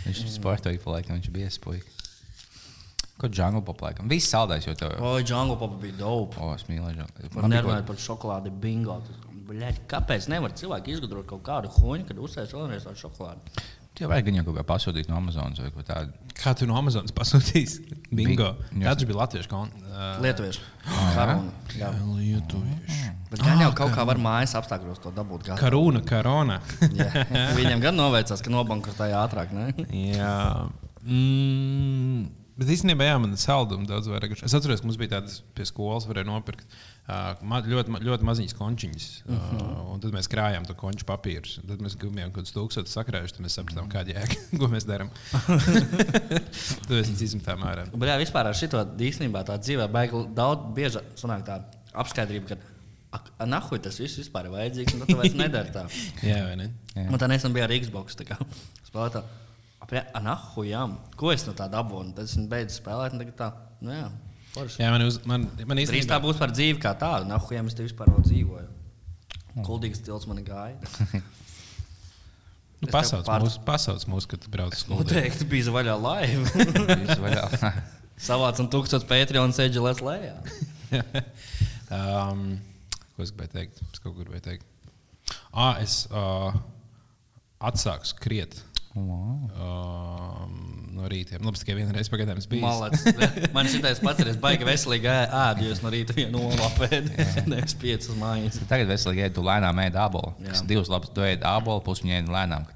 Viņš 0.06 0.22
sportoja 0.38 0.80
pa 0.80 0.96
laikam, 0.96 1.18
viņš 1.18 1.28
bija 1.28 1.44
bijis 1.44 1.60
puika. 1.62 1.98
Ko 3.20 3.28
džungļu 3.30 3.60
paplēkam? 3.68 4.08
Viss 4.10 4.32
saldais, 4.32 4.64
jo 4.66 4.72
tev. 4.74 4.96
O, 4.98 5.12
Džango 5.22 5.54
papa 5.60 5.76
bija 5.78 5.94
dope. 6.00 6.40
O, 6.42 6.48
es 6.56 6.64
mīlu 6.66 6.88
džungļu. 6.96 7.28
Man 7.36 7.52
nervāja 7.52 7.84
par 7.86 8.00
šokolādi 8.00 8.50
bingo. 8.64 8.96
Tas- 9.06 9.28
Bļaļ, 9.52 9.78
kāpēc 9.92 10.26
nevar 10.32 10.56
cilvēki 10.58 10.96
izgudrot 10.96 11.28
kaut 11.30 11.44
kādu 11.46 11.70
huņu, 11.78 12.08
kad 12.08 12.18
uzsēs 12.24 12.52
vēlreiz 12.56 12.88
tādu 12.88 13.02
šokolādi? 13.04 13.62
Tev 13.92 14.08
vajag 14.08 14.24
viņu 14.30 14.42
kaut 14.46 14.54
kā 14.56 14.62
pasūtīt 14.64 15.08
no 15.12 15.18
Amazonas 15.20 15.58
vai 15.60 15.68
ko 15.74 15.82
tādu. 15.84 16.14
Kā 16.40 16.54
tu 16.56 16.64
no 16.66 16.78
Amazonas 16.80 17.12
pasūtīsi? 17.12 17.82
Bingo. 18.16 18.54
Bi- 18.72 18.86
Tas 18.86 19.02
bija 19.04 19.18
latviešu 19.18 19.50
konts. 19.50 19.82
Uh, 19.84 20.16
Lietuvieši. 20.24 20.62
Karona. 21.12 21.52
Jā. 21.76 21.90
Lietuvieši. 22.16 23.10
Bet 23.30 23.44
gan 23.44 23.60
jau 23.60 23.68
kaut 23.76 23.92
kā 23.92 24.06
var 24.08 24.16
mājas 24.20 24.56
apstākļos 24.56 25.02
to 25.04 25.12
dabūt. 25.12 25.44
gatavu. 25.50 25.60
Karūna, 25.60 26.00
karona. 26.08 26.56
Jā. 26.96 27.26
Viņam 27.60 27.84
gan 27.84 28.00
noveicās, 28.00 28.40
ka 28.44 28.50
nobankrotēja 28.56 29.20
ātrāk. 29.26 29.52
Ne? 29.52 29.68
jā. 30.16 30.32
Mm, 31.04 32.24
bet 32.58 32.70
īstenībā, 32.74 33.06
jā, 33.08 33.18
man 33.22 33.36
saldumi 33.40 33.88
daudz 33.88 34.08
vairāk. 34.10 34.34
Es 34.38 34.54
atceros, 34.56 34.82
ka 34.82 34.88
mums 34.88 34.98
bija 35.00 35.14
tādas 35.16 35.40
pie 35.56 35.66
skolas, 35.68 36.06
varēja 36.08 36.28
nopirkt 36.28 36.64
uh, 36.66 37.38
ma 37.48 37.60
ļoti, 37.64 38.00
ļoti 38.04 38.28
maziņas 38.28 38.56
končiņas. 38.58 39.06
Uh, 39.26 39.52
un 39.94 40.02
tad 40.02 40.16
mēs 40.16 40.30
krājām 40.32 40.66
to 40.68 40.76
konču 40.78 41.06
papīrus. 41.08 41.58
Un 41.62 41.70
Tad 41.72 41.84
mēs 41.84 41.96
gājām 42.00 42.32
kaut 42.32 42.42
kādus 42.42 42.56
tūkstošus 42.56 42.96
sakrājuši, 42.98 43.36
tad 43.38 43.46
mēs 43.46 43.58
sapratām, 43.58 43.92
kāda 43.92 44.16
jēga, 44.16 44.40
ko 44.60 44.70
mēs 44.72 44.88
darām. 44.88 45.12
tad 45.36 46.92
mēs 46.92 47.12
viņus 47.12 47.24
izmetām 47.28 47.64
ārā. 47.68 47.86
Bet 47.94 48.12
jā, 48.12 48.18
vispār 48.22 48.50
ar 48.50 48.58
šo 48.58 48.84
īstenībā 49.10 49.44
tā 49.48 49.58
dzīvē 49.62 49.88
baigi 49.92 50.26
daudz 50.36 50.68
biežāk 50.76 51.16
sanāk 51.20 51.46
tā 51.48 51.62
apskaidrība, 51.92 52.54
ka 52.54 52.72
ak, 53.12 53.28
a, 53.36 53.46
nahuj 53.48 53.82
tas 53.84 53.98
viss 54.00 54.20
vispār 54.22 54.48
ir 54.48 54.54
vajadzīgs, 54.54 54.96
un 54.96 55.04
tu 55.08 55.18
vairs 55.18 55.36
nedari 55.36 55.72
tā. 55.74 55.84
Jā, 56.30 56.42
vai 56.48 56.56
ne? 56.60 56.70
Man 56.96 57.20
tā 57.20 57.28
nesen 57.30 57.52
bija 57.54 57.68
ar 57.68 57.74
Xbox. 57.76 58.16
tā 58.16 58.28
kā 58.28 58.38
Spēlētā. 58.88 59.24
Nahuj, 60.22 60.74
ko 61.18 61.32
es 61.34 61.46
no 61.48 61.54
tā 61.58 61.66
dabūju? 61.72 62.12
Tad 62.16 62.28
es 62.28 62.36
beidzu 62.48 62.78
spēlēt, 62.78 63.16
tā, 63.38 63.50
nu 63.84 63.92
jā, 63.96 64.06
forši. 64.54 64.80
Jā, 64.82 64.92
man, 64.94 65.06
uz, 65.08 65.18
man, 65.28 65.48
man 65.66 65.80
Drīz 65.80 65.90
tā 65.90 65.98
īstenībā 66.00 66.20
būs 66.24 66.40
par 66.40 66.54
dzīvi 66.54 66.80
kā 66.82 66.94
tādu. 66.98 67.28
Nahuj, 67.28 67.60
es 67.68 67.78
te 67.78 67.86
vispār 67.86 68.12
dzīvoju. 68.22 68.68
Kuldīgs 69.66 70.00
stils 70.00 70.24
man 70.30 70.40
gāja. 70.46 70.78
Nu, 72.82 72.88
pasauc 72.90 73.26
pār- 73.28 73.44
mūs, 73.44 73.58
pasauc 73.62 74.04
mūs, 74.10 74.26
kad 74.26 74.40
tu 74.42 74.50
brauc 74.50 74.74
uz 74.74 74.80
skolu. 74.82 75.04
Noteikti 75.04 75.46
bija 75.46 75.70
vaļā 75.74 75.94
laiva. 76.02 76.64
Savācam 78.26 78.66
tūkstoš 78.72 79.04
Patreon 79.10 79.54
sēdži 79.54 79.82
lēs 79.84 80.00
lejā. 80.02 80.34
um, 81.94 82.42
ko 83.14 83.22
es 83.22 83.30
gribēju 83.30 83.54
teikt? 83.54 83.82
Es 83.92 84.02
kaut 84.02 84.16
ko 84.16 84.24
gribēju 84.24 84.46
teikt. 84.48 84.66
Ah, 85.52 85.78
es 85.84 86.06
uh, 86.10 86.50
atsāku 87.62 88.08
skriet. 88.08 88.58
Wow. 88.92 89.48
Um, 89.56 90.56
no 90.92 91.08
rīta. 91.08 91.38
Labi, 91.40 91.56
es 91.56 91.62
tikai 91.64 91.78
vienu 91.78 91.94
reizi 91.96 92.12
pagaidām 92.12 92.40
esmu 92.42 92.52
bijis. 92.52 92.64
Malets. 92.66 93.52
Man 93.54 93.70
šitais 93.72 94.02
pats 94.04 94.20
ir, 94.20 94.28
es 94.34 94.40
baigi 94.42 94.66
veselīgi 94.68 95.08
ē- 95.08 95.30
ēdu, 95.42 95.64
jo 95.68 95.76
es 95.76 95.80
no 95.84 95.92
rīta 95.94 96.16
vienu 96.18 96.42
olapēdu. 96.50 97.14
Nevis 97.52 97.76
piecas 97.80 98.10
mājas. 98.20 98.58
Tagad 98.68 98.90
veselīgi 98.92 99.24
ēd, 99.28 99.36
tu 99.38 99.44
lēnām 99.46 99.80
ēd 99.86 99.96
ābolu. 100.02 100.34
Tas 100.44 100.60
divas 100.68 100.92
labas, 100.92 101.12
tu 101.16 101.24
ēd 101.24 101.46
ābolu, 101.48 101.80
ēd 102.18 102.28
lēnām, 102.32 102.68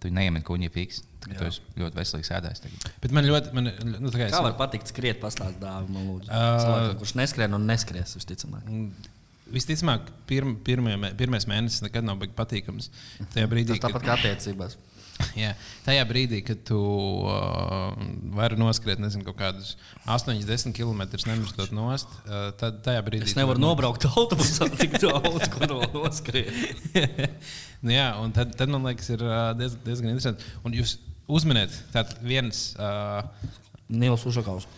tu 0.00 0.12
neiemet 0.12 0.44
kuņi 0.46 0.70
fiks. 0.76 1.02
Tu 1.20 1.44
esi 1.44 1.60
ļoti 1.76 1.98
veselīgs 1.98 2.30
ēdājs. 2.32 2.62
tagad. 2.64 2.92
Bet 3.02 3.12
man 3.12 3.26
ļoti, 3.28 3.50
man, 3.56 3.68
nu, 4.00 4.08
tā 4.12 4.20
kā 4.22 4.28
es, 4.28 4.32
Kā 4.32 4.40
var 4.44 4.54
patikt 4.56 4.88
skriet 4.88 5.18
pastāst 5.20 5.58
dāvu, 5.60 5.90
man 5.92 6.06
lūdzu? 6.08 6.30
Ā. 6.32 6.44
Cilvēkam, 6.64 6.94
kurš 7.02 7.12
neskrien 7.20 7.56
un 7.58 7.66
neskries, 7.68 8.14
visticamāk. 8.16 8.64
visticamāk, 9.52 10.08
pirm, 10.30 10.54
pirmie, 10.64 10.94
pirmais 11.18 11.44
mēnesis 11.50 11.84
nekad 11.84 12.06
nav 12.08 12.16
bijis 12.22 12.32
patīkams. 12.38 12.88
Tajā 13.34 13.50
brīdī, 13.52 13.76
Tas 13.76 13.84
tāpat 13.84 14.06
kā 14.08 14.16
attiecībās. 14.16 14.78
Jā, 15.38 15.52
tajā 15.84 16.04
brīdī, 16.08 16.40
kad 16.46 16.62
tu 16.68 16.78
uh, 16.78 17.92
vari 18.36 18.58
noskriet 18.60 19.00
nezinu, 19.02 19.24
kaut 19.28 19.38
kādus 19.38 19.74
8, 20.06 20.34
10 20.48 20.76
km 20.76 21.04
nemirstot 21.28 21.74
nost, 21.76 22.10
uh, 22.24 22.50
tad 22.60 22.80
tajā 22.86 23.04
brīdī. 23.06 23.28
Es 23.28 23.36
tu 23.36 23.40
nevaru 23.40 23.58
vari- 23.58 23.66
nobraukt 23.66 24.08
autobusā 24.10 24.70
tik 24.80 24.98
daudz, 24.98 25.46
ko 25.52 25.64
vēl 25.66 25.86
noskriet. 25.94 26.52
nu, 27.84 27.94
jā, 27.94 28.10
un 28.22 28.34
tad, 28.36 28.56
tad 28.58 28.72
man 28.72 28.86
liekas, 28.90 29.12
ir 29.14 29.24
uh, 29.26 29.50
diez, 29.58 29.78
diezgan 29.86 30.12
interesanti. 30.14 30.46
Un 30.64 30.76
jūs 30.76 30.98
uzminiet, 31.30 31.74
tātad 31.94 32.22
viens. 32.26 32.70
Uh, 32.78 33.24
Nils 33.90 34.22
Ušakaus. 34.26 34.68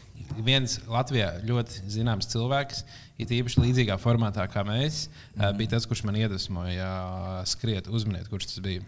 viens 0.40 0.78
Latvijā 0.88 1.35
ļoti 1.44 1.83
zināms 1.92 2.31
cilvēks, 2.33 2.78
it 3.20 3.33
īpaši 3.37 3.61
līdzīgā 3.61 3.98
formātā 4.00 4.46
kā 4.48 4.62
mēs, 4.64 5.09
mm 5.09 5.42
-hmm. 5.42 5.57
bija 5.59 5.70
tas, 5.74 5.87
kurš 5.87 6.05
man 6.09 6.16
iedvesmoja 6.16 6.87
ā, 6.88 7.46
skriet, 7.46 7.88
uzminiet, 7.88 8.28
kurš 8.33 8.46
tas 8.46 8.61
bija. 8.64 8.81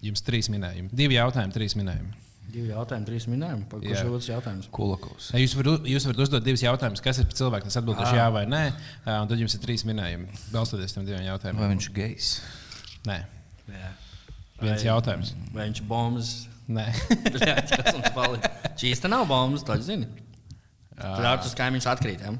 Jums 0.00 0.22
trīs 0.24 0.48
minējumi. 0.52 0.88
Divi 0.96 1.16
jautājumi, 1.18 1.52
trīs 1.52 1.74
minējumi. 1.76 2.12
Divi 2.50 2.70
jautājumi, 2.72 3.06
trīs 3.06 3.26
minējumi. 3.30 3.66
Pa- 3.70 3.78
Kurš 3.78 4.00
ir 4.00 4.08
otrs 4.10 4.28
jautājums? 4.30 4.68
Kulakovs. 4.74 5.28
Jūs 5.38 5.52
varat, 5.58 5.84
jūs 5.86 6.06
varat 6.08 6.22
uzdot 6.24 6.42
divus 6.46 6.64
jautājumus, 6.64 7.02
kas 7.04 7.20
ir 7.22 7.28
par 7.30 7.36
cilvēku, 7.38 7.68
kas 7.68 7.76
atbildēs 7.78 8.14
jā 8.16 8.24
vai 8.34 8.42
nē, 8.50 8.62
un 9.20 9.28
tad 9.30 9.38
jums 9.38 9.54
ir 9.54 9.62
trīs 9.62 9.84
minējumi. 9.86 10.26
Balstoties 10.54 10.96
tam 10.96 11.04
diviem 11.06 11.20
Vai 11.22 11.28
jautājumiem. 11.28 11.74
viņš 11.76 11.90
ir 11.90 11.94
gejs? 12.00 12.30
Nē, 13.06 13.18
Jā. 13.70 13.92
viens 14.64 14.82
jautājums. 14.88 15.34
Vai 15.54 15.68
viņš 15.68 15.82
ir 15.84 15.86
bombas? 15.92 16.32
Nē. 16.70 16.88
Šīs 18.80 19.00
te 19.02 19.08
nav 19.10 19.26
bombas, 19.30 19.62
to 19.66 19.76
zini. 19.84 20.08
Tur 21.00 21.26
ar 21.30 21.38
tas 21.40 21.54
kaimiņš 21.56 21.86
atkrīt. 21.92 22.24
Ja? 22.24 22.34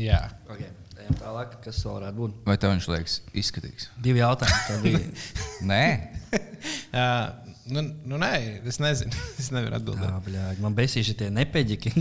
jā. 0.00 0.20
Okay. 0.48 0.70
Ejam 1.10 1.18
tālāk, 1.18 1.54
kas 1.64 1.78
vēl 1.82 1.96
varētu 1.96 2.16
būt? 2.20 2.34
Vai 2.46 2.54
tev 2.62 2.70
viņš 2.70 2.84
liekas 2.92 3.14
izskatīgs? 3.34 3.88
Divi 3.98 4.20
jautājumi. 4.22 5.00
Nē, 5.70 5.84
Uh, 6.90 7.30
nu, 7.70 7.82
nu, 8.04 8.18
nē, 8.20 8.60
es 8.68 8.76
nezinu. 8.82 9.14
es 9.40 9.46
nevaru 9.54 9.78
atbildēt. 9.78 10.04
Jā, 10.04 10.18
bļaļ, 10.26 10.58
man 10.60 10.74
besīši 10.76 11.14
tie 11.16 11.28
nepeģiki. 11.32 11.92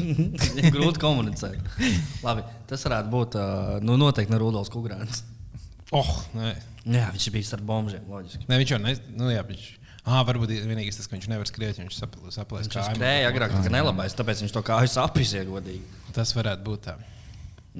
Grūti 0.73 0.99
komunicēt. 0.99 1.69
Labi, 2.25 2.43
tas 2.67 2.83
varētu 2.83 3.13
būt 3.13 3.37
uh, 3.39 3.69
nu, 3.85 3.95
noteikti 4.01 4.33
ne 4.33 4.41
Rudolf 4.41 4.71
Kungrāns. 4.73 5.21
Oh, 5.95 6.09
nē. 6.35 6.51
Jā, 6.89 7.07
viņš 7.13 7.29
bija 7.37 7.53
ar 7.55 7.63
bombžiem, 7.69 8.09
loģiski. 8.11 8.49
Ne, 8.49 8.59
viņš 8.59 8.73
jau 8.75 8.81
ne, 8.83 8.95
nu, 9.15 9.29
jā, 9.31 9.45
viņš, 9.47 9.69
ah, 10.03 10.19
varbūt 10.27 10.57
vienīgais 10.57 10.99
tas, 10.99 11.07
ka 11.07 11.15
viņš 11.15 11.29
nevar 11.31 11.49
skriet, 11.49 11.79
viņš 11.79 12.01
saplēs 12.01 12.41
Viņš 12.67 12.81
jau 12.81 12.89
skrēja 12.89 13.31
agrāk, 13.31 13.55
kad 13.55 13.71
nelabais, 13.73 14.17
tāpēc 14.19 14.43
viņš 14.43 14.57
to 14.57 14.65
kāju 14.73 14.91
sapnis 14.91 15.37
iegodīgi. 15.39 15.85
Tas 16.17 16.35
varētu 16.35 16.67
būt 16.67 16.89
tā. 16.89 16.99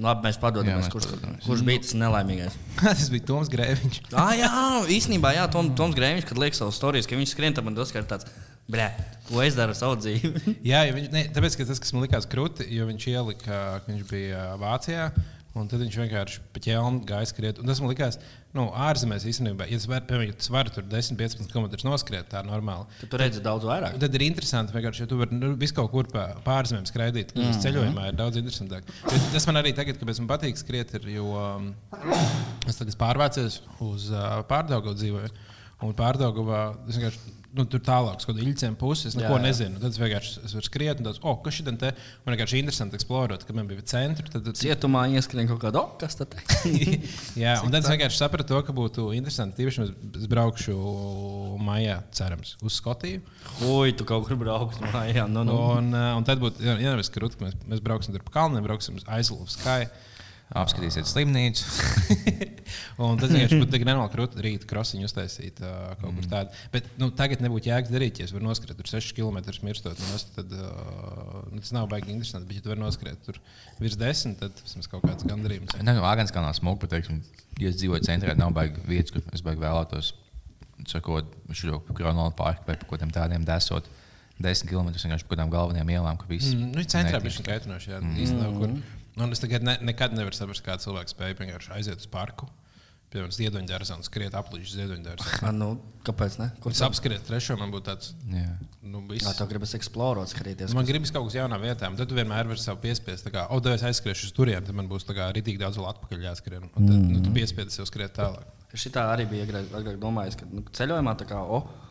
Labi, 0.00 0.22
mēs 0.28 0.36
Jā, 0.38 0.42
padodamies, 0.44 0.84
mēs 0.86 0.92
kurš, 0.92 1.08
padodamies. 1.10 1.46
kurš 1.48 1.64
bija 1.66 1.82
tas 1.82 1.96
nelaimīgais. 1.98 2.54
tas 2.80 3.08
bija 3.10 3.26
Toms 3.26 3.50
Grēviņš. 3.52 3.98
Ah, 4.14 4.30
jā, 4.38 4.50
īstenībā, 4.96 5.32
jā, 5.34 5.48
Tom, 5.50 5.72
Toms 5.76 5.98
Grēviņš, 5.98 6.28
kad 6.28 6.38
liek 6.40 6.54
savus 6.56 6.78
stāstus, 6.78 7.08
ka 7.10 7.18
viņš 7.18 7.34
skrien, 7.34 7.56
tad 7.56 7.66
man 7.66 7.74
tas 7.76 7.90
ir 7.90 8.06
tāds, 8.08 8.28
blē, 8.70 8.86
ko 9.26 9.42
es 9.42 9.58
daru 9.58 9.74
ar 9.74 9.78
savu 9.80 9.98
dzīvi. 9.98 10.54
Jā, 10.70 10.84
viņš, 10.94 11.10
ne, 11.10 11.24
tāpēc, 11.34 11.58
tas, 11.58 11.82
kas 11.82 11.92
man 11.96 12.06
likās 12.06 12.28
krūti, 12.30 12.68
jo 12.70 12.86
viņš 12.86 13.06
ielika, 13.10 13.42
ka 13.50 13.90
viņš 13.90 14.06
bija 14.12 14.46
Vācijā. 14.62 15.10
Un 15.58 15.66
tad 15.66 15.82
viņš 15.82 15.96
vienkārši 15.98 16.42
pa 16.54 16.60
ķēniņu 16.62 17.00
gāja 17.08 17.26
skriet. 17.26 17.58
Un 17.58 17.66
tas 17.66 17.80
man 17.82 17.90
likās, 17.90 18.20
nu, 18.56 18.66
ārzemēs 18.88 19.24
īstenībā, 19.30 19.66
ja 19.70 19.78
var, 19.90 20.02
piemēram, 20.08 20.34
tas 20.40 20.50
var 20.52 20.70
tur 20.74 20.86
10-15 20.90 21.52
km 21.52 21.68
noskriet, 21.86 22.28
tā 22.32 22.42
ir 22.42 22.48
normāli. 22.48 22.86
Tad 23.02 23.12
tu 23.12 23.20
redzi 23.20 23.42
daudz 23.44 23.66
vairāk. 23.68 23.98
Tad 24.02 24.18
ir 24.18 24.24
interesanti, 24.26 24.74
vienkārši, 24.74 25.04
ja 25.04 25.10
tu 25.10 25.20
vari 25.20 25.38
nu, 25.38 25.52
visu 25.60 25.76
kaut 25.76 25.92
kur 25.94 26.10
pa 26.10 26.26
pārzemēm 26.46 26.88
skraidīt. 26.90 27.30
Tad 27.30 27.42
mm 27.42 27.50
-hmm. 27.50 27.64
ceļojumā 27.66 28.08
ir 28.10 28.18
daudz 28.18 28.40
interesantāk. 28.42 28.90
Bet 29.06 29.30
Tas 29.32 29.46
man 29.46 29.62
arī 29.62 29.74
tagad, 29.76 30.00
kāpēc 30.00 30.22
man 30.22 30.32
patīk 30.32 30.58
skriet, 30.58 30.94
ir, 30.98 31.08
jo 31.16 31.30
um, 31.38 31.74
es 32.66 32.80
tagad 32.80 32.98
pārvācos 32.98 33.60
uz 33.86 34.10
uh, 34.10 34.40
pārdaugu 34.50 34.94
dzīvoju. 34.98 35.30
Un 35.86 35.94
vienkārši. 36.90 37.39
Nu, 37.50 37.64
tur 37.66 37.80
tālāk, 37.82 38.20
kaut 38.22 38.28
kāda 38.30 38.44
ilgcēm 38.44 38.76
puses, 38.78 39.08
es 39.10 39.16
neko 39.18 39.32
Jā, 39.32 39.38
jā. 39.40 39.42
nezinu. 39.42 39.80
Tad 39.82 39.90
es 39.90 39.98
vienkārši 39.98 40.42
es 40.46 40.52
varu 40.54 40.66
skriet, 40.68 41.00
un 41.02 41.08
tāds, 41.08 41.18
oh, 41.26 41.34
kas 41.42 41.56
šī 41.56 41.64
te 41.66 41.88
man 41.90 42.36
vienkārši 42.36 42.60
interesanti 42.62 42.94
eksplorēt, 42.98 43.42
kad 43.48 43.56
man 43.58 43.66
bija 43.66 43.82
centri. 43.90 44.30
Tad, 44.30 44.44
tad, 44.46 44.58
Cietumā 44.60 45.08
ieskrien 45.10 45.50
kaut 45.50 45.58
kāda, 45.64 45.82
oh, 45.82 45.96
kas 45.98 46.14
tad 46.20 46.30
te? 46.30 46.44
Jā, 47.42 47.56
un 47.66 47.74
tad 47.74 47.82
es 47.82 47.90
vienkārši 47.90 48.20
sapratu, 48.22 48.52
to, 48.52 48.60
ka 48.68 48.74
būtu 48.76 49.08
interesanti. 49.18 49.58
Tīpaši 49.58 49.82
es- 49.88 50.28
braukšu 50.30 50.76
maijā, 51.66 51.98
cerams, 52.14 52.54
uz 52.62 52.78
Skotiju. 52.78 53.24
Ui, 53.66 53.96
tu 53.98 54.06
kaut 54.06 54.28
kur 54.28 54.38
brauks 54.38 54.78
mājā. 54.94 55.26
Nu, 55.26 55.42
nu. 55.46 55.58
Un, 55.74 55.90
uh, 55.90 56.12
un 56.20 56.28
tad 56.28 56.38
būtu 56.42 56.62
jā, 56.62 56.78
jā, 56.78 56.94
mēs, 57.02 57.10
krūt, 57.10 57.34
ka 57.34 57.48
mēs, 57.48 57.58
mēs 57.66 57.82
brauksim 57.82 58.14
tur 58.14 58.22
pa 58.26 58.38
kalniem, 58.38 58.62
brauksim 58.66 59.00
uz 59.00 59.10
aizlūku 59.10 59.50
skai. 59.58 59.82
Apskatīsiet 60.50 61.06
slimnīcu. 61.06 61.62
Un 63.04 63.20
tad 63.20 63.30
tik 63.30 63.84
nenormāli 63.86 64.10
krūti 64.10 64.42
rīta 64.42 64.66
krosiņu 64.70 65.06
uztaisīt 65.06 65.60
uh, 65.62 65.92
kaut 66.00 66.16
kur 66.16 66.26
tādu. 66.32 66.62
Bet 66.72 66.88
nu, 66.98 67.06
tagad 67.14 67.44
nebūtu 67.44 67.70
jēgas 67.70 67.92
darīt, 67.92 68.18
ja 68.18 68.26
es 68.26 68.34
varu 68.34 68.48
noskriet 68.48 68.74
tur 68.78 68.90
6 68.90 69.14
km 69.14 69.38
mirstot. 69.66 70.02
Nu, 70.02 70.18
tad, 70.34 70.56
uh, 70.58 71.36
nu, 71.52 71.62
tas 71.62 71.70
nav 71.76 71.86
baigi 71.92 72.10
interesanti, 72.10 72.48
bet 72.50 72.58
ja 72.58 72.64
tu 72.64 72.72
vari 72.72 72.82
noskriet 72.82 73.22
tur 73.26 73.38
virs 73.78 73.98
10, 74.00 74.40
tad 74.42 74.58
tas 74.58 74.74
ir 74.74 74.90
kaut 74.90 75.06
kāds 75.06 75.28
gandarījums. 75.30 75.78
Nē, 75.78 75.94
nu, 75.94 76.02
Agants 76.10 76.34
kā 76.34 76.42
nav 76.42 76.58
smuka, 76.58 76.82
bet, 76.82 76.96
teiksim, 76.96 77.22
ja 77.62 77.70
es 77.70 77.78
dzīvoju 77.78 78.10
centrā, 78.10 78.34
nav 78.38 78.50
baigi 78.56 78.82
vietas, 78.90 79.14
kur 79.14 79.22
es 79.30 79.46
baigi 79.46 79.62
vēlētos, 79.62 80.12
sakot, 80.90 81.30
šo 81.54 81.78
kronolu 81.94 82.34
parku 82.34 82.66
vai 82.66 82.74
pa 82.74 82.86
kaut 82.86 82.98
kādiem 82.98 83.14
tādiem 83.14 83.46
desot. 83.46 83.86
Desmit 84.40 84.72
km 84.72 84.88
vienkārši 84.88 85.26
pa 85.28 85.34
kādām 85.34 85.50
galvenajām 85.52 85.90
ielām, 85.92 86.16
ka 86.16 86.26
viss 86.30 86.54
Mm, 86.56 86.72
nu, 86.72 86.84
centrā 86.88 87.20
bija 87.20 87.44
kaitinoši. 87.44 87.90
Jā, 87.92 87.98
mm. 88.00 88.14
īstenībā, 88.24 88.52
kur, 88.56 88.99
un 89.26 89.36
es 89.36 89.42
tagad 89.42 89.64
ne, 89.66 89.76
nekad 89.84 90.16
nevaru 90.16 90.36
saprast, 90.36 90.64
kā 90.66 90.76
cilvēks 90.80 91.16
spēja 91.16 91.38
vienkārši 91.38 91.76
aiziet 91.76 92.02
uz 92.02 92.10
parku. 92.10 92.48
Piemēram, 93.10 93.32
ziedoņdārzā 93.34 93.96
un 93.98 94.04
skriet 94.06 94.34
aplīšu 94.38 94.76
ziedoņdārzā. 94.76 95.48
Nu, 95.50 95.72
kāpēc 96.06 96.36
ne? 96.38 96.46
Kur 96.62 96.70
Es 96.70 96.82
apskriet 96.86 97.24
trešo, 97.26 97.56
man 97.58 97.72
būtu 97.72 97.88
tāds, 97.88 98.12
Jā. 98.30 98.52
nu, 98.86 99.00
Jā, 99.02 99.16
viss. 99.16 99.38
tev 99.40 99.48
gribas 99.50 99.74
eksplorēt, 99.74 100.30
skatīties. 100.30 100.76
Man 100.78 100.86
gribas 100.86 101.10
kaut 101.10 101.26
kas 101.26 101.40
jaunā 101.40 101.58
vietā, 101.58 101.90
un 101.90 101.98
tad 101.98 102.06
tu 102.06 102.14
vienmēr 102.14 102.46
vari 102.46 102.62
sev 102.62 102.78
piespiest, 102.84 103.26
tā 103.26 103.34
kā, 103.34 103.48
oh, 103.50 103.58
es 103.74 103.82
aizskriešu 103.88 104.30
uz 104.30 104.36
turieni, 104.36 104.62
tad 104.68 104.78
man 104.78 104.86
būs 104.92 105.08
tā 105.08 105.18
kā 105.18 105.26
rītīgi 105.34 105.58
daudz 105.58 105.80
vēl 105.80 105.90
atpakaļ 105.90 106.22
jāskrien. 106.28 106.70
Un 106.70 106.70
tad 106.76 106.86
mm. 106.86 107.10
nu, 107.16 107.24
tu 107.26 107.34
piespiedi 107.34 107.74
sev 107.74 107.90
skriet 107.90 108.14
tālāk. 108.14 108.46
Šitā 108.78 109.08
arī 109.10 109.26
bija 109.32 109.48
agrāk, 109.50 109.98
domājis, 109.98 110.38
ka 110.38 110.46
nu, 110.46 110.62
ceļojumā 110.78 111.18
tā 111.18 111.26
kā. 111.26 111.42
Oh, 111.42 111.66
mm, 111.66 111.89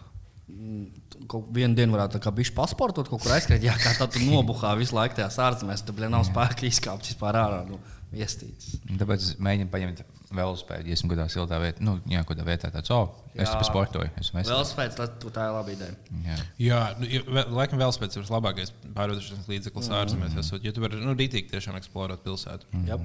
Kaut 1.29 1.49
vienu 1.53 1.75
dienu 1.77 1.93
varētu 1.93 2.21
kā 2.23 2.31
bišķi 2.33 2.55
pasportot, 2.57 3.09
kaut 3.11 3.21
kur 3.21 3.35
aizskriet. 3.35 3.63
Jā, 3.65 3.75
kā 3.77 3.91
tad 3.97 4.13
tu 4.15 4.23
nobuhā 4.23 4.73
visu 4.79 4.95
laiku 4.97 5.19
tajās 5.19 5.37
ārzemēs. 5.43 5.83
Tur 5.85 5.97
bija 5.97 6.09
nav 6.11 6.25
spēka 6.27 6.65
izkāpt 6.69 7.09
vispār 7.11 7.37
ārā. 7.41 7.63
Nu, 7.67 7.77
Iestīts. 8.09 8.79
Un 8.89 8.97
Tāpēc 8.97 9.21
es 9.21 9.35
mēģinu 9.37 9.69
paņemt 9.69 9.99
velospēdu, 10.33 10.89
ja 10.89 10.95
esmu 10.97 11.11
kādā 11.11 11.27
siltā 11.29 11.59
vietā, 11.61 11.83
nu, 11.85 11.99
jā, 12.09 12.23
kādā 12.25 12.45
vietā 12.45 12.71
tāds, 12.73 12.89
oh, 12.93 13.11
es 13.35 13.43
Jā. 13.43 13.51
tur 13.53 13.67
sportoju. 13.67 14.09
Veselīgs. 14.17 14.49
spēc, 14.71 14.97
tā, 14.97 15.05
ir 15.45 15.53
laba 15.53 15.73
ideja. 15.73 15.93
Jā. 16.25 16.37
Jā, 16.61 16.79
nu, 16.97 17.09
ja, 17.09 17.45
laikam 17.53 17.81
vēl 17.81 17.93
spēc 17.93 18.17
ir 18.17 18.29
labākais 18.33 18.73
pārvietošanas 18.97 19.49
līdzeklis 19.49 19.91
mm. 19.91 19.97
ārzemēs. 20.01 20.37
Esot, 20.41 20.65
jo 20.65 20.73
tu 20.73 20.85
vari 20.85 21.01
nu, 21.03 21.13
rītīgi 21.17 21.53
tiešām 21.53 21.77
eksplorēt 21.81 22.25
pilsētu. 22.25 22.69
Mm. 22.73 22.89
Jā. 22.89 22.97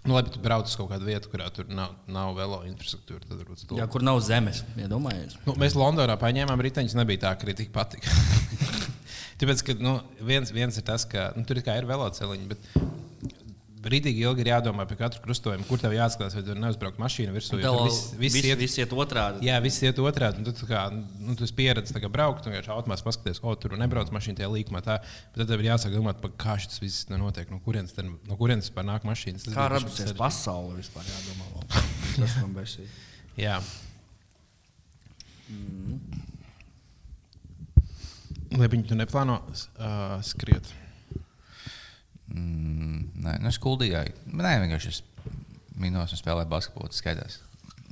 Nu, 0.00 0.14
labi, 0.16 0.32
tu 0.32 0.40
brauc 0.40 0.64
uz 0.64 0.76
kaut 0.80 0.88
kādu 0.94 1.04
vietu, 1.10 1.28
kurā 1.32 1.50
tur 1.52 1.68
nav, 1.68 1.92
nav 2.08 2.32
velo 2.38 2.62
infrastruktūra. 2.64 3.20
Tad 3.26 3.42
varbūt. 3.42 3.66
Jā, 3.76 3.84
kur 3.92 4.04
nav 4.06 4.22
zemes, 4.24 4.62
iedomājies. 4.80 5.36
Nu, 5.44 5.54
mēs 5.60 5.76
Londonā 5.76 6.16
paņēmām 6.20 6.62
riteņus, 6.64 6.96
nebija 6.96 7.26
tā, 7.26 7.34
ka 7.36 7.44
arī 7.44 7.56
tik 7.58 7.72
patika. 7.74 8.14
Tāpēc, 9.40 9.64
ka 9.66 9.76
nu, 9.80 9.98
viens, 10.24 10.52
viens 10.56 10.76
ir 10.80 10.86
tas, 10.88 11.04
ka 11.08 11.30
nu, 11.36 11.44
tur 11.48 11.60
ir 11.60 11.66
kā 11.66 11.76
ir 11.80 11.88
veloceliņi, 11.88 12.48
bet 12.48 12.70
rītīgi 13.80 14.24
ilgi 14.26 14.42
ir 14.44 14.50
jādomā 14.50 14.84
par 14.88 14.98
katru 14.98 15.22
krustojumu, 15.24 15.64
kur 15.68 15.80
tev 15.80 15.94
jāskatās, 15.96 16.34
vai 16.36 16.42
tur 16.44 16.58
neuzbraukt 16.60 17.00
mašīna 17.00 17.32
virsū. 17.32 17.54
tur 17.54 17.62
Viss, 17.86 18.10
viss 18.20 18.40
iet, 18.42 18.58
viss 18.60 18.80
iet 18.80 18.92
otrādi. 18.92 19.46
jā, 19.46 19.56
viss 19.64 19.82
iet 19.86 20.00
otrādi. 20.02 20.42
un 20.42 20.48
Tu, 20.50 20.68
kā, 20.68 20.82
nu, 20.92 21.36
tu 21.38 21.46
esi 21.46 21.56
pieredzējis 21.56 21.96
tā 21.96 22.02
kā 22.02 22.10
braukt, 22.12 22.44
un 22.44 22.52
vienkārši 22.52 22.74
automātiski 22.74 23.08
paskaties, 23.08 23.40
o, 23.40 23.54
tur 23.56 23.76
nebrauc 23.80 24.12
mašīna 24.12 24.42
tajā 24.42 24.50
līkumā. 24.52 24.82
Tā, 24.84 24.98
bet 25.32 25.42
tad 25.42 25.52
tev 25.52 25.62
ir 25.64 25.70
jāsāk 25.70 25.94
domāt, 25.96 26.20
par 26.20 26.34
kā 26.40 26.56
šis 26.60 26.82
viss 26.82 27.08
nu, 27.12 27.20
notiek, 27.22 27.48
no 27.52 27.60
kurienes, 27.64 27.94
tad, 27.96 28.10
no 28.10 28.40
kurienes 28.40 28.68
vispār 28.68 28.88
nāk 28.90 29.06
mašīnas. 29.08 29.46
Tas 29.48 29.56
Kā 29.56 29.68
radusies 29.72 30.12
pasaule 30.18 30.76
vispār 30.80 31.08
jādomā. 31.08 31.64
Tas 32.18 32.36
man 32.42 32.52
besī. 32.58 32.84
Jā. 33.40 33.60
Labi, 38.58 38.82
tu 38.82 38.98
neplāno 38.98 39.38
uh, 39.46 40.18
skriet. 40.26 40.66
Mm, 42.30 43.00
nē, 43.24 43.38
nu, 43.44 43.52
skuldīgai. 43.54 44.06
Nē, 44.30 44.54
vienkārši 44.64 44.92
es 44.92 45.00
minos 45.80 46.14
un 46.14 46.20
spēlēju 46.20 46.50
basketbolu. 46.50 46.92
Tas 46.92 47.02
skaitās. 47.02 47.40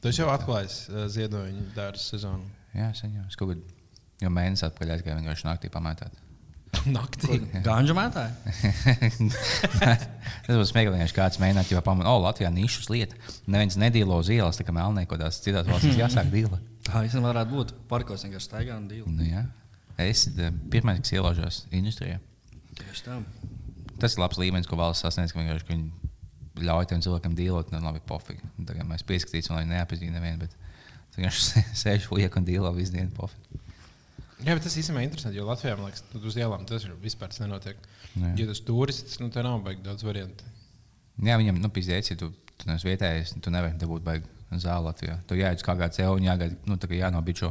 Tu 0.03 0.13
jau 0.15 0.29
atklājis 0.31 0.85
uh, 0.93 1.09
ziedoņa 1.11 1.73
dārza 1.75 2.05
sezonu. 2.15 2.47
Jā, 2.77 2.93
sen 2.95 3.17
jau. 3.17 3.27
Es 3.27 3.39
kaut 3.39 3.51
kādā 3.53 3.77
jau 4.23 4.31
mēnesī 4.35 4.67
atpakaļ 4.69 4.97
aizgāju 4.97 5.21
vienkārši 5.21 5.47
naktī 5.47 5.71
pamētāt. 5.73 6.25
Naktī. 6.97 7.39
Ganžu 7.65 7.97
mētāji? 7.99 9.29
Tas 9.83 10.53
būs 10.53 10.73
smieklīgi, 10.73 11.01
ja 11.01 11.09
kāds 11.17 11.41
mēģinātu 11.43 11.77
jau 11.77 11.85
pamanīt, 11.85 12.11
o, 12.11 12.17
Latvijā 12.25 12.51
nišas 12.55 12.91
lieta. 12.93 13.19
Neviens 13.51 13.79
nedīlo 13.81 14.21
uz 14.23 14.31
ielas, 14.35 14.59
tā 14.61 14.67
kā 14.69 14.75
melnē, 14.77 15.07
kaut 15.07 15.19
kādās 15.19 15.41
citās 15.45 15.69
valstīs 15.69 15.99
jāsāk 16.01 16.31
dīla. 16.35 16.61
Tā 16.89 17.05
īstenībā 17.07 17.33
varētu 17.33 17.55
būt. 17.55 17.75
Parkos 17.91 18.25
vienkārši 18.27 18.51
staigā 18.51 18.77
un 18.79 18.89
dīlu. 18.91 19.11
Nu, 19.13 19.27
jā. 19.27 19.45
es 20.01 20.27
esmu 20.29 20.53
pirmais, 20.73 21.01
kas 21.03 21.17
ielaužās 21.17 21.63
industrijā. 21.75 22.21
Tieši 22.79 23.09
tā. 23.09 23.19
Tas 24.03 24.15
ir 24.15 24.23
labs 24.23 24.39
līmenis, 24.41 24.69
ko 24.71 24.79
valsts 24.79 25.05
sasniedz, 25.07 25.35
ka 25.35 25.41
vienkārši 25.41 25.67
ka 25.67 25.75
viņi 25.75 26.67
ļauj 26.69 26.89
tiem 26.91 27.03
cilvēkiem 27.05 27.37
dīlot. 27.39 27.73
Nu, 27.75 27.83
labi, 27.85 28.03
pofīgi. 28.07 28.47
Tagad 28.69 28.89
mēs 28.89 29.07
pieskatīsim, 29.07 29.57
lai 29.57 29.65
neapzīmētu 29.71 30.15
nevienu, 30.15 30.47
bet 30.47 31.17
vienkārši 31.19 31.65
sēžu 31.83 32.19
lieku 32.19 32.41
un 32.41 32.47
dīlo 32.49 32.73
visu 32.77 32.95
dienu 32.95 33.13
pofīgi. 33.17 33.65
Jā, 34.39 34.55
bet 34.55 34.63
tas 34.63 34.77
īstenībā 34.79 35.03
ir 35.03 35.09
interesanti, 35.09 35.39
jo 35.41 35.47
Latvijā, 35.49 35.75
man 35.75 35.89
liekas, 35.89 36.05
tu 36.13 36.21
uz 36.31 36.37
ielām 36.39 36.63
tas 36.67 36.85
ir 36.87 36.93
vispār 37.03 37.33
tas 37.33 37.41
nenotiek. 37.43 37.79
Jā. 38.15 38.29
Ja 38.39 38.45
esi 38.53 38.63
turists, 38.69 39.19
nu, 39.19 39.33
tā 39.35 39.43
nav 39.43 39.59
baigi 39.65 39.83
daudz 39.83 40.05
variantu. 40.07 40.47
Jā, 41.27 41.35
viņam, 41.41 41.59
nu, 41.59 41.71
pizdieci, 41.75 42.15
tu, 42.19 42.31
tu 42.55 42.69
neesi 42.71 42.87
vietējais, 42.87 43.35
tu 43.43 43.51
nevari 43.51 43.75
dabūt 43.81 44.05
baigi 44.07 44.61
zāli 44.63 44.87
Latvijā. 44.87 45.17
Tu 45.27 45.41
jāiet 45.41 45.59
uz 45.59 45.67
kā 45.67 45.75
kādu 45.81 45.99
ceļu 45.99 46.21
un 46.21 46.29
jāgaida, 46.29 46.59
nu, 46.71 46.79
tā 46.79 46.87
kā 46.87 47.01
jānobičo, 47.01 47.51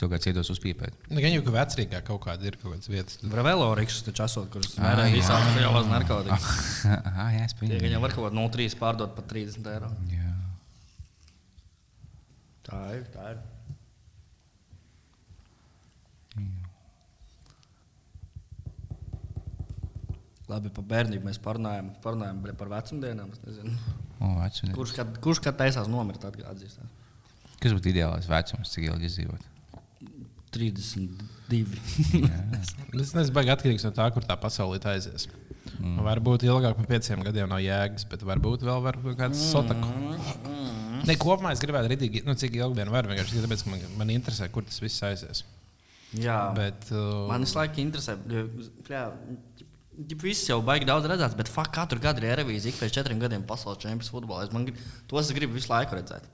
tu 0.00 0.08
kā 0.10 0.18
cietos 0.22 0.50
uzpīpēt. 0.54 0.96
Nu, 1.10 1.20
gan 1.22 1.34
jau, 1.34 1.42
ka 1.46 1.54
vecrīgā 1.54 2.02
kaut 2.06 2.22
kāda 2.24 2.48
ir 2.48 2.58
kaut 2.60 2.74
kādas 2.74 2.90
vietas. 2.90 3.18
Var 3.22 3.44
vēl 3.46 3.64
orīkšus 3.66 4.06
taču 4.08 4.24
esot, 4.26 4.48
kurus 4.54 4.74
Ā, 4.78 4.82
mērē 4.86 5.08
visās 5.14 5.48
lielās 5.58 5.88
narkotikas. 5.90 6.50
Ah, 7.22 7.30
jā, 7.30 7.44
es 7.46 7.54
pieņemu. 7.58 7.84
viņam 7.86 8.02
var 8.02 8.14
kaut 8.16 8.26
ko 8.26 8.34
no 8.34 8.48
3 8.50 8.74
pārdot 8.80 9.14
par 9.14 9.26
30 9.30 9.68
eiro. 9.74 9.90
Jā. 10.10 10.32
Tā 12.66 12.80
ir. 12.96 13.04
Tā 13.14 13.32
ir. 13.34 13.42
Labi, 20.50 20.72
par 20.74 20.84
bērnību 20.90 21.28
mēs 21.28 21.38
parunājam, 21.42 21.92
parunājam 22.04 22.42
par 22.58 22.70
vecumdienām. 22.72 23.30
es 23.32 23.40
nezinu. 23.46 23.76
O, 24.18 24.34
vecums. 24.40 24.74
Kurš 24.76 24.94
kad, 24.98 25.14
kurš 25.22 25.40
kad 25.44 25.56
taisās 25.58 25.88
nomirt, 25.90 26.24
atzīstās? 26.24 26.90
Kas 27.62 27.74
būtu 27.76 27.92
ideālais 27.92 28.26
vecums, 28.28 28.72
cik 28.74 28.88
ilgi 28.90 29.08
izdzīvot? 29.08 29.46
32. 30.52 31.80
Tas 32.92 33.14
nezinu, 33.16 33.32
baigi 33.36 33.54
atkarīgs 33.54 33.86
no 33.86 33.92
tā, 33.96 34.08
kur 34.14 34.26
tā 34.26 34.36
pasaulē 34.40 34.80
aizies. 34.92 35.28
Mm. 35.78 36.02
Varbūt 36.04 36.44
ilgāk 36.46 36.76
par 36.78 36.88
pieciem 36.90 37.24
gadiem 37.26 37.48
nav 37.50 37.62
jēgas, 37.62 38.04
bet 38.10 38.22
varbūt 38.26 38.64
vēl 38.66 38.84
var 38.84 38.98
kaut 39.02 39.18
kāds 39.18 39.40
sotaku. 39.50 39.88
Ne, 41.08 41.16
kopumā 41.18 41.54
es 41.54 41.62
gribētu 41.62 41.90
redzēt, 41.90 42.20
nu, 42.28 42.36
cik 42.38 42.54
ilgi 42.60 42.78
vien 42.78 42.92
var. 42.92 43.08
Vienkārši 43.10 43.42
tāpēc, 43.42 43.64
ka 43.64 43.72
man, 43.72 43.84
man 43.98 44.14
interesē, 44.14 44.46
kur 44.52 44.66
tas 44.66 44.78
viss 44.82 45.02
aizies. 45.08 45.42
Jā, 46.20 46.38
Bet, 46.56 46.90
uh, 46.92 47.24
man 47.30 47.46
visu 47.46 47.56
laiku 47.56 47.80
interesē. 47.82 48.18
Jā, 48.90 49.06
Viss 49.92 50.48
jau 50.48 50.56
baigi 50.64 50.86
daudz 50.88 51.04
redzēts, 51.10 51.36
bet 51.36 51.50
fakt, 51.52 51.74
katru 51.76 52.00
gadu 52.00 52.24
ir 52.24 52.38
revīzija. 52.40 52.72
Ik 52.72 52.78
pēc 52.80 52.94
četriem 52.96 53.18
gadiem 53.20 53.42
pasaules 53.44 53.80
čempions 53.82 54.08
futbolā. 54.12 54.46
Es 54.46 54.52
man, 54.54 54.64
tos 55.10 55.26
es 55.26 55.36
gribu 55.36 55.58
visu 55.58 55.68
laiku 55.68 55.98
redzēt. 55.98 56.24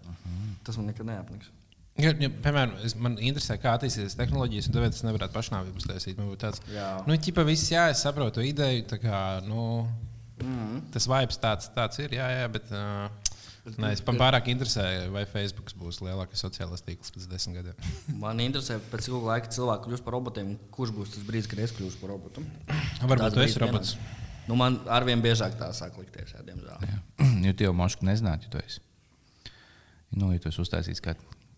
Tas 0.66 0.79
man 0.79 0.87
nekad 0.93 1.09
neapniks. 1.09 1.51
Ja, 1.99 2.13
ja, 2.15 2.29
piemēram, 2.31 2.77
es, 2.87 2.95
man 2.95 3.17
interesē, 3.19 3.57
kā 3.59 3.73
attīstīsies 3.75 4.15
tehnoloģijas, 4.19 4.69
un 4.71 4.77
tāpēc 4.77 4.99
es 5.01 5.07
nevaru 5.07 5.31
pašnāvību 5.35 5.83
taisīt. 5.83 6.19
Man 6.19 6.29
būtu 6.31 6.45
tāds, 6.45 6.63
nu, 7.09 7.17
ķipa, 7.19 7.43
viss, 7.49 7.73
jā, 7.73 7.89
es 7.91 8.05
saprotu 8.07 8.45
ideju. 8.47 8.85
tā 8.93 9.01
Kā, 9.03 9.23
nu, 9.47 9.65
Mm. 10.39 10.85
tas 10.95 11.09
vibes 11.11 11.39
tāds, 11.43 11.67
tāds 11.75 11.99
ir, 11.99 12.13
jā, 12.15 12.27
jā 12.31 12.47
bet 12.55 12.69
uh, 12.71 13.09
ne, 13.75 13.91
es 13.91 14.03
pārāk 14.05 14.51
interesē, 14.53 14.85
vai 15.11 15.25
Facebook 15.27 15.73
būs 15.81 15.99
lielākais 16.05 16.43
sociālais 16.45 16.85
tīkls 16.87 17.11
pēc 17.15 17.27
desmit 17.31 17.59
gadiem. 17.59 17.89
Man 18.23 18.43
interesē, 18.45 18.79
pēc 18.93 19.09
cik 19.09 19.19
laika 19.27 19.51
cilvēki 19.55 19.89
kļūst 19.89 20.07
par 20.07 20.15
robotiem. 20.15 20.55
Kurš 20.75 20.95
būs 20.95 21.17
tas 21.17 21.27
brīdis, 21.27 21.51
kad 21.51 21.65
es 21.65 21.75
kļūšu 21.77 21.99
par 22.03 22.15
robotu? 22.15 22.45
Varbūt 23.03 23.35
brīdis 23.35 23.57
esi 23.57 23.65
robots. 23.65 23.97
pienāks. 23.97 24.25
Nu, 24.49 24.57
man 24.57 24.79
arvien 24.89 25.21
biežāk 25.21 25.59
tā 25.61 25.69
sāk 25.77 25.99
likties, 26.01 26.31
jā, 26.33 26.45
diemžēl. 26.47 26.87
Jā. 26.87 27.01
jo 27.49 27.57
tu 27.59 27.67
jau 27.67 27.75
mašku 27.77 28.07
nezinātu, 28.09 28.49
ja 28.49 28.55
tu 28.55 28.63
esi. 28.63 28.81
Nu, 30.15 30.31
ja 30.33 30.41
tu 30.41 30.49
esi 30.53 30.63
uztaisīts 30.63 31.03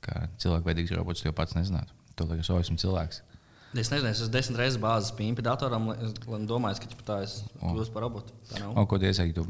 kā, 0.04 0.14
kā 0.14 0.28
cilvēkveidīgs 0.42 0.94
robots, 0.98 1.22
tu 1.22 1.30
jau 1.30 1.36
pats 1.36 1.56
nezinātu. 1.56 1.96
Tu 2.16 2.26
liekas, 2.28 2.50
o, 2.52 2.58
esmu 2.60 2.76
cilvēks. 2.80 3.22
Es 3.70 3.90
nezinu, 3.92 4.10
es 4.10 4.18
esmu 4.18 4.32
desmit 4.34 4.58
reizes 4.58 4.80
bāzes 4.82 5.12
pīņķi 5.14 5.44
datoram, 5.46 5.92
lai 5.92 6.40
domāju, 6.50 6.82
ka 6.82 7.04
tā 7.06 7.18
es 7.26 7.40
kļūstu 7.60 7.94
par 7.94 8.08
robotu. 8.08 8.34
O, 8.74 8.86
ko 8.90 8.98
tu 8.98 9.06
iesaki, 9.06 9.36
tu 9.36 9.46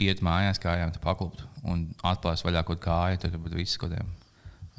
iet 0.00 0.22
mājās 0.24 0.60
kājām, 0.60 0.92
tu 0.94 1.02
pakluptu 1.04 1.44
un 1.68 1.88
atklāsi 2.06 2.46
vaļā 2.46 2.62
kaut 2.68 2.80
kāju, 2.84 3.20
tad 3.22 3.36
būtu 3.40 3.60
viss 3.60 3.80
kaut 3.80 3.92
kādiem, 3.92 4.08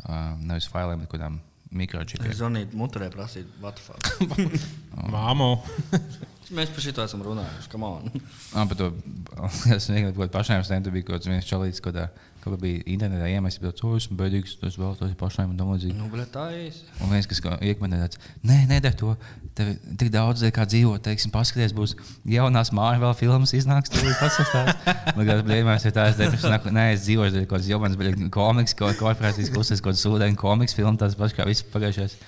uh, 0.05 0.33
nevis 0.41 0.69
failiem, 0.71 1.03
bet 1.03 1.11
kaut 1.11 1.21
kādām 1.21 1.37
mikročipiem. 1.77 2.31
Es 2.31 2.39
zvanīju, 2.39 2.71
muturē 2.79 3.09
prasīt, 3.13 3.49
what 3.61 3.77
the 3.77 3.83
fuck. 3.83 4.67
Māmu. 5.11 5.57
Mēs 6.57 6.71
par 6.71 6.83
šito 6.83 7.03
esam 7.03 7.23
runājuši. 7.25 7.67
Come 7.73 7.87
on. 7.89 8.11
Ah, 8.55 8.63
par 8.63 8.77
to 8.79 8.91
es 9.75 9.89
vienkārši 9.91 10.15
kādā 10.15 10.31
pašām 10.31 10.63
stendam 10.63 10.95
bija 10.95 11.09
kaut 11.09 11.17
kāds 11.17 11.31
viens 11.31 11.49
čalīts, 11.49 11.81
kaut 11.83 11.97
kā, 11.97 12.07
kaut 12.51 12.61
bija 12.61 12.83
internetā 12.89 13.27
iemesls, 13.31 13.61
bet 13.63 13.77
to 13.79 13.91
esmu 13.97 14.17
bēdīgs, 14.19 14.55
tas 14.61 14.77
vēl 14.79 14.95
tos 14.99 15.13
pašām 15.19 15.51
un 15.53 15.61
līdzīgi. 15.73 15.95
Nu, 15.97 16.07
bļa, 16.11 16.25
tā 16.33 16.45
ir. 16.55 16.79
Un 17.03 17.13
viens, 17.13 17.27
kas 17.29 17.41
iekmenē 17.43 17.99
tāds, 18.03 18.21
nē, 18.47 18.57
nedara 18.71 18.97
to. 18.97 19.13
Tev 19.57 19.73
tik 19.99 20.11
daudz, 20.13 20.45
kā 20.53 20.65
dzīvo, 20.69 20.95
teiksim, 21.03 21.33
paskaties, 21.33 21.75
būs 21.77 21.95
jaunās 22.29 22.73
mājas, 22.75 23.01
vēl 23.03 23.15
filmas 23.19 23.53
iznāks, 23.57 23.93
tur 23.93 24.05
būs 24.05 24.19
pasakās. 24.21 24.73
Man 25.13 25.21
liekas, 25.23 25.45
blēmēs 25.47 25.87
ir 25.89 25.95
tās 25.97 26.19
depresijas, 26.19 26.67
nē, 26.71 26.89
es 26.95 27.05
dzīvoju, 27.07 27.33
tur 27.33 27.43
ir 27.43 27.47
kaut 27.47 27.57
kāds 27.59 27.71
jomans, 27.71 27.97
bet 27.99 28.27
komiks, 28.33 28.77
kaut 28.77 28.99
korporācijas 29.01 29.53
puses, 29.55 29.83
kaut 29.83 29.99
sūdeņu 29.99 30.37
komiks, 30.39 30.77
filmas, 30.77 31.01
tās 31.01 31.17
pašas 31.17 31.39
kā 31.39 31.47
viss 31.49 31.65
pagājušais. 31.73 32.19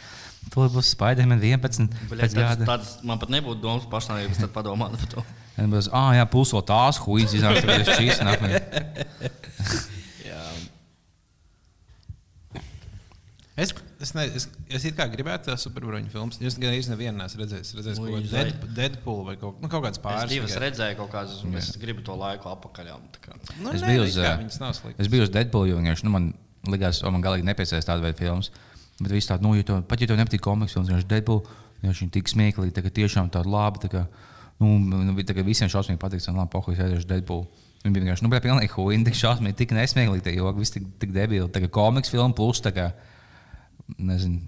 Tur 0.50 0.72
būs 0.74 0.94
Spiderman 0.96 1.42
11. 1.44 1.92
Bļa, 2.10 2.24
pēc 2.24 2.36
tāds, 2.38 2.66
tāds, 2.66 2.96
man 3.06 3.20
pat 3.22 3.32
nebūtu 3.34 3.62
domas 3.62 3.86
pašnāvības, 3.92 4.40
tad 4.42 4.54
padomāt 4.56 4.96
par 4.96 5.12
to. 5.12 5.26
Ah, 5.92 6.14
jā, 6.16 6.26
pulso 6.32 6.62
tās 6.66 7.02
huīzes, 7.04 7.42
iznāk, 7.42 7.60
tur 7.62 7.76
ir 7.76 7.96
šīs 8.00 8.24
nākamais. 8.24 9.96
Es, 13.60 13.74
es, 14.00 14.12
ne, 14.16 14.24
es, 14.40 14.46
es 14.72 14.86
kā 14.96 15.06
gribētu 15.12 15.50
tādu 15.50 15.60
supervaroņu 15.64 16.12
filmu. 16.14 16.36
Es 16.48 16.58
gan 16.62 16.76
īstenībā 16.76 16.96
nevienu 16.96 17.20
neesmu 17.20 17.42
redzējis. 17.44 17.72
Es 17.72 17.78
redzēju, 17.80 18.04
Ui, 18.06 18.12
kaut 18.14 18.30
kādu 18.32 18.70
Deadpool 18.78 19.22
vai 19.28 19.36
kaut, 19.42 19.58
nu, 19.60 19.70
kaut 19.72 19.84
kādas 19.84 20.00
Es 20.00 20.04
pāris. 20.04 20.32
divas 20.34 20.54
tikai. 20.54 20.64
redzēju 20.66 21.00
kaut 21.02 21.12
kādas, 21.16 21.42
un 21.44 21.58
es 21.60 21.72
gribu 21.82 22.06
to 22.06 22.16
laiku 22.20 22.48
kā. 22.50 23.36
Nu, 23.60 23.74
Es 23.74 23.84
biju 23.84 24.06
it 24.06 24.16
uz. 24.16 24.82
Es 24.98 25.12
biju 25.12 25.28
uz 25.28 25.34
Deadpool, 25.34 25.68
jo 25.68 25.80
vienkārši 25.82 26.08
nu, 26.08 26.14
man 26.16 26.30
likās, 26.70 27.02
ka 27.04 27.12
man 27.12 27.24
galīgi 27.26 27.48
nepiesaistās 27.50 27.88
tāda 27.90 28.06
veida 28.06 28.18
filmas. 28.20 28.52
Bet 29.00 29.12
viss 29.16 29.30
tāds, 29.32 29.44
nu, 29.44 29.54
ja 29.56 29.64
to, 29.64 29.82
pat 29.88 30.02
ja 30.02 30.08
tev 30.12 30.20
nepatīk 30.20 30.44
komiks, 30.44 30.76
tad 30.76 30.88
vienkārši 30.88 31.10
Deadpool, 31.12 31.44
viņš 31.84 32.02
ir 32.04 32.12
tik 32.16 32.28
smieklīgi, 32.32 32.76
tā, 32.76 32.84
ka 32.84 32.92
tiešām 32.92 33.30
tāda 33.32 33.48
laba. 33.50 33.80
Tā 33.80 33.92
kā, 33.92 34.06
nu, 34.60 34.76
nu, 34.80 35.16
tā 35.24 35.36
kā 35.36 35.44
visiem 35.48 35.72
šausmīgi 35.72 36.00
patīk, 36.02 36.24
un 36.28 36.40
labi, 36.42 36.52
pohuļs 36.56 36.82
aizies 36.84 37.06
uz 37.06 37.08
Deadpool. 37.08 37.46
Viņi 37.80 37.96
bija 37.96 38.04
vienkārši, 38.04 38.26
nu, 38.26 38.32
bija 38.34 38.44
pilnīgi 38.44 38.74
huīni, 38.76 39.06
tik 39.08 39.16
šausmīgi, 39.16 39.56
tik 39.62 39.72
nesmieklīgi, 39.72 40.24
tie 40.26 40.34
joki, 40.36 40.60
viss 40.60 40.76
tik, 40.76 40.90
tik 41.00 41.14
debili. 41.16 41.48
Tā 41.48 41.62
kā 41.64 41.70
komiks 41.72 42.12
filma 42.12 42.36
plus, 42.36 42.60
tā 42.60 42.74
kā, 42.76 42.90
nezinu, 43.98 44.42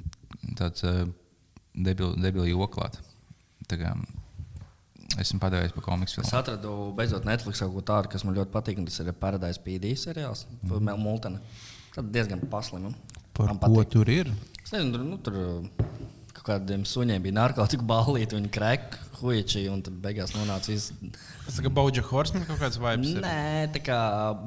tāds 0.60 0.84
uh, 0.88 1.06
debili, 1.74 2.14
debili 2.22 2.52
joklāt. 2.54 3.00
Tā 3.70 3.80
kā 3.80 3.94
esmu 5.22 5.42
padevies 5.44 5.74
par 5.76 5.84
komiks 5.86 6.14
Es 6.16 6.20
filmu. 6.20 6.39
atradu 6.39 6.76
beidzot 6.98 7.26
Netflix 7.28 7.60
kaut 7.64 7.74
ko 7.76 7.82
tādu, 7.88 8.12
kas 8.14 8.24
man 8.28 8.36
ļoti 8.38 8.54
patīk. 8.54 8.80
Tas 8.88 9.00
ir 9.04 9.12
Paradise 9.14 9.60
PD 9.64 9.96
seriāls, 10.00 10.46
mm. 10.64 10.94
Multena. 11.00 11.42
Tad 11.96 12.08
diezgan 12.14 12.39
paslima. 12.52 12.94
Par 13.36 13.48
Man 13.52 13.60
ko 13.60 13.68
patīk. 13.82 13.92
tur 13.92 14.10
ir? 14.12 14.32
Es 14.64 14.72
nezinu, 14.72 14.94
tur, 14.96 15.04
nu, 15.08 15.18
tur 15.20 15.38
uh, 15.42 15.98
kaut 16.32 16.46
kādiem 16.48 16.86
suņiem 16.88 17.24
bija 17.26 17.36
narkotiku 17.42 17.84
ballīti, 17.88 18.38
viņi 18.38 18.52
krēka 18.56 19.02
huīči, 19.22 19.66
un 19.70 19.84
tad 19.86 19.98
beigās 20.02 20.32
nonāca 20.34 20.72
viss. 20.72 20.94
Tas 21.46 21.60
kā 21.62 21.70
Boģa 21.70 22.02
Horseman 22.08 22.48
kaut 22.48 22.58
kāds 22.64 22.80
vibes. 22.82 23.12
ir. 23.14 23.22
Nē, 23.22 23.68
tā 23.76 23.84
kā 23.86 23.98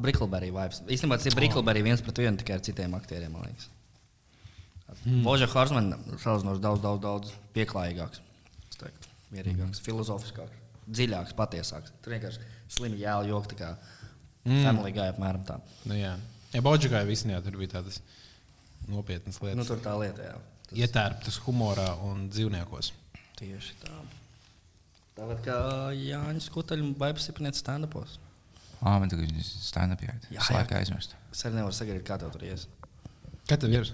Brickleberry 0.02 0.48
vibes. 0.54 0.80
Īstenībā 0.88 1.20
tas 1.20 1.28
ir 1.30 1.36
Brickleberry 1.38 1.84
viens 1.86 2.02
pret 2.02 2.18
vienu 2.24 2.40
tikai 2.40 2.56
ar 2.56 2.64
citiem 2.66 2.96
aktieriem, 2.98 3.30
man 3.36 3.46
liekas. 3.46 3.68
Mm. 5.04 5.20
Boža 5.26 5.48
Horsman 5.52 5.90
salīdzinoši 6.16 6.62
daudz, 6.64 6.80
daudz, 6.80 7.00
daudz 7.02 7.32
pieklājīgāks, 7.56 8.22
teiktu, 8.80 9.10
mierīgāks, 9.34 9.80
mm. 9.80 9.84
filozofiskāks, 9.84 10.62
dziļāks, 10.88 11.34
patiesāks. 11.36 11.92
Tur 12.04 12.16
vienkārši 12.16 12.40
slimi 12.72 13.02
jēlu 13.02 13.34
joki, 13.34 13.52
tā 13.52 13.60
kā 13.60 13.70
mm. 14.48 14.62
family 14.64 14.94
guy 14.96 15.12
apmēram 15.12 15.44
tā. 15.48 15.58
Nu, 15.84 15.98
jā, 15.98 16.14
ja 16.54 16.64
gāja 16.64 17.04
visnijā, 17.08 17.42
tur 17.44 17.60
bija 17.60 17.76
tādas 17.76 18.00
nopietnas 18.88 19.40
Nu, 19.40 19.50
lietas. 19.50 19.70
tur 19.70 19.84
tā 19.84 19.94
lieta, 20.00 20.30
jā. 20.32 20.36
Tas 20.64 20.80
Ietērptas 20.80 21.40
humorā 21.44 21.90
un 22.08 22.28
dzīvniekos. 22.32 22.92
tieši 23.36 23.76
tā. 23.82 23.96
Tāpat 25.14 25.44
kā 25.44 25.58
Jānis 25.94 26.48
Kutaļs, 26.50 26.94
Baipas 26.98 27.28
Sipnieks 27.28 27.60
stand-upos. 27.62 28.16
Ah, 28.80 28.98
man 28.98 29.08
tagad 29.08 29.30
stand-up 29.44 30.02
jāiet. 30.02 30.26
Jā, 30.30 30.40
jā. 30.40 30.56
laikā 30.58 30.80
aizmirstu. 30.80 31.16
Es 31.32 31.44
arī 31.46 31.60
nevaru 31.60 31.76
sagaidīt, 31.76 32.04
kā 32.08 32.18
tev 32.20 32.32
tur 32.34 32.42
ies. 32.48 32.66
Kā 33.48 33.56
tev 33.60 33.72
ir? 33.72 33.92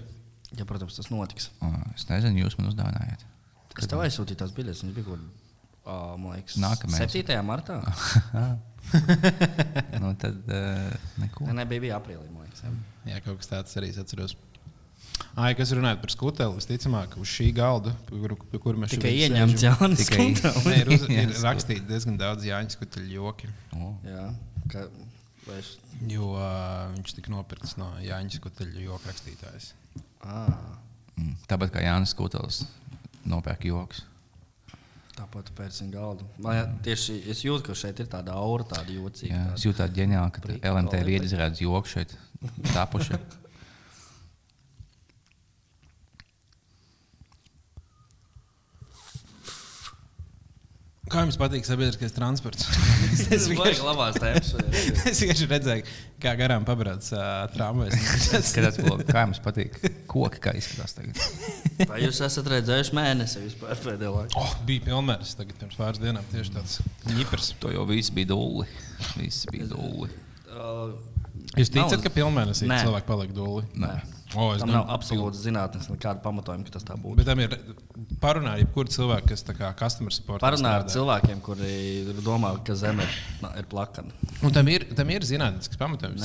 Ja, 0.57 0.65
protams, 0.67 0.97
tas 0.99 1.07
notiks. 1.11 1.49
Ah, 1.63 1.77
Es 1.95 2.07
nezinu, 2.09 2.43
jūs 2.43 2.57
man 2.59 2.71
uzdāvinājāt. 2.71 3.23
Es 3.79 3.87
tev 3.87 4.03
aizsūtīju 4.03 4.41
tās 4.41 4.51
biļetes, 4.55 4.83
viņas 4.83 4.97
bija 4.97 5.07
kaut 5.07 5.21
kādā, 5.21 5.97
man 6.19 6.35
liekas, 6.35 6.57
Nākamais. 6.59 7.15
7. 7.15 7.37
martā. 7.47 7.79
nu, 10.03 10.11
tad 10.19 10.51
uh, 10.51 10.91
neko. 11.21 11.47
Nē, 11.47 11.55
nē, 11.61 11.67
bija, 11.69 11.85
bija 11.87 11.99
aprīlī, 12.01 12.27
jā. 13.07 13.21
Kaut 13.25 13.39
kas 13.41 13.51
tāds 13.51 13.77
arī 13.79 13.93
atceros. 13.95 14.35
Ai, 15.39 15.53
kas 15.55 15.71
runājot 15.75 16.01
par 16.03 16.11
skuteli, 16.11 16.57
visticamāk, 16.57 17.15
uz 17.21 17.29
šī 17.31 17.51
galda, 17.55 17.93
pie 18.09 18.59
kura 18.59 18.81
mēs 18.81 18.95
Tikai 18.95 19.13
sēžam. 19.15 19.53
Jānis. 19.63 20.09
Nē, 20.65 20.79
ir, 20.81 20.91
uz, 20.91 21.05
ir 21.07 21.31
rakstīts 21.47 21.87
diezgan 21.87 22.19
daudz 22.19 22.47
Jāņa 22.47 22.75
skuteļu 22.75 23.13
joki. 23.15 23.51
Oh. 23.77 23.93
Jā, 24.07 24.25
ka, 24.73 24.87
es, 25.57 25.75
Jo 26.09 26.33
uh, 26.33 26.89
viņš 26.95 27.15
tika 27.19 27.31
nopirkts 27.33 27.77
no 27.79 27.91
Jāņa 28.03 28.41
skuteļu 28.41 28.87
joku 28.89 29.11
rakstītājas. 29.11 29.71
Ah, 30.25 30.51
Mm. 31.21 31.35
Tāpat 31.45 31.73
kā 31.75 31.81
Jānis 31.83 32.15
Kutels 32.17 32.63
nopērk 33.29 33.67
joks. 33.67 34.05
tāpat 35.17 35.51
pēc 35.53 35.75
viņa 35.83 35.91
galda. 35.93 36.25
Man, 36.41 36.55
jā, 36.55 36.63
tieši 36.87 37.17
es 37.29 37.43
jūtu, 37.45 37.65
ka 37.67 37.75
šeit 37.77 37.99
ir 38.01 38.07
tāda 38.09 38.33
aura, 38.33 38.65
tāda 38.65 38.89
jocīga. 38.95 39.35
Jā, 39.35 39.41
tāda. 39.51 39.57
es 39.59 39.65
jūtu 39.67 39.77
tādu 39.83 39.99
ģeniālu, 39.99 40.31
ka. 40.33 40.55
LMT 40.71 41.01
ir 41.03 41.27
izrādījis 41.27 41.61
joku 41.67 41.91
šeit. 41.91 42.15
Tapuši. 42.71 43.19
Kā 51.11 51.25
jums 51.25 51.35
patīk 51.35 51.65
sabiedriskais 51.67 52.13
transports? 52.15 52.69
Tas 53.27 53.47
ir 53.49 53.81
labās 53.83 54.15
tēmas. 54.15 54.51
es 55.11 55.19
vienkārši 55.19 55.47
redzēju, 55.51 55.95
kā 56.23 56.31
garām 56.39 56.63
pabrauc 56.67 57.09
uh, 57.11 57.25
tramvajas. 57.51 57.97
Skatās, 58.51 58.79
kā 59.09 59.25
jums 59.25 59.41
patīk. 59.43 59.75
Koki 60.11 60.39
kā 60.43 60.55
izskatās 60.55 60.95
tagad. 60.95 61.19
Vai 61.89 61.99
jūs 62.05 62.21
esat 62.23 62.47
redzējuši 62.53 62.95
mēnesi 62.95 63.43
vispār 63.43 63.83
pēdējā 63.83 64.13
laikā? 64.15 64.39
Oh, 64.39 64.55
bija 64.67 64.85
pilnvērs. 64.87 65.35
Tagad 65.39 65.59
pirms 65.59 65.79
pāris 65.81 65.99
dienām 66.03 66.31
tieši 66.31 66.55
tāds 66.55 66.79
ņipars. 67.11 67.51
To 67.63 67.73
jau 67.75 67.83
viss 67.91 68.13
bija 68.15 68.31
dulli. 68.31 68.69
Viss 69.17 69.49
bija 69.51 69.67
dulli. 69.73 70.07
Uh, 70.47 70.95
Jūs 71.59 71.71
ticat, 71.73 71.99
ka 72.03 72.11
Nē. 72.71 72.81
cilvēki 72.85 73.07
paliek 73.07 73.35
dūli? 73.35 73.67
Nē. 73.83 73.95
O, 74.31 74.45
tam 74.55 74.69
nav 74.71 74.87
absolūti 74.95 75.41
zinātnes, 75.41 75.89
nekāda 75.91 76.21
pamatojuma, 76.23 76.63
ka 76.67 76.77
tas 76.77 76.85
tā 76.87 76.95
būtu. 76.95 77.17
Bet 77.19 77.27
tam 77.27 77.41
ir 77.43 77.55
parunājot, 78.23 78.61
jebkurā 78.63 78.93
cilvēkā, 78.95 79.27
kas 79.33 79.43
tā 79.47 79.55
kā 79.57 79.71
customer 79.79 80.15
support. 80.15 80.43
Parunā 80.43 80.77
ar 80.79 80.85
cilvēkiem, 80.91 81.41
kuri 81.43 81.73
domā, 82.23 82.53
ka 82.63 82.75
zeme 82.79 83.03
ir, 83.03 83.17
ir 83.59 83.67
plakana. 83.71 84.13
Un 84.39 84.55
tam 84.55 84.71
ir, 84.71 84.87
tam 84.95 85.11
ir 85.11 85.27
zinātnisks 85.27 85.79
pamatojums. 85.79 86.23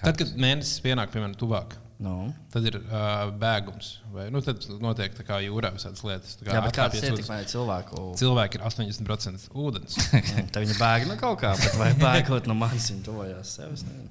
Tad, 0.00 0.16
kad 0.16 0.36
mēnesis 0.38 0.78
pienāk, 0.84 1.10
piemēram, 1.12 1.34
tuvāk, 1.40 1.74
Nu. 2.00 2.30
tad 2.48 2.64
ir 2.64 2.78
uh, 2.80 3.26
bēgums. 3.36 3.90
Vai, 4.14 4.30
nu, 4.32 4.40
tad 4.40 4.62
notiek 4.80 5.12
tā 5.18 5.24
kā 5.28 5.36
jūrā 5.44 5.68
visādas 5.74 6.00
lietas. 6.06 6.38
kā 6.40 6.54
Jā, 6.54 6.62
bet 6.64 6.72
atkāpjas 6.72 7.02
ūdens. 7.04 7.18
ietekmē 7.18 7.40
cilvēku? 7.50 8.04
Cilvēki 8.16 8.56
ir 8.56 8.64
80% 8.70 9.50
ūdens. 9.52 9.98
Tā 10.54 10.62
viņa 10.64 10.78
bēg 10.80 11.04
no 11.10 11.18
kaut 11.20 11.42
kā, 11.42 11.52
bet 11.60 11.76
vai 11.76 11.90
bēgot 12.00 12.48
no 12.48 12.56
manis, 12.56 12.88
viņa 12.94 13.04
tuvojās 13.04 13.52
sev. 13.58 13.74
es 13.76 13.84
nezinu. 13.84 14.08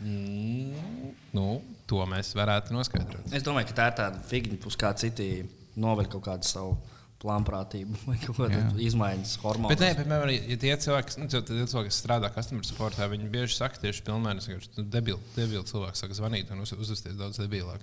mm, 0.00 1.12
nu, 1.36 1.48
to 1.86 2.02
mēs 2.10 2.34
varētu 2.36 2.74
noskaidrot. 2.76 3.32
Es 3.32 3.42
domāju, 3.46 3.70
ka 3.70 3.78
tā 3.82 3.88
ir 3.92 3.96
tāda 4.02 4.22
figūra, 4.26 4.60
uz 4.66 4.76
kā 4.80 4.90
citi 4.98 5.30
novēl 5.78 6.08
kaut 6.10 6.24
kādu 6.26 6.48
savu 6.48 6.76
plānprātību 7.16 7.96
vai 8.06 8.16
kaut 8.20 8.36
kādu 8.42 8.76
izmaiņas 8.84 9.30
hormonu. 9.40 9.70
Bet, 9.72 9.80
nē, 9.80 9.88
piemēram, 9.96 10.30
ja 10.50 10.56
tie 10.60 10.74
cilvēki, 10.84 11.06
kas- 11.08 11.16
nu, 11.18 11.26
tie 11.32 11.40
cilvēki, 11.40 11.88
kas 11.88 12.00
strādā 12.02 12.28
customer 12.34 12.66
supportā, 12.68 13.06
viņi 13.08 13.30
bieži 13.32 13.56
saka, 13.56 13.80
tieši 13.80 14.04
pilnvērtīgi, 14.04 14.58
ka 14.66 14.82
nu, 14.82 14.84
debili, 14.92 15.16
debili 15.34 15.62
cilvēki 15.64 15.96
saka 16.02 16.18
zvanīt 16.18 16.52
un 16.52 16.60
uz, 16.66 16.74
uzvesties 16.76 17.16
daudz 17.16 17.40
debilāk. 17.40 17.80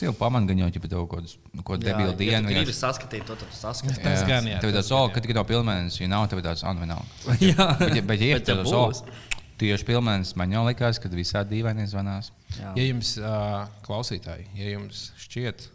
Tu 0.00 0.08
jau 0.08 0.12
pamani 0.18 0.50
gan 0.50 0.64
jau, 0.64 0.70
ja 0.74 0.82
tev 0.82 1.06
kaut 1.06 1.30
ko 1.70 1.78
debilu 1.78 2.16
dienu. 2.18 2.50
Ja 2.50 2.58
gribi 2.58 2.74
saskatīt 2.74 3.24
to, 3.30 3.38
tad 3.38 3.46
tu 3.54 3.56
saskati. 3.60 4.02
Tas 4.02 4.26
gan, 4.26 4.50
jā, 4.50 4.58
Tev 4.60 4.74
ir 4.74 4.78
tas 4.80 4.90
tāds, 4.90 5.06
jā. 5.06 5.14
kad 5.14 5.28
tikai 5.28 5.38
tā 5.38 5.46
pilnvērtības, 5.54 6.00
ja 6.02 6.10
nav, 6.10 6.26
tev 6.34 6.42
tāds, 6.42 6.66
ah, 6.66 6.74
nu. 6.74 6.98
Jā, 7.52 7.68
Bet, 8.02 8.20
ja- 8.20 8.40
ir 8.42 8.64
būs. 8.66 8.74
oh, 8.74 8.90
tieši 9.60 9.86
pilnvērtības, 9.88 10.34
man 10.40 10.54
jau 10.54 10.62
likās, 10.66 11.00
ka 11.02 11.10
visādi 11.12 11.58
dīvaini 11.58 11.88
zvanās. 11.90 12.30
Jā. 12.58 12.72
Ja 12.78 12.86
jums, 12.86 13.14
uh, 13.20 13.66
klausītāji, 13.86 14.48
ja 14.58 14.72
jums 14.74 15.08
šķiet, 15.22 15.66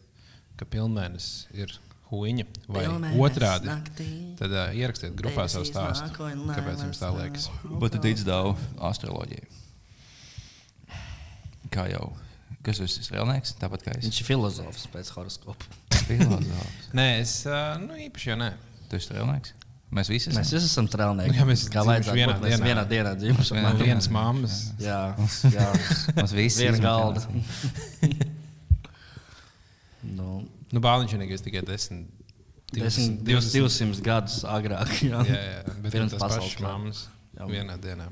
ka 0.59 0.67
pilnvērtības 0.69 1.29
ir 1.57 1.75
huīņa 2.07 2.45
vai 2.71 2.85
Pilnēnes 2.85 3.21
otrādi, 3.25 3.67
naktī. 3.67 4.07
tad 4.39 4.53
uh, 4.55 4.69
ierakstiet 4.77 5.15
grupā 5.19 5.47
savu 5.51 5.67
Debesīs 5.67 6.03
stāstu. 6.03 6.29
Kāpēc 6.53 6.83
jums 6.85 7.01
tā 7.01 7.09
liekas? 7.15 7.49
Bet 7.81 7.95
tu 7.95 8.03
tici 8.05 8.27
daudz 8.27 8.63
astroloģijai. 8.89 9.47
Kā 11.73 11.89
jau. 11.91 12.13
Kas 12.63 12.79
tas 12.79 12.95
ir? 12.99 13.11
Relnieks, 13.15 13.53
tāpat 13.59 13.83
kā 13.85 13.95
es. 13.97 14.07
Viņš 14.07 14.21
ir 14.23 14.27
filozofs 14.27 14.87
pēc 14.91 15.11
horoskopa. 15.15 15.67
Filozofs. 16.07 16.89
Nē, 16.95 17.07
es 17.21 17.41
uh, 17.47 17.75
nu, 17.83 17.99
īpaši 18.07 18.31
jau 18.31 18.39
nē. 18.39 18.51
Tu 18.87 18.99
esi 18.99 19.15
relnieks? 19.15 19.53
Mēs 19.95 20.09
visi 20.11 20.27
esam. 20.29 20.41
Mēs 20.41 20.49
visi 20.51 20.67
esam 20.67 20.87
strēlnieki. 20.91 21.37
Jā, 21.37 21.45
mēs 21.47 21.61
kā 21.71 21.83
vajadzētu 21.87 22.17
vienā. 22.17 22.33
Mēs 22.41 22.57
dienā. 22.57 22.65
vienā 22.67 22.83
dienā 22.89 23.13
dzīvojam. 23.21 23.61
Man 23.63 23.77
vienas 23.79 24.09
mammas. 24.11 24.57
Jā, 24.83 24.99
jā. 25.53 25.67
Mums 26.17 26.33
visi 26.35 26.65
Viena 26.65 26.75
izmet 26.75 26.83
galda. 26.83 27.23
vienā. 28.01 28.27
nu, 30.17 30.29
Nu, 30.67 30.81
Bāliņš 30.83 31.13
vienīgais 31.15 31.43
tikai 31.45 31.61
10. 31.63 32.01
200, 32.75 33.21
200 33.23 34.01
gadus 34.03 34.41
agrāk. 34.43 34.89
Jā, 35.07 35.21
Jā, 35.23 35.37
jā, 35.39 35.75
bet 35.85 35.93
Pirms 35.95 36.17
pasaules 36.19 36.49
pašas 36.49 36.63
mammas 36.65 37.03
Jā. 37.37 37.45
vienā 37.47 37.77
dienā. 37.79 38.09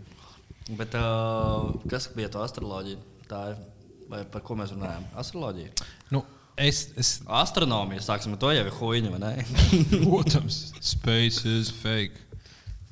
Bet 0.80 0.96
uh, 0.96 1.74
kas 1.92 2.08
bija 2.16 2.30
tā 2.32 2.46
astroloģija? 2.48 3.02
Tā 3.28 3.42
ir, 3.52 3.60
vai 4.08 4.22
par 4.32 4.46
ko 4.48 4.56
mēs 4.56 4.72
runājam? 4.72 5.04
Astroloģija. 5.20 5.74
Nu, 6.16 6.24
es, 6.58 6.82
es, 7.00 7.12
Astronomija, 7.28 8.04
sāksim 8.04 8.36
ar 8.36 8.42
to 8.42 8.52
jau 8.56 8.66
ir 8.66 8.74
huīņa, 8.80 9.14
vai 9.16 9.22
ne? 9.24 9.32
protams, 10.06 10.60
space 10.84 11.46
is 11.50 11.72
fake. 11.82 12.22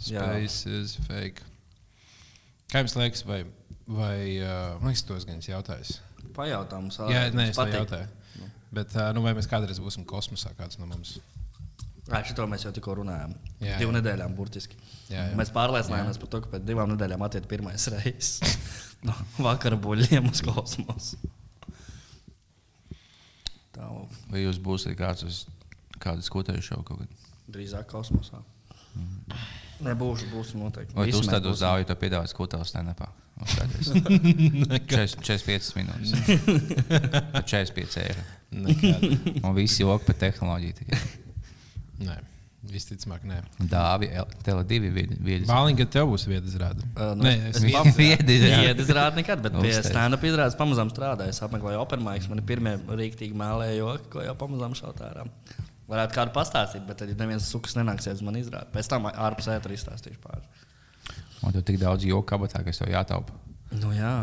Jā. 0.04 0.24
Space 0.24 0.80
is 0.82 0.96
fake. 1.08 1.46
Kā 2.72 2.82
jums 2.82 2.98
liekas, 3.00 3.24
vai, 3.30 3.44
vai 3.88 4.18
uh, 4.42 4.74
man 4.82 4.92
liekas, 4.92 5.06
tos 5.08 5.28
gan 5.30 5.40
es 5.40 5.52
jautāju? 5.52 6.00
Pajautām, 6.34 6.88
mums 6.88 6.98
Jā, 7.12 7.28
nē, 7.36 7.52
es 7.52 7.60
jautāju. 7.60 8.10
Bet, 8.74 8.96
uh, 8.98 9.12
nu, 9.14 9.22
vai 9.22 9.36
mēs 9.38 9.48
kādreiz 9.50 9.78
būsim 9.84 10.06
kosmosā, 10.10 10.52
kāds 10.58 10.80
no 10.82 10.90
mums? 10.90 11.20
Jā, 12.08 12.20
šito 12.28 12.44
mēs 12.52 12.66
jau 12.66 12.74
tikko 12.76 12.98
runājām. 13.00 13.36
Jā, 13.64 13.78
Divu 13.80 13.94
jā. 13.94 14.00
nedēļām, 14.00 14.34
burtiski. 14.36 14.76
Jā, 15.08 15.30
jā. 15.30 15.38
Mēs 15.40 15.54
pārliecinājāmies 15.56 16.20
par 16.20 16.32
to, 16.34 16.42
ka 16.44 16.52
pēc 16.56 16.66
divām 16.68 16.92
nedēļām 16.92 17.24
attiek 17.24 17.46
pirmais 17.48 17.86
reizes 17.94 18.58
no 19.08 19.16
vakara 19.38 19.78
buļļiem 19.80 20.28
uz 20.32 20.42
kosmosu. 20.44 21.22
Tā 23.74 23.90
Vai 24.32 24.44
jūs 24.46 24.60
būsiet 24.62 24.98
kāds 25.00 25.26
uz 25.28 25.44
kādu 26.04 26.26
skotēju 26.26 26.62
šovu 26.62 26.84
kaut 26.88 27.04
kad? 27.04 27.20
drīzāk 27.54 27.90
kosmosā. 27.92 28.40
Nebūšu, 29.84 30.30
būs 30.32 30.54
noteikti. 30.56 30.96
Vai 30.96 31.10
tu 31.12 31.20
uzstādi 31.20 31.50
uz 31.50 31.58
būsim. 31.58 31.64
zāli, 31.66 31.84
ja 31.84 31.90
tu 31.90 31.96
piedāvā 32.00 32.30
skotēju 32.30 32.68
stand-upā? 32.70 33.10
Uzstādies. 33.44 33.90
45 34.94 35.72
minūtes. 35.80 36.14
Par 37.34 37.44
45 37.50 37.98
eiro. 38.04 38.24
Un 39.44 39.56
visi 39.58 39.82
joki 39.82 40.06
par 40.06 40.20
tehnoloģiju. 40.22 40.76
tikai. 40.78 41.00
nē, 42.06 42.18
visticamāk, 42.72 43.24
nē. 43.28 43.40
Dāvi, 43.70 44.08
Tele2 44.46 44.78
vietas. 44.94 45.48
Bāliņš, 45.50 45.78
kad 45.82 45.92
tev 45.98 46.08
būs 46.14 46.24
vieta 46.30 46.48
izrāda. 46.48 46.86
Uh, 46.96 47.12
nu, 47.20 47.26
Nē, 47.28 47.34
es 47.50 47.58
es 47.60 47.64
es 47.68 47.76
pam- 47.76 47.92
Viedi 47.98 48.38
izrādi. 48.40 48.62
Viedi 48.68 48.86
izrādi 48.86 49.20
nekad, 49.22 49.44
bet 49.44 49.58
pie 49.60 49.74
stand-up 49.84 50.24
izrādes 50.30 50.56
pamazām 50.60 50.92
strādāju. 50.94 51.34
Es 51.36 51.42
apmeklēju 51.44 51.82
open 51.84 52.04
mics, 52.06 52.30
man 52.32 52.40
ir 52.42 52.48
pirmie 52.48 52.78
rīktīgi 52.88 53.36
mēlēji 53.40 53.82
joki, 53.82 54.10
ko 54.16 54.24
jau 54.26 54.36
pamazām 54.40 54.78
šaut 54.80 55.02
ārā. 55.04 55.28
Varētu 55.92 56.16
kādu 56.16 56.32
pastāstīt, 56.38 56.86
bet 56.88 57.02
tad, 57.02 57.12
ja 57.12 57.18
neviens 57.20 57.50
sukas 57.52 57.76
nenāksies 57.76 58.22
uz 58.22 58.24
mani 58.26 58.40
izrādīt, 58.46 58.72
pēc 58.74 58.88
tam 58.94 59.10
ārpus 59.12 59.50
ētra 59.52 59.76
izstāstīšu 59.76 60.22
pāri. 60.24 60.48
Un 61.44 61.52
tur 61.52 61.66
tik 61.68 61.82
daudz 61.82 62.06
joku 62.08 62.24
kabatā, 62.32 62.64
kas 62.64 62.80
tev 62.80 62.88
jātaupa. 62.94 63.36
Nu, 63.76 63.92
jā, 63.92 64.14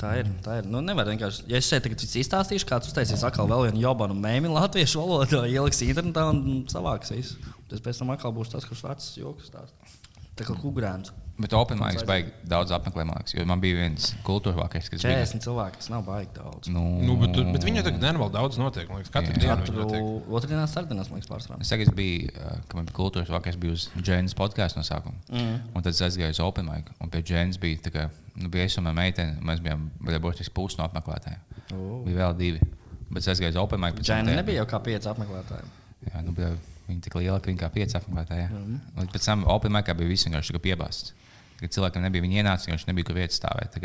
tā 0.00 0.12
ir. 0.20 0.30
Tā 0.44 0.60
ir. 0.60 0.70
Nu, 0.70 0.82
nevar 0.84 1.08
vienkārši. 1.10 1.46
Ja 1.50 1.60
es 1.60 1.68
šeit 1.70 1.84
tagad 1.86 2.02
izstāstīšu, 2.04 2.68
kāds 2.68 2.90
uztaisīs 2.90 3.24
atkal 3.26 3.50
vēl 3.50 3.68
vienu 3.68 3.84
jobanu 3.84 4.16
mēmī 4.18 4.52
latviešu 4.52 5.02
valodā, 5.02 5.44
ieliks 5.50 5.82
internetā 5.86 6.28
un 6.32 6.64
savāks 6.72 7.14
visu. 7.14 7.38
Tas 7.70 7.82
pēc 7.82 8.02
tam 8.02 8.12
atkal 8.14 8.34
būs 8.36 8.52
tas, 8.52 8.66
kurš 8.68 8.84
vecs 8.86 9.12
joks 9.18 9.50
stāsta. 9.50 9.94
Tā 10.36 10.46
kā 10.46 10.56
kukurēns. 10.60 11.14
Bet 11.36 11.52
Open 11.52 11.76
Mics 11.76 12.04
baigi 12.08 12.30
daudz 12.48 12.70
apmeklē, 12.72 13.04
man 13.04 13.18
liekas, 13.18 13.34
jo 13.36 13.44
man 13.48 13.60
bija 13.60 13.76
viens 13.76 14.06
kultūra 14.24 14.56
vakars, 14.56 14.86
kas 14.88 15.02
bija. 15.04 15.18
40 15.20 15.42
cilvēki, 15.44 15.80
tas 15.82 15.90
nav 15.92 16.06
baigi 16.06 16.30
daudz. 16.38 16.70
Nu, 16.72 16.84
Nu, 17.04 17.16
bet, 17.20 17.36
bet 17.52 17.66
viņu 17.66 17.82
tagad 17.84 18.00
nevēl 18.00 18.30
daudz 18.32 18.56
notiek. 18.60 18.88
Liekas, 18.88 19.10
katru 19.12 19.34
Jā. 19.34 19.42
dienu 19.42 19.56
Katru 19.60 19.74
viņi 19.76 19.84
notiek. 19.84 20.30
otrdienā, 20.38 20.62
sestdienās, 20.72 21.10
man 21.12 21.20
liekas, 21.20 21.28
pārsvarā. 21.28 21.58
Es 21.60 21.72
es 21.76 21.90
biju, 21.98 22.30
uh, 22.32 22.54
kad 22.64 22.78
man 22.78 22.88
bija 22.88 22.96
kultūras 22.96 23.32
vakars, 23.34 23.58
bija 23.60 23.76
uz 23.76 23.84
Džēnas 24.00 24.36
podkāstu 24.38 24.80
no 24.80 24.84
sākuma. 24.88 25.20
Mm. 25.28 25.58
Un 25.74 25.84
tad 25.84 25.92
es 25.92 26.00
aizgāju 26.08 26.38
uz 26.38 26.40
Open 26.40 26.70
Mic, 26.70 26.88
un 27.04 27.12
pie 27.12 27.20
Džēnas 27.20 27.60
bija 27.60 27.82
tā, 27.84 27.92
ka, 27.92 28.06
nu, 28.40 28.48
bija 28.48 28.70
es 28.70 28.78
un 28.80 28.88
mana 28.88 28.96
meitene, 29.02 29.36
un 29.36 29.50
mēs 29.50 29.60
bijām 29.60 29.90
burtiski 30.00 30.54
pusi 30.56 30.80
no 30.80 30.88
apmeklētājiem. 30.88 31.44
Oh. 31.76 32.00
Bija 32.06 32.22
vēl 32.22 32.38
divi. 32.40 32.64
Bet 33.10 33.20
es 33.20 33.28
aizgāju 33.34 33.52
uz 33.52 33.60
Open 33.60 33.84
tam 33.84 34.00
Džēna 34.00 34.40
nebija 34.40 34.62
jau 34.62 34.70
kā 34.72 34.80
pieci 34.88 35.12
apmeklētāji. 35.12 35.68
Jā, 36.08 36.24
nu, 36.24 36.32
bija 36.32 36.54
viņa 36.88 37.04
tik 37.04 37.14
liela, 37.20 37.38
ka 37.42 37.50
viņa 37.50 37.60
kā 37.60 37.70
pieci 37.76 38.00
apmeklētāji. 38.00 38.48
Mm. 38.50 38.80
Un 38.96 39.12
pēc 39.12 39.28
tam 39.28 39.44
Open 39.52 39.74
Mic 39.74 39.92
bija 39.92 40.08
viss 40.08 40.26
vienkārši 40.28 40.64
piebāzts. 40.64 41.12
Kad 41.60 41.72
cilvēkam 41.72 42.04
nebija 42.04 42.24
viņa 42.26 42.42
ienāca, 42.42 42.68
viņš 42.70 42.86
nebija 42.90 43.08
kur 43.08 43.16
vietas 43.16 43.38
stāvēt. 43.40 43.78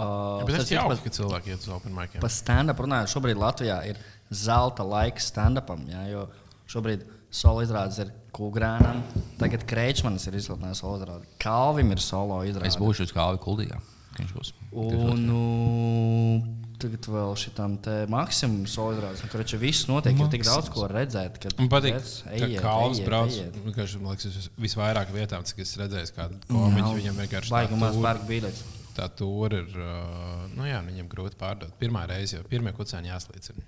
Uh, 0.00 0.40
es 0.48 0.64
citu, 0.64 0.78
jauku, 0.78 0.94
par- 0.94 1.02
ka 1.04 1.12
cilvēki 1.12 1.52
iet 1.52 1.60
uz 1.66 1.68
open 1.74 1.92
mic. 1.92 2.14
Par 2.22 2.32
stand-up 2.32 2.78
runājot, 2.80 3.12
šobrīd 3.12 3.40
Latvijā 3.40 3.76
ir 3.90 3.98
zelta 4.32 4.86
laiks 4.86 5.28
stand-upam. 5.28 5.82
Jo 6.08 6.24
šobrīd 6.70 7.04
solo 7.30 7.60
izrādes 7.66 7.98
ir 8.00 8.14
Kungrānam, 8.32 9.02
tagad 9.40 9.66
Kreičmanis 9.68 10.24
ir 10.30 10.38
izsludinājis 10.38 10.80
solo 10.80 11.00
izrādi. 11.00 11.26
Kalvim 11.42 11.90
ir 11.92 12.00
solo 12.00 12.40
izrāde. 12.46 12.70
Es 12.70 12.78
būšu 12.80 13.08
uz 13.08 13.12
kālu 13.12 13.40
kuldīgā. 13.42 13.80
ka 14.14 14.22
Viņš 14.22 14.32
būs. 14.36 14.52
Un 14.72 15.26
nu, 15.26 15.42
tagad 16.82 17.06
vēl 17.12 17.34
šitam 17.38 17.76
te 17.84 17.94
maksimum 18.10 18.64
solo 18.70 18.94
izrādes. 18.96 19.22
Nu, 19.24 19.30
Kurš 19.32 19.54
viss 19.60 19.86
notiek, 19.90 20.18
ir 20.18 20.30
tik 20.32 20.44
daudz 20.46 20.70
ko 20.72 20.88
redzēt. 20.90 21.38
Kad 21.42 21.56
Man 21.60 21.70
patīk, 21.72 22.00
ka 22.26 22.50
Kalns 22.64 23.00
brauc. 23.06 23.36
vienkārši, 23.66 24.00
Man 24.02 24.14
liekas, 24.16 24.36
uz 24.42 24.48
visvairāk 24.60 25.12
vietām, 25.14 25.46
cik 25.48 25.62
es 25.64 25.76
redzēju, 25.80 26.12
kādu 26.16 26.40
komiķu 26.50 26.92
viņam 26.98 27.22
vienkārši 27.24 27.54
tūri- 27.54 28.02
pērk 28.04 28.26
biļetes. 28.28 28.62
tā 28.96 29.06
tur 29.16 29.54
ir. 29.54 29.68
Nu 30.56 30.66
jā, 30.68 30.80
viņam 30.84 31.08
grūti 31.08 31.36
pārdot. 31.40 31.72
Pirmā 31.80 32.06
reize 32.10 32.36
jau 32.36 32.44
pirmie 32.50 32.72
kucēni 32.76 33.08
jāslīcina. 33.12 33.62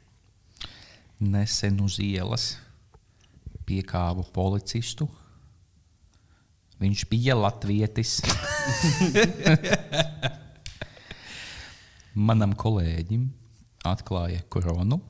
Nesen 1.21 1.81
uz 1.81 1.99
ielas 2.03 2.57
piekāpu 3.67 4.25
policistu. 4.35 5.09
Viņš 6.83 7.05
bija 7.09 7.35
latvietis. 7.39 8.19
Manam 12.15 12.53
kolēģim 12.59 13.29
atklāja 13.89 14.43
koronu, 14.53 15.01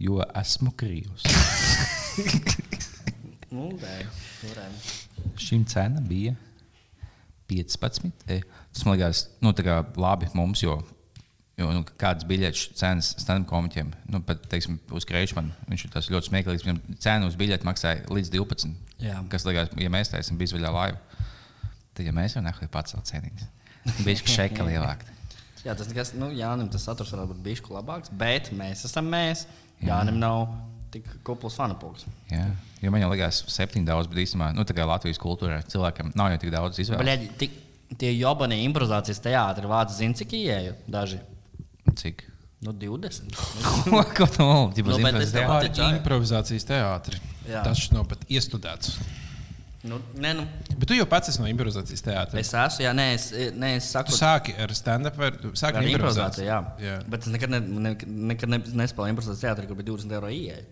jo 0.00 0.20
esmu 0.40 0.72
krīvs. 0.78 1.26
Nu. 3.54 3.68
Šim 5.38 5.64
cena 5.70 6.00
bija 6.02 6.34
15. 7.48 8.10
E, 8.26 8.40
Tas 8.74 8.84
man 8.84 8.96
liekas, 8.98 9.28
nu, 9.40 9.52
labi 10.02 10.26
mums, 10.34 10.62
jo, 10.64 10.74
jo 11.60 11.68
nu, 11.76 11.84
kādas 12.00 12.26
biļetes 12.26 12.72
cenas 12.74 13.12
stand-up 13.22 13.46
komiķiem, 13.52 13.92
nu, 14.10 14.20
pat, 14.26 14.42
teiksim, 14.50 14.80
uz 14.90 15.06
Kreičmanu, 15.06 15.54
viņš 15.70 15.84
ir 15.86 15.92
tas 15.94 16.10
ļoti 16.10 16.32
smieklīgs. 16.32 16.64
Viņam 16.66 16.80
cena 16.98 17.28
uz 17.30 17.38
biļeti 17.38 17.68
maksāja 17.68 18.02
līdz 18.10 18.32
12. 18.34 18.74
Jā. 19.04 19.20
Kas, 19.30 19.46
liekas, 19.46 19.70
ja 19.78 19.92
mēs 19.94 20.10
taisām 20.10 20.40
bizvaļā 20.40 20.74
laivu, 20.74 20.98
tad, 21.94 22.02
ja 22.02 22.16
mēs 22.16 22.34
varam 22.34 22.72
pacelt 22.74 23.06
cenas, 23.06 23.46
bija 24.02 24.34
šeka 24.34 24.66
lielāka. 24.66 25.13
Jā, 25.64 25.72
tas 25.72 25.88
nekas, 25.88 26.12
nu, 26.18 26.28
Jānis, 26.36 26.68
tas 26.74 26.84
saturs 26.84 27.12
varētu 27.14 27.32
būt 27.32 27.42
bijis 27.44 27.64
labāks, 27.72 28.12
bet 28.20 28.50
mēs 28.56 28.84
esam 28.88 29.08
mēs. 29.12 29.46
Jānis 29.84 30.16
nav 30.16 30.46
tik 30.94 31.08
kupls 31.26 31.56
fanapulks. 31.58 32.04
Jā, 32.30 32.46
jo 32.84 32.92
man 32.94 33.02
jau 33.02 33.10
liekas, 33.10 33.42
septiņi 33.50 33.88
daudz, 33.88 34.10
bet 34.10 34.22
īstenībā, 34.22 34.52
nu, 34.54 34.66
Latvijas 34.90 35.20
kultūrā 35.22 35.62
cilvēkam 35.66 36.12
nav 36.14 36.34
jau 36.34 36.42
tik 36.44 36.52
daudz 36.54 36.78
izvēles. 36.84 37.02
Bļaļ, 37.02 37.24
tik, 37.40 37.56
tie 37.98 38.12
jobani 38.14 38.60
improvizācijas 38.68 39.22
teātri 39.24 39.70
vāc 39.70 39.96
zina, 39.96 40.16
cik 40.20 40.36
ieeja 40.38 40.76
daži. 40.90 41.18
Cik? 41.98 42.26
Nu, 42.64 42.72
20. 42.72 43.34
Ko 44.16 44.28
tu 44.30 44.46
mūli? 44.46 44.84
Nu, 44.86 44.96
Ar 45.04 45.18
patīk, 45.50 45.80
jā. 45.80 45.90
improvizācijas 45.98 46.64
teātri. 46.70 47.20
Jā. 47.48 47.64
Tas 47.66 47.82
nav 47.92 48.06
pat 48.08 48.24
iestudēts. 48.32 48.96
Nu, 49.84 49.98
nē, 50.16 50.30
nu, 50.38 50.44
Bet 50.80 50.88
tu 50.88 50.96
jau 50.96 51.04
pats 51.08 51.28
esi 51.28 51.42
no 51.42 51.48
improvizācijas 51.50 52.00
teātra. 52.06 52.40
es 52.40 52.52
esmu, 52.56 52.84
jā, 52.86 52.92
nē, 52.96 53.04
es, 53.18 53.26
nē, 53.52 53.74
es 53.76 53.90
saku, 53.92 54.14
Tu 54.14 54.16
sāki 54.16 54.54
ar 54.64 54.72
stand-up 54.72 55.18
vai 55.20 55.28
tu 55.36 55.50
sāki 55.52 55.76
ar 55.76 55.84
ar 55.84 55.90
improvizāciju, 55.90 56.46
jā. 56.48 56.60
jā. 56.80 56.94
Bet 57.12 57.26
es 57.26 57.34
nekad, 57.34 57.52
ne, 57.52 57.60
ne, 57.60 57.92
nekad 58.32 58.48
ne, 58.48 58.62
nespēlēju 58.80 59.12
improvizācijas 59.12 59.44
teātrī, 59.44 59.68
kur 59.68 59.76
bija 59.80 59.90
20 59.92 60.16
eiro 60.16 60.32
ieeja. 60.32 60.64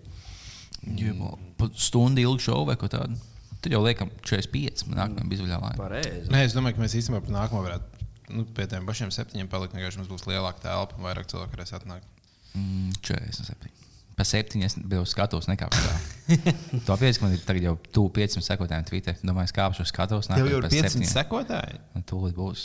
Pat 1.60 1.76
stundu 1.78 2.24
ilgu 2.24 2.42
šovu 2.42 2.70
vai 2.72 2.78
ko 2.80 2.88
tādu. 2.90 3.20
Tad 3.62 3.76
jau 3.76 3.82
liekam 3.84 4.10
45. 4.26 4.88
Man 4.88 4.98
nākamajā 4.98 5.28
bizvaļā 5.30 5.60
laika. 5.62 5.78
Pareizi. 5.78 6.24
Nē, 6.32 6.40
es 6.48 6.56
domāju, 6.56 6.78
ka 6.78 6.82
mēs 6.82 6.96
īstenībā 6.98 7.20
par 7.22 7.36
nākamo 7.36 7.62
varētu 7.68 8.08
nu, 8.34 8.46
pie 8.56 8.66
tiem 8.70 8.88
pašiem 8.88 9.12
septiņiem 9.14 9.50
palikt. 9.52 9.76
Vienkārši 9.76 10.00
mums 10.00 10.10
būs 10.10 10.26
lielāka 10.26 10.64
telpa 10.64 10.98
un 10.98 11.06
vairāk 11.06 11.30
cilvēku 11.30 11.54
varēs 11.54 11.76
atnākt. 11.78 12.08
Mm, 12.56 12.90
47. 13.06 13.82
Pa 14.23 14.29
septiņi 14.29 14.66
es 14.68 14.77
biju 14.79 15.03
skatos, 15.11 15.49
nekāpšu 15.51 15.83
tā. 15.83 15.95
to 16.87 16.95
pieeja, 17.01 17.16
ka 17.18 17.25
man 17.27 17.33
ir 17.35 17.41
tagad 17.47 17.64
jau 17.66 17.73
tuvu 17.97 18.12
500 18.20 18.45
sekotājiem 18.47 18.87
Twitter. 18.87 19.16
Domāju, 19.27 19.51
es 19.51 19.55
kāpšu 19.57 19.87
skatos. 19.91 20.31
Tev 20.31 20.47
jau 20.47 20.61
ir 20.61 20.68
nākamajā 20.68 20.70
pa 20.70 20.77
500 20.77 20.93
septiņiem. 20.95 21.11
sekotāji. 21.16 21.81
Un 21.99 22.05
tūlīt 22.07 22.37
būs. 22.39 22.62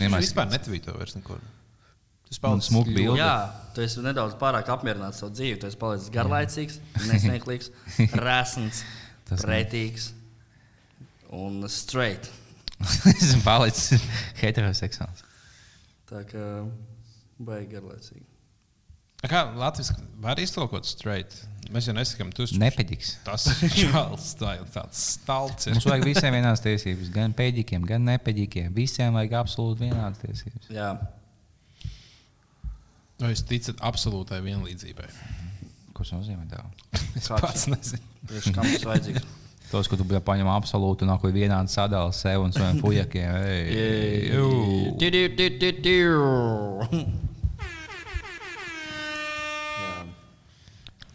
Vienmēr 0.00 0.24
vispār 0.26 0.50
netvīto 0.50 0.96
vairs 0.98 1.14
neko. 1.18 1.38
Tas 2.28 2.40
smuka 2.68 2.90
ļoti- 2.90 2.96
bilde. 2.98 3.20
Jā, 3.22 3.30
tu 3.76 3.80
esi 3.86 4.02
nedaudz 4.04 4.34
pārāk 4.42 4.66
apmierināts 4.74 5.16
ar 5.16 5.20
savu 5.22 5.32
dzīvi. 5.38 5.60
Tu 5.62 5.70
esi 5.70 5.78
palicis 5.80 6.10
garlaicīgs, 6.12 6.76
nesnieglīgs, 7.06 7.70
resns, 8.26 8.82
Tas 9.30 9.40
gan. 9.40 9.48
pretīgs 9.48 10.10
un 11.32 11.62
straight. 11.72 12.28
Esmu 13.14 13.40
palicis 13.46 14.04
heteroseksuāls. 14.42 15.24
Tā 16.10 16.20
kā 16.28 16.44
baigi 17.40 17.72
garlaicīgi. 17.78 18.27
A 19.18 19.26
Kā 19.30 19.40
Latvijas 19.58 19.92
var 20.22 20.38
iztulkot 20.38 20.86
straight? 20.86 21.34
Mēs 21.74 21.84
jau 21.90 21.92
nesakām, 21.92 22.30
tu 22.32 22.46
esi 22.46 22.56
Nepeģiks. 22.56 23.10
tas 23.26 23.44
čāls, 23.76 24.30
tā 24.40 24.54
ir 24.56 24.68
tāds 24.72 25.00
stalts. 25.18 25.66
ir. 25.68 25.74
Mums 25.76 25.84
vajag 25.90 26.06
visiem 26.06 26.32
vienādas 26.38 26.62
tiesības. 26.64 27.10
Gan 27.12 27.34
peģikiem, 27.36 27.82
gan 27.84 28.06
nepeģikiem. 28.08 28.70
Visiem 28.76 29.12
vajag 29.18 29.34
absolūti 29.42 29.84
vienādas 29.88 30.22
tiesības. 30.22 30.70
Jā, 30.72 30.94
Vai 33.18 33.32
jūs 33.32 33.42
ticat 33.50 33.80
absolūtai 33.82 34.38
vienlīdzībai? 34.44 35.08
Ko 35.92 36.04
tas 36.06 36.12
nozīmē? 36.14 36.44
Es 37.18 37.26
Kāds? 37.26 37.42
pats 37.42 37.64
nezinu. 37.66 38.04
priekš 38.30 38.52
kam 38.54 38.62
tas 38.68 38.84
vajadzīgs. 38.86 39.24
Tos, 39.72 39.88
ka 39.90 39.98
tu 39.98 40.04
biji 40.08 40.22
paņem 40.24 40.48
absolūti 40.48 41.02
un 41.04 41.10
nākot 41.10 41.34
vienādi 41.34 41.68
sadalīt 41.74 42.14
sev 42.16 42.44
un 42.46 42.54
saviem 42.54 42.78
pujakiem. 42.80 43.34
Ei, 43.42 44.30
jū. 44.30 44.46
Tiu, 45.02 45.10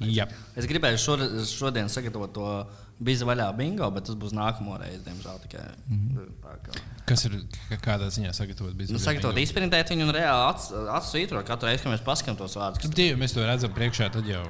Jā. 0.02 0.26
Es 0.58 0.66
gribēju 0.68 0.98
šodien, 1.00 1.46
šodien 1.46 1.90
sagatavot 1.90 2.34
to 2.34 2.48
bizu 3.04 3.26
vaļā 3.30 3.46
bingo, 3.56 3.90
bet 3.94 4.06
tas 4.10 4.16
būs 4.16 4.34
nākamo 4.36 4.78
reizi, 4.82 5.04
diemžēl. 5.06 5.38
Tikai, 5.46 5.64
tā 6.44 6.56
kā. 6.66 6.82
Kas 7.06 7.26
ir 7.26 7.38
kā- 7.70 7.78
kādā 7.84 8.08
ziņā 8.12 8.34
sagatavot 8.34 8.74
Nu, 8.74 8.78
biznesu? 8.80 9.04
sagatavot, 9.06 9.38
izprintēt 9.38 9.90
viņu 9.94 10.08
un 10.08 10.14
reāli 10.16 10.44
ats- 10.50 10.72
atsvītrot 10.72 11.46
katru 11.46 11.70
reizi, 11.70 11.84
kad 11.84 11.94
mēs 11.94 12.04
paskatām 12.04 12.38
tos 12.38 12.56
vārdus. 12.56 12.82
kas 12.82 12.90
Divi, 12.92 13.16
mēs 13.20 13.34
to 13.34 13.46
redzam 13.46 13.72
priekšā, 13.74 14.12
tad 14.12 14.26
jau 14.26 14.44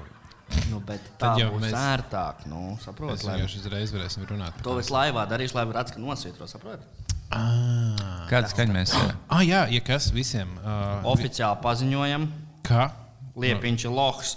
Nu, 0.69 0.79
bet 0.85 0.99
Tad 1.17 1.37
tā 1.37 1.39
jau 1.39 1.51
būs 1.53 1.61
mēs- 1.63 1.71
mēs... 1.73 1.85
ērtāk. 1.97 2.45
Nu, 2.45 2.75
mēs 2.75 2.83
saprot, 2.85 3.23
lai... 3.23 3.39
vienkārši 3.39 3.59
uzreiz 3.61 3.91
varēsim 3.91 4.25
runāt. 4.27 4.53
To 4.61 4.75
visu 4.75 4.93
laivā 4.93 5.23
darīšu, 5.27 5.55
lai 5.55 5.63
varētu 5.65 5.97
nosvītrot. 6.03 6.49
Saprot? 6.51 6.79
Ah, 7.31 8.27
Kāda 8.29 8.49
skaņa 8.51 8.73
mēs 8.75 8.91
esam? 8.93 9.17
ah, 9.29 9.39
jā, 9.41 9.63
ja 9.71 9.81
kas 9.81 10.11
visiem. 10.13 10.51
Uh, 10.61 11.01
Oficiāli 11.09 11.57
paziņojam, 11.63 12.27
kā? 12.67 12.91
Liepiņš 13.35 13.85
ir 13.87 13.91
lohs. 13.95 14.35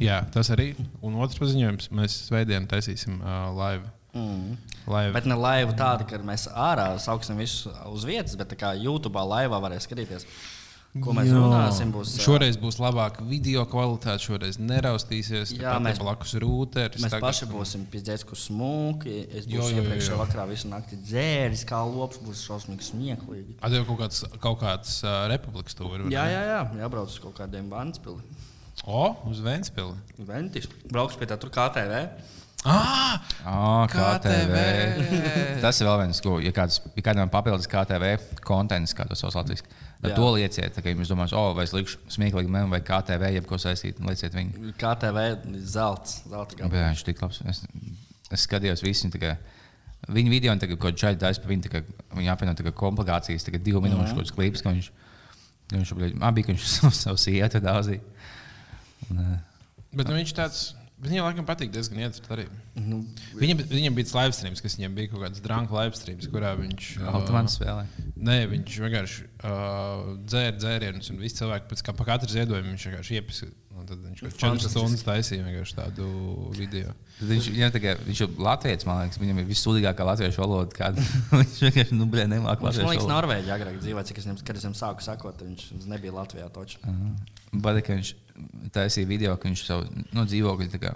Jā, 0.00 0.22
tas 0.32 0.48
arī. 0.54 0.72
Un 1.04 1.18
otrs 1.20 1.40
paziņojums, 1.40 1.90
mēs 1.96 2.20
svētdien 2.28 2.68
taisīsim 2.70 3.20
uh, 3.20 3.50
live. 3.56 3.88
Mm. 4.10 4.56
live. 4.90 5.12
Bet 5.14 5.26
ne 5.30 5.36
laivu 5.38 5.74
tādu, 5.78 6.06
ka 6.08 6.18
mēs 6.26 6.48
ārā 6.50 6.88
sauksim 6.98 7.38
visus 7.38 7.68
uz 7.86 8.06
vietas, 8.08 8.34
bet 8.40 8.56
kā 8.58 8.72
YouTube 8.74 9.22
laivā 9.22 9.60
varēs 9.62 9.86
skatīties. 9.86 10.26
Ko 10.98 11.12
mēs 11.14 11.28
Jā. 11.30 11.38
runāsim? 11.38 11.92
Būs, 11.94 12.16
ā, 12.16 12.24
Šoreiz 12.24 12.56
būs 12.58 12.80
labāka 12.82 13.22
video 13.22 13.62
kvalitāte, 13.70 14.24
šoreiz 14.24 14.56
neraustīsies. 14.58 15.52
Jā, 15.54 15.68
Jā, 15.68 15.74
mēs 15.84 16.00
blakus 16.02 16.34
rūtēs. 16.42 16.98
Mēs 17.04 17.14
paši 17.22 17.46
būsim 17.46 17.84
pizdzēs, 17.92 18.24
kur 18.26 18.40
smuki. 18.40 19.20
Es 19.28 19.46
jo, 19.46 19.68
iepriekšējā 19.70 20.18
vakarā 20.18 20.48
visu 20.50 20.72
nakti 20.72 20.98
dzēris, 20.98 21.62
kā 21.68 21.78
lops, 21.86 22.18
būs 22.26 22.42
šausmīgi 22.48 22.88
smieklīgi. 22.88 23.60
Atdevu 23.62 23.86
kaut 23.92 24.02
kāds, 24.02 24.24
kaut 24.42 24.58
kāds 24.64 24.98
uh, 25.06 25.28
republikas 25.30 25.78
tur. 25.78 25.94
Jā, 26.10 26.26
jā, 26.26 26.42
jā, 26.56 26.60
jābrauc 26.82 27.14
uz 27.14 27.22
kaut 27.22 27.38
kādiem 27.38 27.70
Vanspili. 27.70 28.26
O, 28.88 29.02
uz 29.28 29.40
Vēnspili. 29.44 29.96
Ventis. 30.28 30.68
Braukšu 30.90 31.20
pie 31.20 31.28
tā 31.28 31.36
tur 31.40 31.52
KTV. 31.52 32.04
Ah! 32.68 33.20
Oh, 33.48 33.84
KTV. 33.88 34.56
KTV. 34.56 34.56
Tas 35.64 35.80
ir 35.80 35.88
vēl 35.88 36.02
viens, 36.02 36.20
ko, 36.24 36.34
ja, 36.44 36.52
kāds, 36.56 36.80
ja 36.96 37.04
kādam 37.04 37.30
papildus 37.32 37.68
KTV 37.70 38.10
konteksts, 38.44 38.96
kā 38.96 39.06
tas 39.08 39.22
sauc 39.22 39.36
latviešu, 39.38 39.64
tad 40.02 40.10
Jā. 40.12 40.16
to 40.18 40.26
lieciet. 40.36 40.80
Kā 40.80 40.92
jums 40.92 41.12
domās, 41.12 41.32
oh, 41.36 41.54
vai 41.56 41.64
es 41.68 41.72
likšu 41.76 42.02
smieklīgi 42.12 42.52
memu 42.52 42.72
vai 42.74 42.82
KTV, 42.84 43.32
jeb 43.38 43.48
ko 43.48 43.56
saistīt, 43.60 44.00
lieciet 44.04 44.36
viņu. 44.36 44.74
KTV 44.80 45.24
zelts. 45.64 46.20
zelta 46.28 46.56
Bet 46.56 46.66
gabals. 46.66 46.84
viņš 46.90 47.04
ir 47.04 47.08
tik 47.08 47.24
labs. 47.24 47.40
Es, 47.48 47.64
es 48.28 48.44
skatījos 48.48 48.84
visu. 48.84 49.12
kā 49.20 49.38
Viņa 50.08 50.30
video, 50.32 50.52
tagad, 50.56 50.78
ko 50.80 50.90
Džaļa 50.96 51.20
taisa 51.20 51.44
viņu, 51.44 51.68
kā 51.68 51.82
viņa 52.16 52.32
apvieno 52.32 52.54
tā 52.56 52.64
kā 52.64 52.72
komplikācijas, 52.72 53.44
tagad 53.44 53.62
divu 53.66 53.82
minūšu 53.84 54.14
kaut 54.16 54.24
kāds 54.24 54.32
klips, 54.32 54.62
ka 54.64 54.72
viņš, 54.72 54.86
viņš, 55.74 55.92
abi, 56.24 56.44
ka 56.46 56.54
viņš 56.54 56.64
savu, 56.72 56.92
savu 56.96 57.20
sietu 57.20 57.60
dāzīja. 57.62 58.00
Eh, 59.14 59.38
Bet 59.90 60.06
nu, 60.06 60.18
viņš 60.20 60.36
tāds. 60.38 60.68
Viņam 61.00 61.24
laikam 61.24 61.46
patīk 61.48 61.70
diezgan 61.72 62.02
iedzert 62.02 62.26
arī. 62.28 62.42
Nu, 62.76 62.98
Viņam, 63.40 63.62
viņam 63.70 63.94
bija 63.96 64.18
live 64.18 64.34
streams, 64.36 64.60
kas 64.60 64.74
viņam 64.76 64.98
bija 64.98 65.08
kaut 65.08 65.22
kāds 65.24 65.40
drāmas 65.40 65.72
live 65.72 65.96
streams, 65.96 66.28
kurā 66.28 66.50
viņš. 66.58 66.90
Automāts 67.08 67.56
spēlē. 67.56 67.86
Nē, 68.20 68.36
viņš 68.50 68.76
vienkārši 68.84 69.24
uh, 69.24 70.10
dzēra 70.28 70.58
dzērienus, 70.58 71.08
un 71.14 71.22
visi 71.24 71.40
cilvēki 71.40 71.72
pēc 71.72 71.82
kā 71.86 71.96
pa 71.96 72.06
katru 72.12 72.28
ziedojumu 72.34 72.74
viņš 72.74 72.86
vienkārši 72.90 73.16
un 73.80 73.86
Tad 73.88 74.00
viņš 74.04 74.20
kaut 74.20 74.34
kādas 74.36 74.64
4 74.66 74.70
stundas 74.74 75.02
taisīja 75.06 75.44
vienkārši 75.46 75.76
tādu 75.78 76.06
video. 76.56 76.92
Tad 77.16 77.30
Viņš, 77.30 77.48
jā, 77.56 77.68
tā 77.72 77.80
kā, 77.82 77.94
viņš 78.04 78.22
ir 78.26 78.40
latviečs, 78.44 78.86
man 78.88 79.00
liekas, 79.00 79.20
viņam 79.22 79.40
ir 79.40 79.46
vissūdīgākā 79.48 80.06
latviešu 80.08 80.42
valoda. 80.42 80.76
Kāda. 80.76 81.04
viņš 81.40 81.60
vienkārši 81.66 81.96
nu, 81.96 82.08
blē, 82.10 82.26
nemāķi 82.30 82.60
Viņš 82.60 82.66
man 82.66 82.68
latviešu 82.68 82.90
liekas, 82.90 83.06
valodu. 83.06 83.14
Norvēģijā 83.14 83.56
agrāk 83.56 83.78
dzīvoja, 83.80 84.06
cik 84.10 84.20
es 84.20 84.28
viņam, 84.28 84.40
kad 84.50 84.60
es 84.60 84.66
viņam 84.66 84.76
sāku 84.80 85.06
sakot, 85.06 85.44
viņš 85.46 85.66
nebija 85.90 86.16
Latvijā. 86.16 86.50
Toči. 86.54 86.80
Bet 87.56 87.80
ka 87.86 87.96
viņš 87.96 88.12
taisīja 88.74 89.08
video, 89.10 89.36
ka 89.36 89.48
viņš 89.48 89.64
savu 89.66 89.88
nu, 90.12 90.24
dzīvokli, 90.24 90.70
tā 90.72 90.80
kā, 90.82 90.94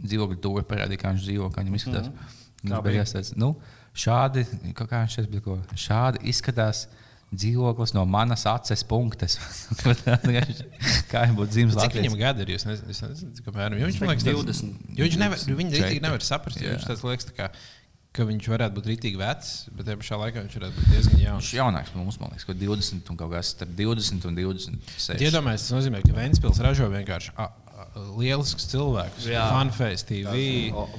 dzīvokli 0.00 0.40
tūri 0.44 0.66
parādīja, 0.68 1.02
kā 1.02 1.12
viņš 1.14 1.26
dzīvo, 1.26 1.50
kā 1.52 1.64
viņam 1.64 1.78
izskatās. 1.80 2.08
Mm 2.08 2.16
-hmm. 2.16 2.38
Kā 2.60 2.76
Viņš 2.76 2.84
beigās 2.84 3.14
teica, 3.14 3.36
nu, 3.40 3.54
šādi, 3.96 4.44
kā 4.76 4.84
kā 4.88 5.04
viņš 5.04 5.16
teica, 5.20 5.40
ko, 5.44 5.60
šādi 5.74 6.20
izskatās 6.28 6.88
dzīvoklis 7.30 7.92
no 7.94 8.04
manas 8.10 8.42
aces 8.50 8.82
punktes. 8.84 9.38
kā 11.10 11.22
viņam 11.22 11.36
būtu 11.38 11.50
dzīves 11.54 11.76
Cik 11.78 11.98
viņam 12.00 12.16
gadi 12.18 12.42
ir? 12.42 12.54
Es 12.56 12.66
nezinu, 12.66 12.90
es 12.90 13.02
nezinu. 13.04 13.78
Jo 13.78 13.86
viņš 13.86 14.00
man 14.02 14.10
liekas, 14.10 14.26
tāds- 14.26 14.48
20. 14.50 14.96
Jo 14.98 15.06
viņš 15.06 15.18
nevar, 15.22 15.44
viņa 15.60 16.00
nevar 16.02 16.26
saprast. 16.26 16.60
jo. 16.60 16.74
Viņš 16.74 16.88
tāds 16.90 17.04
liekas, 17.06 17.28
tā 17.30 17.36
kā, 17.36 17.48
ka 18.16 18.26
viņš 18.26 18.48
varētu 18.50 18.74
būt 18.74 18.88
rītīgi 18.90 19.18
vecs, 19.20 19.50
bet 19.70 19.86
tajā 19.86 20.00
pašā 20.00 20.18
laikā 20.18 20.42
viņš 20.42 20.56
varētu 20.58 20.76
būt 20.76 20.92
diezgan 20.94 21.20
jauns. 21.22 21.44
Viņš 21.44 21.50
ir 21.54 21.60
jaunāks 21.60 21.92
par 21.94 22.02
mums, 22.02 22.18
man 22.20 22.32
liekas, 22.32 22.46
ko 22.48 22.56
20 22.58 23.12
un 23.12 23.18
kaut 23.20 23.32
kas 23.36 23.52
starp 23.54 23.74
20 23.78 24.26
un 24.26 24.38
26. 24.40 25.24
Iedomājieties, 25.28 25.66
tas 25.68 25.76
nozīmē, 25.76 26.02
ka 26.02 26.16
Vēnspils 26.16 26.62
ražo 26.66 26.88
vienkārši 26.90 27.34
a, 27.38 27.46
a, 27.70 27.86
lielisks 28.18 28.66
cilvēks. 28.72 29.28
Jā. 29.30 29.46
Funface 29.54 30.08
TV. 30.10 30.34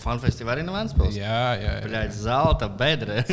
Fanfestivālā 0.06 0.60
arī 0.60 0.68
no 0.68 0.78
Vēnspils. 0.78 1.20
Jā, 1.20 1.42
jā, 1.60 1.74
jā. 1.82 1.90
Bļaļ, 1.90 2.14
zelta 2.22 2.72
bedre. 2.80 3.24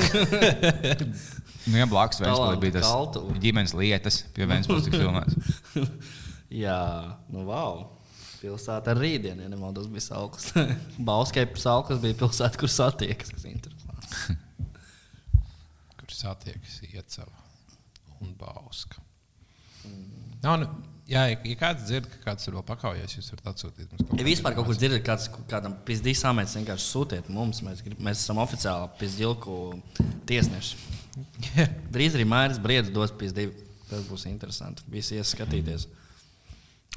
Nu, 1.69 1.77
jā, 1.77 1.85
blakus 1.85 2.23
Vēnspilī 2.23 2.61
bija 2.63 2.79
tas 2.79 2.89
kaltu. 2.89 3.21
ģimenes 3.43 3.75
lietas, 3.77 4.23
pie 4.33 4.47
Vēnspils 4.49 4.87
tik 4.87 4.95
filmēts. 4.97 5.37
Jā, 6.65 6.79
nu 7.29 7.45
wow. 7.45 7.83
Pilsēta 8.39 8.93
ar 8.95 9.01
rītdienu, 9.03 9.43
ja 9.43 9.51
nemaldos, 9.51 9.89
bija 9.91 10.05
sauklis. 10.05 10.53
Bauskai 11.11 11.47
sauklis 11.59 12.03
bija 12.03 12.19
pilsēta, 12.21 12.61
kur 12.61 12.71
satiekas. 12.71 13.35
Kur 15.99 16.15
satiekas 16.15 16.79
iecava 16.87 17.35
un 18.23 18.31
bauska. 18.39 19.03
Nav, 20.43 20.61
nu, 20.63 20.69
jā, 21.11 21.25
ja, 21.33 21.57
kāds 21.59 21.87
dzird, 21.89 22.07
ka 22.13 22.21
kāds 22.31 22.47
ir 22.49 22.57
vēl 22.57 22.65
pakaujies, 22.67 23.17
jūs 23.19 23.31
varat 23.35 23.51
atsūtīt 23.53 23.93
mums 23.93 24.19
Ja 24.21 24.27
vispār 24.27 24.55
kaut 24.57 24.69
kur 24.69 24.79
dzirdat, 24.79 25.03
kāds 25.07 25.29
kādam 25.51 25.75
pizdīs 25.87 26.23
samets, 26.23 26.57
vienkārši 26.59 26.87
sūtiet 26.87 27.31
mums. 27.35 27.63
Mēs, 27.67 27.83
grib, 27.85 27.99
mēs 28.03 28.23
esam 28.23 28.41
oficiāli 28.43 28.91
pizdilku 29.01 29.59
tiesneši. 30.31 30.79
Drīz 31.95 32.19
arī 32.19 32.27
Mairis 32.29 32.63
Briedis 32.63 32.95
dos 32.95 33.15
pizdīvu. 33.19 33.67
Tas 33.89 34.05
būs 34.05 34.27
interesanti. 34.29 34.85
Visi 34.93 35.17
ies 35.17 35.31
skatīties. 35.33 35.87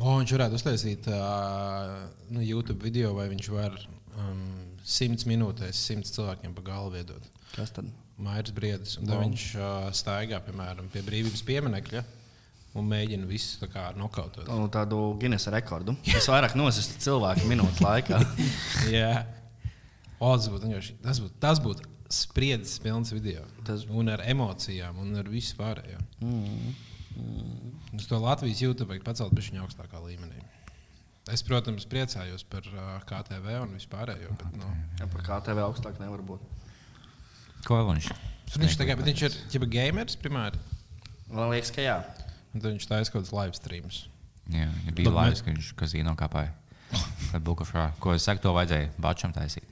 O, 0.01 0.15
viņš 0.17 0.31
varētu 0.33 0.57
uztaisīt 0.57 1.07
uh, 1.13 1.91
nu, 2.33 2.41
YouTube 2.41 2.81
video, 2.81 3.11
vai 3.17 3.27
viņš 3.29 3.49
var 3.53 3.75
um, 4.17 4.39
simts 4.83 5.27
minūtēs 5.29 5.77
simts 5.91 6.13
cilvēkiem 6.15 6.55
pa 6.57 6.63
galvu 6.71 6.97
iedot. 7.01 7.27
Kas 7.53 7.73
tad? 7.75 7.89
Mairis 8.21 8.53
Briedis. 8.55 8.95
Tad 9.01 9.13
viņš 9.21 9.43
uh, 9.59 9.91
staigā 9.97 10.39
piemēram 10.45 10.89
pie 10.93 11.03
brīvības 11.05 11.43
pieminiekļa 11.47 12.01
un 12.79 12.87
mēģina 12.87 13.27
visus 13.27 13.57
tā 13.61 13.67
kā 13.69 13.89
nokautot. 13.99 14.47
Nu, 14.47 14.65
tādu 14.71 14.99
Guinness 15.21 15.49
rekordu. 15.51 15.93
Es 16.15 16.29
vairāk 16.31 16.53
nosistu 16.57 17.01
cilvēku 17.03 17.45
minūtes 17.49 17.81
laikā. 17.83 18.21
Jā, 18.95 19.25
o, 20.17 20.31
tas 20.37 20.47
būtu 20.53 20.69
vienkārši- 20.69 20.97
tas 21.03 21.19
būtu. 21.23 21.35
Tas 21.43 21.61
būtu 21.63 21.89
Spriedzes 22.11 22.79
pilns 22.83 23.13
video. 23.15 23.45
Tas- 23.67 23.85
Un 23.87 24.09
ar 24.11 24.19
emocijām, 24.27 24.97
un 24.99 25.13
ar 25.21 25.29
visu 25.31 25.55
pārējo. 25.59 25.99
Mm. 26.19 26.73
Uz 27.91 28.07
to 28.07 28.19
Latvijas 28.21 28.61
YouTube 28.63 28.89
vajag 28.93 29.03
pacelt 29.05 29.35
viņa 29.35 29.65
augstākā 29.65 29.99
līmenī. 30.03 30.39
Es, 31.29 31.43
protams, 31.45 31.85
priecājos 31.85 32.43
par 32.49 32.65
uh, 32.71 32.95
KTV 33.07 33.59
un 33.61 33.75
vispārējo. 33.77 34.33
Bet, 34.39 34.55
nu, 34.57 34.69
Ja 34.99 35.07
par 35.11 35.25
kā 35.27 35.37
tevi 35.45 35.61
augstāk 35.63 35.99
nevar 36.01 36.23
būt. 36.25 36.41
Ko 37.67 37.77
viņš? 37.91 38.07
viņš, 38.55 38.77
tagad, 38.79 38.99
bet 38.99 39.11
viņš 39.11 39.25
ir 39.27 39.37
jau 39.53 39.67
gamers 39.69 40.17
primāri. 40.19 40.59
Man 41.29 41.51
liekas, 41.53 41.71
ka 41.71 41.85
jā. 41.85 41.99
Un 42.51 42.59
tad 42.59 42.71
viņš 42.73 42.87
taisa 42.89 43.13
kaut 43.13 43.21
kādus 43.21 43.35
live 43.37 43.55
streamus. 43.55 43.99
Jā, 44.51 44.67
ja 44.67 44.95
bija 44.95 45.11
Bet 45.11 45.15
laiks, 45.19 45.43
ka 45.45 45.53
viņš 45.53 45.69
kazīno 45.79 46.15
kāpāja. 46.19 46.51
Kad 47.31 47.43
Bukafrā, 47.45 47.91
ko 48.03 48.15
es 48.17 48.25
saku, 48.27 48.43
to 48.43 48.51
vajadzēja 48.57 48.89
bačam 48.99 49.31
taisīt. 49.35 49.70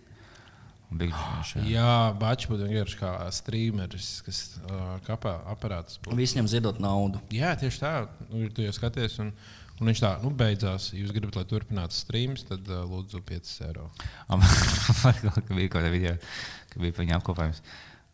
Viņš, 0.89 1.51
jā. 1.53 1.63
Jā, 1.69 1.89
Bačs 2.17 2.47
būtu 2.49 2.65
vienkārši 2.65 2.97
kā 2.97 3.11
streameris, 3.35 4.07
kas 4.25 4.39
uh, 4.63 4.95
kapā 5.05 5.35
aparātus. 5.51 5.99
Visi 6.17 6.37
viņam 6.37 6.49
ziedot 6.49 6.79
naudu. 6.81 7.21
Jā, 7.33 7.51
tieši 7.61 7.81
tā. 7.83 7.91
Nu, 8.31 8.47
tu 8.53 8.65
jau 8.65 8.73
skaties, 8.73 9.19
un, 9.21 9.29
un 9.77 9.91
viņš 9.91 10.01
tā, 10.01 10.15
nu, 10.23 10.33
beidzās. 10.33 10.89
Jūs 10.97 11.13
gribat, 11.13 11.37
lai 11.37 11.45
turpinātu 11.51 11.93
streams, 11.93 12.47
tad 12.49 12.65
uh, 12.73 12.81
lūdzu 12.89 13.21
5 13.29 13.53
eiro. 13.69 13.85
Man 14.31 14.41
liekas, 14.41 15.37
ka 15.37 15.53
bija 15.53 15.69
kaut 15.69 15.77
kāda 15.77 15.93
video, 15.93 16.17
ka 16.73 16.81
bija 16.81 16.97
viņa 17.03 17.21
apkopējums. 17.21 17.63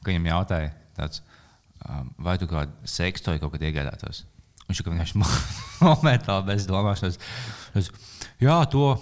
Ka 0.03 0.11
viņam 0.11 0.32
jautāja, 0.34 0.71
tāds, 0.99 1.23
um, 1.88 2.11
vai 2.28 2.36
tu 2.41 2.51
kādu 2.51 2.91
seksu 2.97 3.32
vai 3.32 3.39
kaut 3.39 3.55
kad 3.55 3.63
iegādātos. 3.63 4.26
Viņš 4.67 4.82
jau 4.82 4.91
vienkārši 4.91 5.23
momentāli 5.86 6.51
bez 6.51 6.67
domāšanas. 6.67 7.21
Jā, 8.43 8.59
to, 8.67 8.97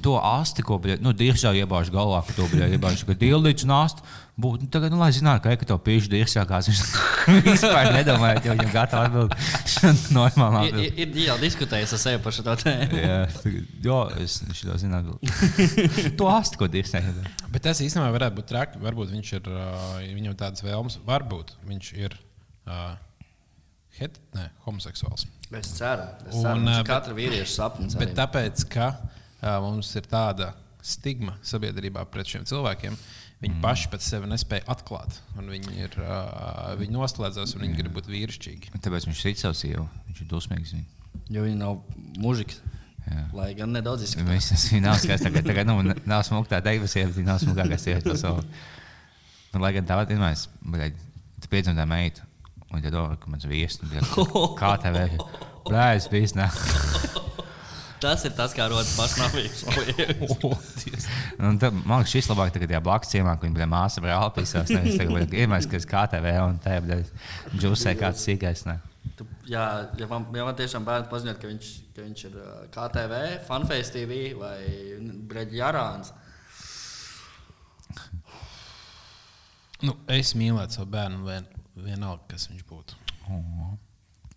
to 0.00 0.16
asti, 0.16 0.62
ko 0.64 0.78
bija, 0.80 0.96
nu, 1.04 1.12
dirzā 1.12 1.50
iebāž 1.52 1.90
galvā, 1.92 2.22
ka 2.24 2.32
to 2.38 2.46
bija 2.48 2.64
iebāž, 2.72 3.02
ka 3.04 3.12
dildīts 3.18 3.66
nāst. 3.68 3.98
Būtu, 4.40 4.64
nu, 4.64 4.68
tagad, 4.72 4.88
nu, 4.94 4.96
lai 4.96 5.10
zinātu, 5.12 5.42
ka 5.44 5.52
ekoto 5.52 5.76
pīši 5.84 6.08
dirzā 6.08 6.46
kāds 6.48 6.70
viņš 6.70 6.78
vispār 7.50 7.90
nedomāja, 7.92 8.40
jo 8.46 8.54
viņam 8.56 8.70
gatava 8.72 9.04
atbild 9.10 9.34
normālā 10.16 10.62
Ir, 10.64 10.72
atbild. 10.72 10.96
ir, 11.04 11.12
ir 11.12 11.26
jau 11.26 11.36
diskutējis 11.42 11.92
ar 11.98 12.00
sevi 12.06 12.22
par 12.24 12.32
šo 12.38 12.46
tēmu. 12.48 12.88
Jā, 12.96 13.18
tagad- 13.36 13.84
jā, 13.84 13.98
es 14.24 14.38
šo 14.56 14.78
zinu. 14.80 15.02
To 16.22 16.30
asti, 16.32 16.56
ko 16.62 16.70
dirzā. 16.72 17.04
Bet 17.52 17.66
tas 17.68 17.84
īstenībā 17.84 18.08
varētu 18.16 18.40
būt 18.40 18.48
traki. 18.48 18.80
Varbūt 18.82 19.12
viņš 19.12 19.32
ir, 19.36 19.52
uh, 19.52 19.96
viņam 20.16 20.40
tādas 20.40 20.64
vēlmes, 20.64 20.96
varbūt 21.06 21.52
viņš 21.68 21.92
ir 22.00 22.16
uh, 22.16 22.94
het, 24.00 24.16
ne, 24.32 24.48
homoseksuāls. 24.64 25.28
Es 25.52 25.74
ceru, 25.76 26.08
Un, 26.32 26.64
ka 26.64 26.78
bet- 26.80 26.88
katra 26.88 27.18
vīrieša 27.20 27.52
sapnis. 27.60 28.00
Bet 28.00 28.16
tāpēc, 28.16 28.64
ka 28.72 28.94
uh, 28.96 29.18
mums 29.42 29.90
ir 29.98 30.06
tāda 30.10 30.52
stigma 30.82 31.36
sabiedrībā 31.46 32.04
pret 32.10 32.30
šiem 32.30 32.44
cilvēkiem, 32.48 32.96
viņi 33.42 33.54
mm. 33.54 33.62
paši 33.62 33.90
pēc 33.92 34.06
sevi 34.06 34.30
nespēja 34.30 34.66
atklāt. 34.74 35.18
un 35.38 35.50
Viņi, 35.50 35.74
ir, 35.86 35.96
uh, 36.02 36.72
viņi 36.78 36.94
noslēdzas 36.96 37.56
un 37.56 37.66
viņi 37.66 37.78
grib 37.78 37.96
būt 37.96 38.10
vīrišķīgi. 38.10 38.74
Tāpēc 38.82 39.08
viņš 39.08 39.24
ir 39.30 39.40
savs 39.42 39.62
sievu. 39.64 39.86
Viņš 40.08 40.22
ir 40.24 40.30
dusmīgs. 40.30 40.76
Jo 41.32 41.46
viņi 41.46 41.58
nav 41.58 41.80
mužiks. 42.22 42.60
Jā. 43.02 43.24
Lai 43.34 43.48
gan 43.58 43.72
nedaudz 43.74 44.06
izskatās. 44.06 44.68
Viņa 44.70 44.84
nav 44.84 45.00
skaists. 45.02 45.26
Tagad, 45.26 45.46
tagad 45.48 45.70
nu, 45.70 45.80
nav 46.06 46.22
tā 46.50 46.62
teikt, 46.62 46.84
bet 46.86 47.16
viņa 47.18 47.28
nav 47.32 47.40
smūgākā 47.42 47.78
sieviete 47.82 48.14
pasaulē. 48.14 48.46
Nu, 49.52 49.62
lai 49.62 49.72
gan 49.76 49.88
tā 49.88 49.98
ir, 50.06 50.22
es 51.42 51.50
piedzimtu 51.50 51.84
meitu, 51.90 52.22
un 52.70 52.78
tad 52.78 52.94
domāju, 52.94 53.18
ka 53.20 53.34
mans 53.34 53.48
viesis 53.50 53.82
ir 53.90 54.06
kā 54.60 54.76
tev 54.82 54.96
ir. 55.02 55.18
Blēs, 55.66 56.08
bijis 56.12 56.38
nē. 56.38 56.48
Tas 58.02 58.24
ir 58.26 58.32
tas, 58.34 58.50
kā 58.56 58.64
rodas 58.66 58.96
pašnāvības. 58.98 59.60
Tad, 61.62 61.68
man 61.70 62.00
liekas, 62.00 62.10
šis 62.10 62.28
labāk 62.32 62.50
tagad, 62.54 62.72
ja 62.74 62.80
blakus 62.82 63.12
ciemā, 63.12 63.36
ka 63.38 63.46
viņa 63.46 63.54
bija 63.60 63.68
māsa 63.70 64.02
brāl 64.02 64.32
pisās. 64.34 64.72
Nevis 64.74 64.98
tagad, 64.98 65.30
iedomājies, 65.30 65.68
ka 65.70 65.78
es 65.78 65.86
kā 65.86 66.02
TV 66.10 66.32
un 66.42 66.58
te 66.62 66.80
džusē 67.54 67.94
kāds 68.00 68.24
sīkais. 68.26 68.64
Ne. 68.66 68.80
Tu, 69.18 69.26
jā, 69.50 69.66
ja 69.98 70.08
man, 70.10 70.26
ja 70.34 70.46
man 70.48 70.58
tiešām 70.58 70.86
bērns 70.86 71.10
paziņot, 71.12 71.38
ka 71.42 71.50
viņš, 71.52 71.70
ka 71.94 72.06
viņš 72.08 72.24
ir 72.26 72.34
KTV, 72.74 73.22
Funface 73.46 73.94
TV 73.94 74.18
vai 74.40 74.58
Breģijārāns. 75.30 76.10
Nu, 79.86 79.94
es 80.10 80.34
mīlētu 80.38 80.78
savu 80.78 80.90
bērnu, 80.94 81.22
vien, 81.26 81.46
vienalga, 81.86 82.26
kas 82.34 82.50
viņš 82.50 82.66
būtu. 82.66 82.98
Oh. 83.30 83.72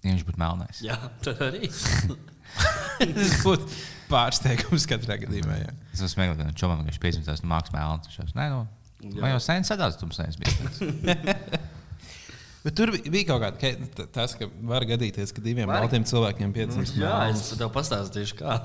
Ja 0.06 0.14
viņš 0.14 0.26
būtu 0.30 0.42
melnais. 0.42 0.86
Jā, 0.86 1.02
tad 1.26 1.42
arī. 1.50 1.70
Tas 3.18 3.36
būtu 3.44 3.70
pārsteigums 4.10 4.86
katrā 4.90 5.18
gadījumā. 5.24 5.60
Jā. 5.64 5.72
Es 5.92 6.00
esmu 6.02 6.12
smieklīgi, 6.14 6.48
ka 6.52 6.60
čomam 6.62 6.84
viņš 6.88 7.00
piedzimstās 7.04 7.44
no 7.44 7.52
mākslas 7.52 7.76
melnas. 7.76 8.10
Viņš 8.10 8.20
jau, 8.22 8.28
nē, 8.38 8.48
nu, 8.54 9.14
man 9.22 9.34
jau 9.36 9.42
sen 9.44 9.66
sadās, 9.68 9.98
tu 10.00 10.08
mums 10.10 10.40
bija. 10.42 11.38
Bet 12.66 12.74
tur 12.80 12.90
bija- 12.98 13.28
kaut 13.30 13.44
kāda 13.44 13.74
t- 13.94 14.08
tas, 14.16 14.34
ka 14.40 14.48
var 14.66 14.86
gadīties, 14.90 15.34
ka 15.36 15.44
diviem 15.46 15.70
Var. 15.70 15.84
baltiem 15.84 16.06
cilvēkiem 16.10 16.54
piedzimst. 16.56 16.96
Jā, 16.98 17.28
es 17.30 17.52
tev 17.60 17.70
pastāstīšu, 17.76 18.40
kā. 18.40 18.56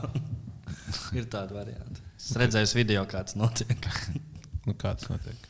ir 1.18 1.26
tāda 1.32 1.58
varianta. 1.58 2.00
Es 2.20 2.30
redzēju 2.40 2.78
video, 2.78 3.04
kā 3.10 3.20
tas 3.26 3.36
notiek. 3.36 3.88
Nu, 4.64 4.72
kā 4.76 4.94
tas 4.96 5.08
notiek? 5.12 5.46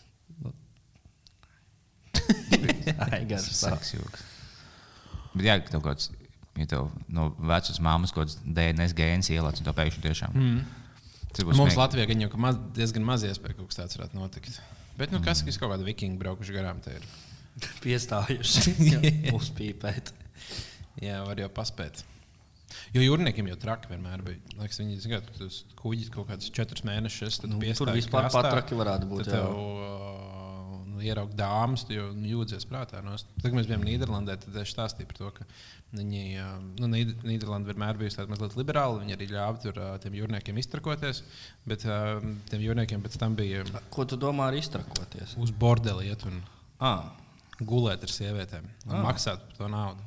Aigars. 3.11 3.47
Saks 3.61 3.95
jūgs. 3.95 4.27
Bet 5.35 5.47
jā, 5.47 5.57
ka 5.63 5.71
tev 5.77 5.83
kaut 5.85 5.93
kāds, 5.93 6.11
ja 6.59 6.67
tev 6.75 6.91
no 7.13 7.31
vecas 7.39 7.81
mammas 7.83 8.15
kaut 8.15 8.27
kāds 8.27 8.39
DNS 8.43 8.97
gēns 8.99 9.31
ielāc, 9.33 9.61
un 9.61 9.69
to 9.69 9.75
pēkšņi 9.77 10.05
tiešām. 10.09 10.37
Mm. 10.37 10.61
Mums 11.31 11.55
smieklīgi. 11.55 11.79
Latvijā 11.79 12.07
gan 12.11 12.23
jau 12.25 12.31
ka 12.33 12.41
maz, 12.43 12.61
diezgan 12.75 13.05
maz 13.07 13.25
iespēja, 13.27 13.55
ka 13.55 13.63
kaut 13.63 13.71
kas 13.71 13.79
tāds 13.79 13.99
varētu 13.99 14.19
notikt. 14.19 14.61
Bet, 14.99 15.13
nu, 15.15 15.21
kas, 15.25 15.45
kas 15.47 15.59
kaut 15.61 15.71
kāda 15.73 15.87
vikinga 15.87 16.19
braukuši 16.21 16.57
garām, 16.57 16.81
te 16.85 16.97
ir. 16.99 17.07
Piestājuši. 17.85 18.75
Uzpīpēt. 19.39 20.11
Jā, 21.01 21.21
var 21.25 21.39
jau 21.41 21.51
paspēt. 21.55 22.03
Jo 22.95 23.03
jūrniekiem 23.03 23.49
jau 23.51 23.57
traki 23.61 23.91
vienmēr 23.91 24.23
bija. 24.27 24.43
Liekas, 24.59 24.81
viņi 24.83 24.99
zina, 25.03 25.21
ka 25.23 25.39
tas 25.39 25.63
kuģis 25.79 26.11
kaut 26.15 26.29
kādus 26.31 26.51
četrus 26.55 26.85
mēnešus 26.87 27.41
Nu, 27.45 27.55
tur 27.55 27.65
piestājas 27.65 27.99
vispār 27.99 28.27
krastā, 28.27 28.43
pat 28.43 28.55
traki 28.55 28.79
varētu 28.79 29.09
būt, 29.11 29.25
Tad 29.27 29.35
tev 29.37 29.49
uh, 29.49 29.57
nu, 29.57 30.40
ieraugt 31.07 31.35
dāmas, 31.39 31.85
jau 31.89 32.11
nu, 32.15 32.27
jūdzies 32.29 32.67
prātā. 32.71 33.03
No. 33.05 33.17
Tad, 33.17 33.43
kad 33.49 33.55
mēs 33.59 33.69
bijām 33.71 33.85
Nīderlandē, 33.87 34.37
tad 34.43 34.57
es 34.63 34.73
stāstīju 34.75 35.07
par 35.11 35.17
to, 35.21 35.31
ka 35.39 35.45
viņi, 35.97 36.23
nu, 36.79 36.87
Nīd- 36.93 37.25
Nīderlanda 37.27 37.73
vienmēr 37.73 37.99
bijusi 37.99 38.19
tāda 38.21 38.31
mazliet 38.35 38.57
liberāla. 38.61 39.01
Viņi 39.03 39.17
arī 39.17 39.29
ļāva 39.33 39.63
tur 39.63 39.81
tiem 40.05 40.19
jūrniekiem 40.21 40.59
iztrakoties, 40.63 41.23
bet 41.67 41.81
tiem 42.51 42.61
jūrniekiem 42.67 43.03
pēc 43.03 43.19
tam 43.19 43.35
bija 43.39 43.65
Ko 43.91 44.05
tu 44.05 44.17
domā 44.17 44.49
ar 44.53 44.59
iztrakoties? 44.61 45.37
uz 45.37 45.51
bordeli 45.51 46.09
iet 46.13 46.25
un 46.27 46.43
Ah, 46.81 47.11
gulēt 47.61 48.03
ar 48.03 48.09
sievietēm 48.09 48.65
un 48.89 48.95
Ah. 48.97 49.03
maksāt 49.13 49.41
par 49.49 49.57
to 49.59 49.69
naudu. 49.69 50.01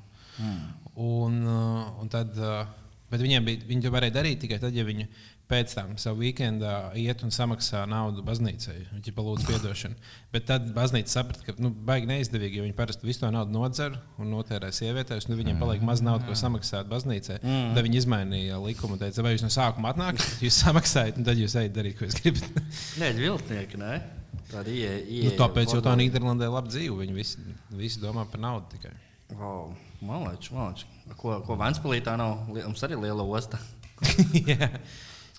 Un, 0.96 1.44
uh, 1.46 2.02
un 2.02 2.08
tad, 2.10 2.34
bet 3.10 3.22
viņiem 3.22 3.46
bija, 3.46 3.62
viņi 3.70 3.82
to 3.86 3.92
varēja 3.94 4.14
darīt 4.14 4.40
tikai 4.42 4.60
tad, 4.62 4.74
ja 4.74 4.84
viņi 4.86 5.08
pēc 5.54 5.74
tam 5.78 5.94
savu 6.02 6.24
weekendā 6.24 6.74
iet 7.00 7.22
un 7.26 7.34
samaksā 7.34 7.84
naudu 7.90 8.24
baznīcai. 8.26 8.76
Viņi 8.96 9.14
palūdz 9.16 9.50
atdošanu. 9.60 9.98
Bet 10.34 10.48
tad 10.50 10.72
baznīca 10.76 11.20
saprata, 11.20 11.46
ka 11.46 11.56
nu, 11.62 11.70
baigi 11.70 12.10
neizdevīgi, 12.10 12.60
jo 12.60 12.66
viņi 12.66 12.78
parasti 12.78 13.08
visu 13.08 13.24
to 13.24 13.30
naudu 13.34 13.54
nodzer 13.54 13.98
un 14.22 14.34
notērē 14.34 14.72
sievietēs. 14.74 15.30
Nu, 15.30 15.38
viņiem 15.40 15.62
paliek 15.62 15.86
maz 15.86 16.02
naudas, 16.06 16.26
ko 16.30 16.38
samaksāt 16.40 16.90
baznīcai. 16.92 17.40
Mm. 17.44 17.72
Tad 17.78 17.88
viņi 17.88 18.02
izmainīja 18.02 18.60
likumu 18.64 18.98
un 18.98 19.04
teica, 19.04 19.26
vai 19.26 19.36
jūs 19.36 19.46
no 19.46 19.52
sākuma 19.54 19.94
atnākat, 19.94 20.26
jūs 20.46 20.60
samaksājat, 20.66 21.22
un 21.22 21.30
tad 21.30 21.42
jūs 21.42 21.58
ejat 21.62 21.78
darīt, 21.78 22.00
ko 22.00 22.10
jūs 22.10 22.20
gribat. 22.24 22.60
nē, 23.04 23.14
viltnieki, 23.20 23.82
nē. 23.82 23.96
Tāda 24.50 24.70
ieeja. 24.70 25.30
nu, 25.30 25.38
tāpēc 25.38 25.72
jau 25.74 25.82
tā 25.82 25.96
Nīderlandē 25.98 26.50
ir 26.50 26.54
laba 26.54 26.70
dzīve. 26.70 26.98
Viņi 27.00 27.16
visi, 27.16 27.46
visi 27.74 28.02
domā 28.02 28.26
par 28.30 28.42
naudu 28.44 28.76
tikai. 28.76 28.92
Wow, 29.34 29.72
man 30.06 30.28
liekas. 30.28 30.84
Ko, 31.18 31.40
ko 31.46 31.58
Vanspēlī 31.58 32.04
tā 32.06 32.14
nav? 32.20 32.46
Mums 32.52 32.86
arī 32.86 33.00
liela 33.02 33.26
osta. 33.26 33.58
Jā. 34.52 34.70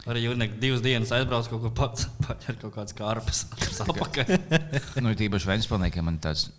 Arī 0.04 0.26
jūrnieki 0.26 0.58
divas 0.60 0.82
dienas 0.84 1.12
aizbrauc 1.16 1.46
kaut 1.48 1.62
ko 1.64 1.70
pats, 1.78 2.08
paņēma 2.26 2.58
kaut 2.60 2.74
kādas 2.76 2.96
kārpas. 2.98 3.44
Nu, 5.04 5.14
tīpaši 5.16 5.50
Vēnspilsniekiem 5.50 6.08
man 6.10 6.20
tāds. 6.24 6.50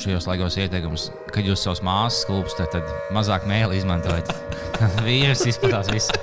Šajos 0.00 0.26
laikos 0.26 0.56
ieteikums, 0.58 1.10
kad 1.30 1.46
jūs 1.46 1.62
savus 1.62 1.84
māsas 1.86 2.24
klūpstat, 2.26 2.72
tad 2.72 3.12
mazāk 3.14 3.44
mēli 3.46 3.78
izmantojiet. 3.78 4.32
Vīrs 5.06 5.44
izplatās 5.52 5.92
visu. 5.94 6.16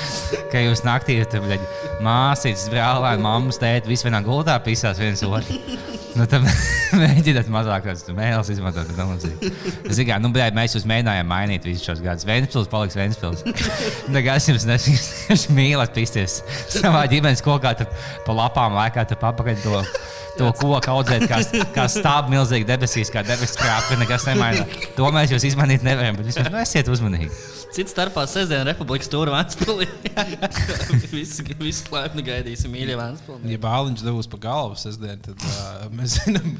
Kad 0.52 0.62
jūs 0.62 0.84
naktī 0.86 1.18
tur 1.30 1.44
māsītes, 2.04 2.68
brālēni, 2.72 3.24
mammas, 3.24 3.60
tēti, 3.62 3.90
visi 3.90 4.08
vienā 4.08 4.22
gultā 4.26 4.56
pisās 4.64 5.00
viens 5.00 5.22
otru. 5.26 5.60
Nu, 6.16 6.24
tad 6.30 6.46
mēģiniet 7.02 7.50
mazāk 7.52 7.84
tādas 7.90 8.06
mēlus 8.16 8.50
izmantot. 8.54 8.88
tad. 8.96 9.26
Es 9.84 9.98
tikai, 10.00 10.16
nu, 10.22 10.30
bļāj, 10.32 10.52
mēs 10.56 10.76
jūs 10.78 10.86
mēģinājām 10.88 11.28
mainīt 11.28 11.68
visus 11.68 11.84
šos 11.84 12.00
gadus. 12.04 12.24
Vēnspils 12.28 12.70
paliks 12.72 12.96
Vēnspils. 12.96 13.44
Tagad 13.44 14.32
es 14.38 14.48
jums 14.48 14.66
nesaku, 14.68 15.56
mīlat 15.56 15.92
pisties 15.96 16.40
savā 16.72 17.04
ģimenes 17.12 17.44
kokā, 17.44 17.74
tad 17.82 17.92
pa 18.24 18.36
lapām 18.36 18.78
lēkāt 18.78 19.12
ap 19.16 19.28
apakaļ 19.32 19.60
to. 19.64 19.82
To 20.36 20.50
koku 20.52 20.92
audzēt, 20.92 21.24
kā, 21.30 21.40
kā 21.74 21.86
stāv 21.90 22.30
milzīgi 22.32 22.66
debesīs, 22.68 23.10
kā 23.12 23.22
debesu 23.26 23.56
krāpē, 23.60 23.96
nekas 24.02 24.26
nemainās. 24.28 24.88
To 24.98 25.08
mēs 25.14 25.32
jūs 25.32 25.46
izmanīt 25.48 25.86
nevaram, 25.86 26.18
bet 26.18 26.28
vismaz 26.28 26.50
nu, 26.52 26.60
esiet 26.60 26.90
uzmanīgi. 26.92 27.30
Cits 27.76 27.92
starpā 27.92 28.26
sestdienas 28.28 28.68
republikas 28.70 29.08
stūra 29.10 29.32
Vanspēlī. 29.34 29.88
Visi, 31.12 31.86
laipni 31.92 32.24
gaidīsim, 32.26 32.72
mīļie 32.72 32.98
Vanspēlī. 33.00 33.52
Ja 33.54 33.62
bāliņš 33.64 34.04
devos 34.06 34.28
pa 34.32 34.40
galvu 34.46 34.78
sestdien, 34.80 35.20
tad 35.24 35.40
uh, 35.48 35.88
mēs 35.96 36.20
zinām, 36.20 36.54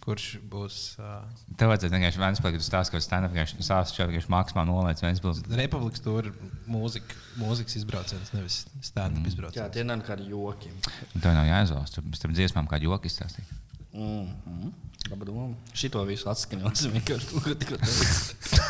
kurš 0.00 0.26
būs. 0.50 0.76
Uh, 1.00 1.22
Tev 1.60 1.70
vajadzētu 1.70 1.92
vienkārši 1.94 2.20
tas 2.56 2.68
stāsta, 2.68 2.94
ka 2.94 3.02
stand-up 3.04 3.34
vienkārši 3.34 3.58
ka 4.00 4.06
viņš 4.14 4.28
mākslā 4.32 4.64
nolaiž 4.68 5.02
viens 5.04 5.22
pilsētas. 5.22 5.56
Republikas 5.60 6.04
tur 6.04 6.30
mūzika, 6.70 7.18
mūzikas 7.40 7.76
izbrauciens, 7.82 8.32
nevis 8.36 8.62
stand-up 8.86 9.26
Jā, 9.26 9.32
izbrauciens. 9.32 9.72
tie 9.76 9.84
nav 9.84 10.04
kādi 10.06 10.30
joki. 10.32 10.72
Tev 11.18 11.34
nav 11.36 11.48
jāizvēlas, 11.48 11.92
tur 11.94 12.06
starp 12.16 12.36
dziesmām 12.36 12.70
kādu 12.70 12.88
joku 12.88 13.10
izstāstīt. 13.10 13.56
Mm 13.92 14.28
-hmm. 14.46 14.72
Laba 15.10 15.24
doma. 15.24 15.54
Šito 15.74 16.02
visu 16.06 16.28
atskaņosim 16.30 16.92
vienkārši 16.96 17.30
to, 17.30 17.40
ko 17.40 17.54
tikko 17.54 17.76
teicu. 17.80 18.60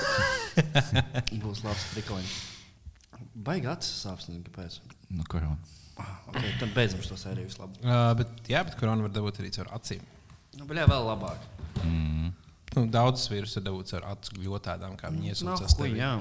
Būs 1.43 1.65
labs 1.65 1.85
prikoliņš. 1.95 2.39
Baigi 3.35 3.67
acis 3.67 4.05
sāpes, 4.05 4.31
kāpēc. 4.47 4.81
Nu, 5.11 5.25
korona. 5.29 5.59
Okay, 6.31 6.55
tad 6.61 6.73
beidzam 6.75 7.03
šo 7.05 7.17
sēriju 7.21 7.51
vislabāk. 7.51 7.83
Uh, 7.85 8.17
bet, 8.17 8.29
jā, 8.49 8.63
bet 8.65 8.79
korona 8.81 9.03
var 9.03 9.13
dabūt 9.13 9.41
arī 9.43 9.51
caur 9.53 9.69
acīm. 9.77 10.01
Nu, 10.61 10.67
jā, 10.77 10.85
vēl 10.91 11.07
labāk. 11.09 11.45
Mm. 11.81 12.31
Nu, 12.77 12.85
Daudzas 12.93 13.27
vīrusus 13.33 13.57
var 13.59 13.65
dabūt 13.67 13.91
caur 13.95 14.05
acu 14.13 14.37
gļotādām, 14.39 14.93
kā 15.01 15.09
viņi 15.11 15.33
No, 15.43 15.57
iesūcas. 15.57 15.75
hui, 15.81 15.95
jā. 15.99 16.13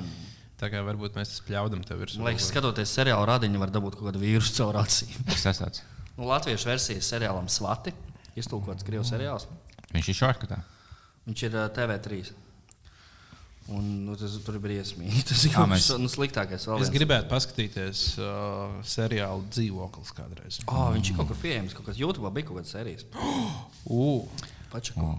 Tā 0.60 0.68
kā 0.72 0.82
varbūt 0.84 1.16
mēs 1.20 1.30
tas 1.36 1.44
pļaudam 1.48 1.84
tev 1.88 2.00
virsū. 2.02 2.20
Man 2.20 2.32
liekas, 2.34 2.48
skatoties 2.52 2.92
seriālu 2.96 3.28
radiņu, 3.30 3.60
var 3.62 3.72
dabūt 3.76 3.96
kaut 4.00 4.10
kādu 4.10 4.22
vīrusu 4.24 4.56
caur 4.58 4.80
acīm. 4.82 5.14
Kas 5.30 5.46
tas 5.46 5.62
tāds? 5.62 5.84
Nu, 6.18 6.26
Latviešu 6.28 6.68
versijas 6.72 7.08
seriālam 7.14 7.48
Svati, 7.52 7.94
iztulkots 8.40 8.84
Krievijas 8.88 9.12
seriāls. 9.14 9.46
Viņš 9.94 10.10
ir 10.12 10.18
šortkatā. 10.20 10.58
Viņš 11.30 11.44
ir 11.48 11.56
uh, 11.60 11.68
TV3. 11.76 12.34
Un, 13.70 13.90
nu, 14.08 14.16
tas 14.18 14.34
tur 14.42 14.56
ir 14.58 14.62
briesmīgi. 14.64 15.22
Tas 15.30 15.44
ir 15.46 15.54
mēs- 15.70 15.90
kas 15.92 16.00
nu, 16.02 16.10
sliktākais. 16.10 16.64
Es 16.64 16.70
viens. 16.70 16.94
gribētu 16.96 17.30
paskatīties 17.30 18.04
uh, 18.18 18.80
seriālu 18.82 19.46
dzīvoklis 19.54 20.14
kādreiz. 20.18 20.58
Oh, 20.66 20.88
viņš 20.96 21.12
ir 21.12 21.20
kaut 21.20 21.30
kur 21.30 21.38
pieejams. 21.44 21.76
Kaut 21.78 21.86
kas 21.92 22.00
YouTube 22.02 22.32
bija 22.34 22.50
kaut 22.50 22.62
kāda 22.62 22.72
sērijas. 22.72 23.06
Uh. 23.90 24.26
Pačako. 24.70 25.14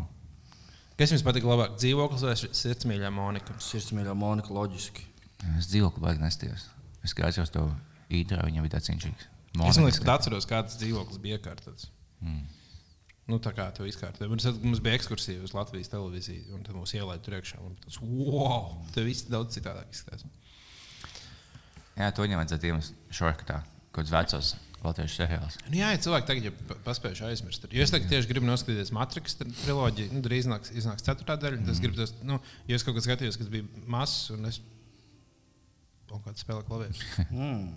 Kas 1.00 1.10
jums 1.14 1.22
patīk 1.24 1.46
labāk? 1.48 1.78
Dzīvoklis 1.80 2.22
vai 2.26 2.34
sirdsmīļā 2.38 3.08
Monika? 3.14 3.54
Sirdsmīļā 3.64 4.12
Monika 4.18 4.52
loģiski. 4.54 5.06
Es 5.56 5.70
dzīvoju, 5.72 6.02
baigi 6.02 6.20
nestījos. 6.22 6.66
Es 7.06 7.14
kā 7.16 7.30
atceros 7.30 7.50
to 7.54 7.64
īstenībā, 8.12 8.44
viņam 8.50 8.66
bija 8.66 8.76
tāds 8.76 8.92
inčīgs. 8.92 9.26
Es 9.64 9.78
domāju, 9.80 10.02
ka 10.04 10.18
atceros, 10.18 10.46
kāds 10.46 10.76
dzīvoklis 10.78 11.22
bija 11.22 11.38
iekārtots. 11.40 11.88
Mm. 12.20 12.44
Nu, 13.30 13.38
tā 13.42 13.52
kā 13.54 13.68
to 13.76 13.86
izkārtoja. 13.88 14.28
Mums, 14.32 14.46
mums 14.64 14.80
bija 14.82 14.96
ekskursija 14.98 15.42
uz 15.46 15.52
Latvijas 15.54 15.90
televīziju, 15.92 16.48
un 16.56 16.64
tad 16.66 16.74
mums 16.74 16.94
ielaida 16.96 17.22
tur 17.22 17.36
iekšā. 17.38 17.60
un 17.62 17.76
Tas, 17.84 18.00
wow! 18.02 18.72
Viss 18.96 19.28
daudz 19.30 19.54
citādāk 19.58 19.92
izskatās. 19.94 20.26
Jā, 22.00 22.08
to 22.16 22.24
viņam 22.24 22.40
vajadzētu 22.40 22.68
iemest 22.70 22.96
šortkatā, 23.14 23.60
kaut 23.92 24.02
kāds 24.02 24.12
vecos 24.14 24.50
latviešu 24.80 25.18
seriāls. 25.20 25.58
Nu, 25.68 25.76
jā, 25.76 25.90
ja 25.92 26.00
cilvēki 26.00 26.28
tagad 26.30 26.46
jau 26.48 26.52
pa- 26.70 26.78
paspējuši 26.86 27.24
aizmirst. 27.28 27.66
Jo 27.76 27.84
es 27.84 27.92
tagad 27.92 28.08
tieši 28.08 28.30
gribu 28.30 28.48
noskatīties 28.48 28.92
Matrix 28.96 29.36
triloģiju. 29.42 30.14
Nu, 30.16 30.22
drīz 30.24 30.48
nāks, 30.48 30.72
iznāks 30.72 31.04
ceturtā 31.04 31.36
daļa. 31.42 31.58
Mm. 31.60 31.72
Es 31.74 31.82
gribu 31.84 31.98
tos, 32.00 32.14
nu, 32.24 32.38
jo 32.70 32.78
es 32.78 32.86
kaut 32.86 32.96
kā 32.96 33.02
skatījos, 33.04 33.36
kas 33.36 33.50
bija 33.52 33.66
mazs, 33.92 34.30
un 34.32 34.48
es 34.48 34.62
kaut 36.08 36.24
kādā 36.24 36.40
spēlē 36.40 36.64
klavierus. 36.66 37.04
Mm. 37.28 37.68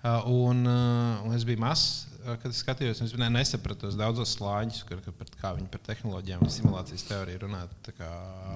Uh, 0.00 0.22
un, 0.32 0.62
uh, 0.64 1.26
un 1.28 1.34
es 1.36 1.44
biju 1.44 1.60
mazs, 1.60 2.06
uh, 2.22 2.32
kad 2.40 2.48
es 2.48 2.62
skatījos, 2.64 3.02
un 3.02 3.08
es 3.10 3.12
ne- 3.20 3.28
nesapratu 3.34 3.82
tos 3.86 3.98
daudzos 4.00 4.32
slāņus, 4.38 4.82
kur, 4.88 5.02
kur, 5.04 5.12
par, 5.18 5.28
kā 5.42 5.50
viņi 5.58 5.68
par 5.74 5.82
tehnoloģijām 5.90 6.44
un 6.46 6.52
simulācijas 6.54 7.04
teoriju 7.10 7.42
runā 7.44 7.66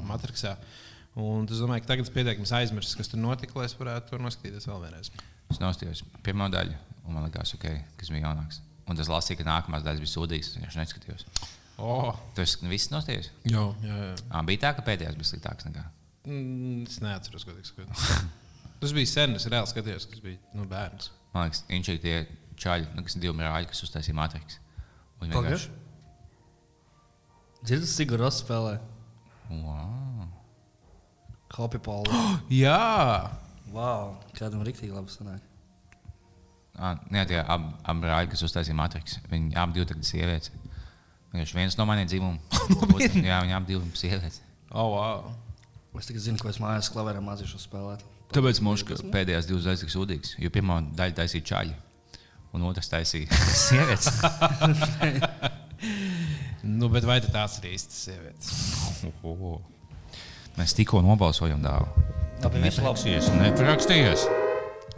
Matrixā. 0.09 0.55
Un 1.21 1.45
es 1.47 1.61
domāju, 1.63 1.85
ka 1.85 1.93
tagad 1.93 2.09
es 2.09 2.13
pietiekami 2.15 2.49
aizmirsu, 2.59 2.97
kas 2.99 3.11
tur 3.13 3.21
notika, 3.23 3.55
lai 3.61 3.69
es 3.69 3.77
varētu 3.79 4.15
to 4.15 4.19
noskatīties 4.25 4.67
vēl 4.67 4.81
vienreiz. 4.87 5.11
Es 5.53 5.61
nostājos 5.63 6.01
pirmo 6.27 6.49
daļu, 6.51 6.75
un 7.07 7.15
man 7.15 7.29
liekas, 7.29 7.53
ok, 7.59 7.67
kas 8.01 8.11
bija 8.11 8.25
jaunāks. 8.27 8.63
Un 8.91 8.99
tas 8.99 9.09
lasīja, 9.13 9.39
ka 9.41 9.47
nākamās 9.47 9.85
daļas 9.87 10.03
bija 10.03 10.13
sūdīgas. 10.13 10.49
Es 10.51 10.57
vienkārši 10.59 10.81
neskatījos. 10.81 11.27
Oh, 11.79 12.17
Tu 12.35 12.43
esi 12.45 12.67
viss 12.71 12.91
nostājies. 12.93 13.31
jā, 13.49 13.63
jā, 13.85 13.95
jā. 14.09 14.17
Ah, 14.31 14.43
bija 14.47 14.65
tā, 14.67 14.73
ka 14.77 14.83
pēdējais 14.87 15.17
bija 15.21 15.31
sliktāks 15.31 15.69
nekā. 15.69 15.85
Mm, 16.27 16.85
Es 16.89 16.99
neatceros, 17.05 17.45
godīgi 17.47 17.71
sakot. 17.71 18.33
Tas 18.83 18.93
bija 18.97 19.07
sen, 19.13 19.37
es 19.39 19.47
reāli 19.47 19.71
skatījos, 19.71 20.07
kas 20.11 20.21
bija 20.25 20.39
nu, 20.59 20.67
bērns. 20.71 21.11
Man 21.35 21.49
liekas, 21.49 21.65
viņš 21.71 21.91
ir 21.91 22.03
tie 22.03 22.19
čaļi, 22.61 22.91
nu, 22.95 23.05
kas 23.07 23.17
ir 23.17 23.25
divi 23.25 23.35
mērāji, 23.39 23.71
kas 23.73 23.83
uztaisīja 23.87 24.17
matriks. 24.19 24.61
Pagaid. 25.19 25.35
vienkārši. 25.35 25.73
Dzirdat, 27.65 27.91
Sigūda 27.91 28.31
spēlē. 28.35 28.77
Wow. 29.51 30.29
Hopi 31.55 31.79
Pauli. 31.79 32.11
Jā, 32.51 33.31
wow, 33.71 34.17
kādam 34.35 34.65
rīktīgi 34.67 34.95
labi 34.95 35.13
sanāk. 35.13 35.43
Ah, 36.75 36.99
nē, 37.15 37.23
tie 37.31 37.39
abi 37.39 37.71
ab 37.87 38.01
brāļi, 38.03 38.33
kas 38.33 38.43
uztaisīja 38.43 38.75
matriks. 38.75 39.21
Viņi 39.31 39.55
abi 39.63 39.77
divi 39.77 39.87
tagad 39.93 40.09
sievietes. 40.09 40.51
Vienkārši 41.31 41.59
viens 41.59 41.77
no 41.79 41.87
maniem 41.87 42.09
dzimumiem. 42.11 42.41
Jā, 43.31 43.39
viņi 43.45 43.55
abi 43.55 43.71
divi 43.71 43.99
sievietes. 43.99 44.41
oh, 44.73 44.91
wow. 44.97 45.31
Es 45.95 46.11
tikai 46.11 46.25
zinu, 46.25 46.41
ko 46.43 46.51
es 46.51 46.59
mājās 46.59 46.91
klavierē 46.91 47.23
mācīšos 47.23 47.69
spēlēt. 47.69 48.03
Tāpēc 48.35 48.61
mums 48.67 48.83
pēdējās 49.15 49.47
divas 49.47 49.67
daļas 49.69 49.85
ir 49.87 49.93
sūdīgas. 49.93 50.37
Jo 50.43 50.51
pirmā 50.55 50.81
daļa 50.99 51.19
taisīja 51.21 51.49
čaļi, 51.53 51.77
un 52.57 52.67
otrs 52.71 52.91
taisīja 52.91 53.43
sievietes. 53.67 54.11
Nu, 56.65 56.89
bet 56.89 57.05
vai 57.05 57.19
tās 57.21 57.59
ir 57.61 57.75
īstas 57.75 58.07
sievietes? 58.07 58.47
Oho. 59.21 59.59
Mēs 60.57 60.73
tikko 60.73 61.03
nobalsojam 61.05 61.61
labi. 61.61 62.63
Neprakstījies, 62.63 63.29
neprakstījies. 63.37 64.25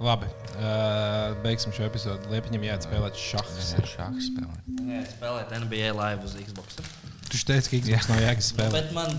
Labi, 0.03 0.28
uh, 0.61 1.34
beigsim 1.43 1.74
šo 1.74 1.89
episodu. 1.89 2.30
Liepiņam 2.30 2.68
jāatspēlē 2.68 3.11
šahs. 3.18 3.72
Šāds 3.97 4.30
spēlē. 4.30 4.62
Nē, 4.78 5.03
spēlēt 5.11 5.55
NBA 5.64 5.93
live 5.97 6.26
uz 6.28 6.37
Xbox. 6.39 6.78
Tu 7.26 7.41
teici, 7.49 7.72
ka 7.72 7.82
Xbox 7.82 8.11
nav 8.12 8.22
jēgas 8.28 8.53
spēlēt. 8.55 8.76
Bet 8.76 8.93
man 8.95 9.16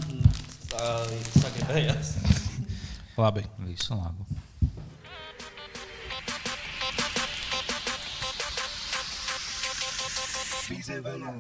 tā 0.72 0.92
sagribējās. 1.42 2.14
Labi. 3.18 3.44
Visu 3.60 3.96
labu. 3.96 4.26
Bizevana. 10.70 11.34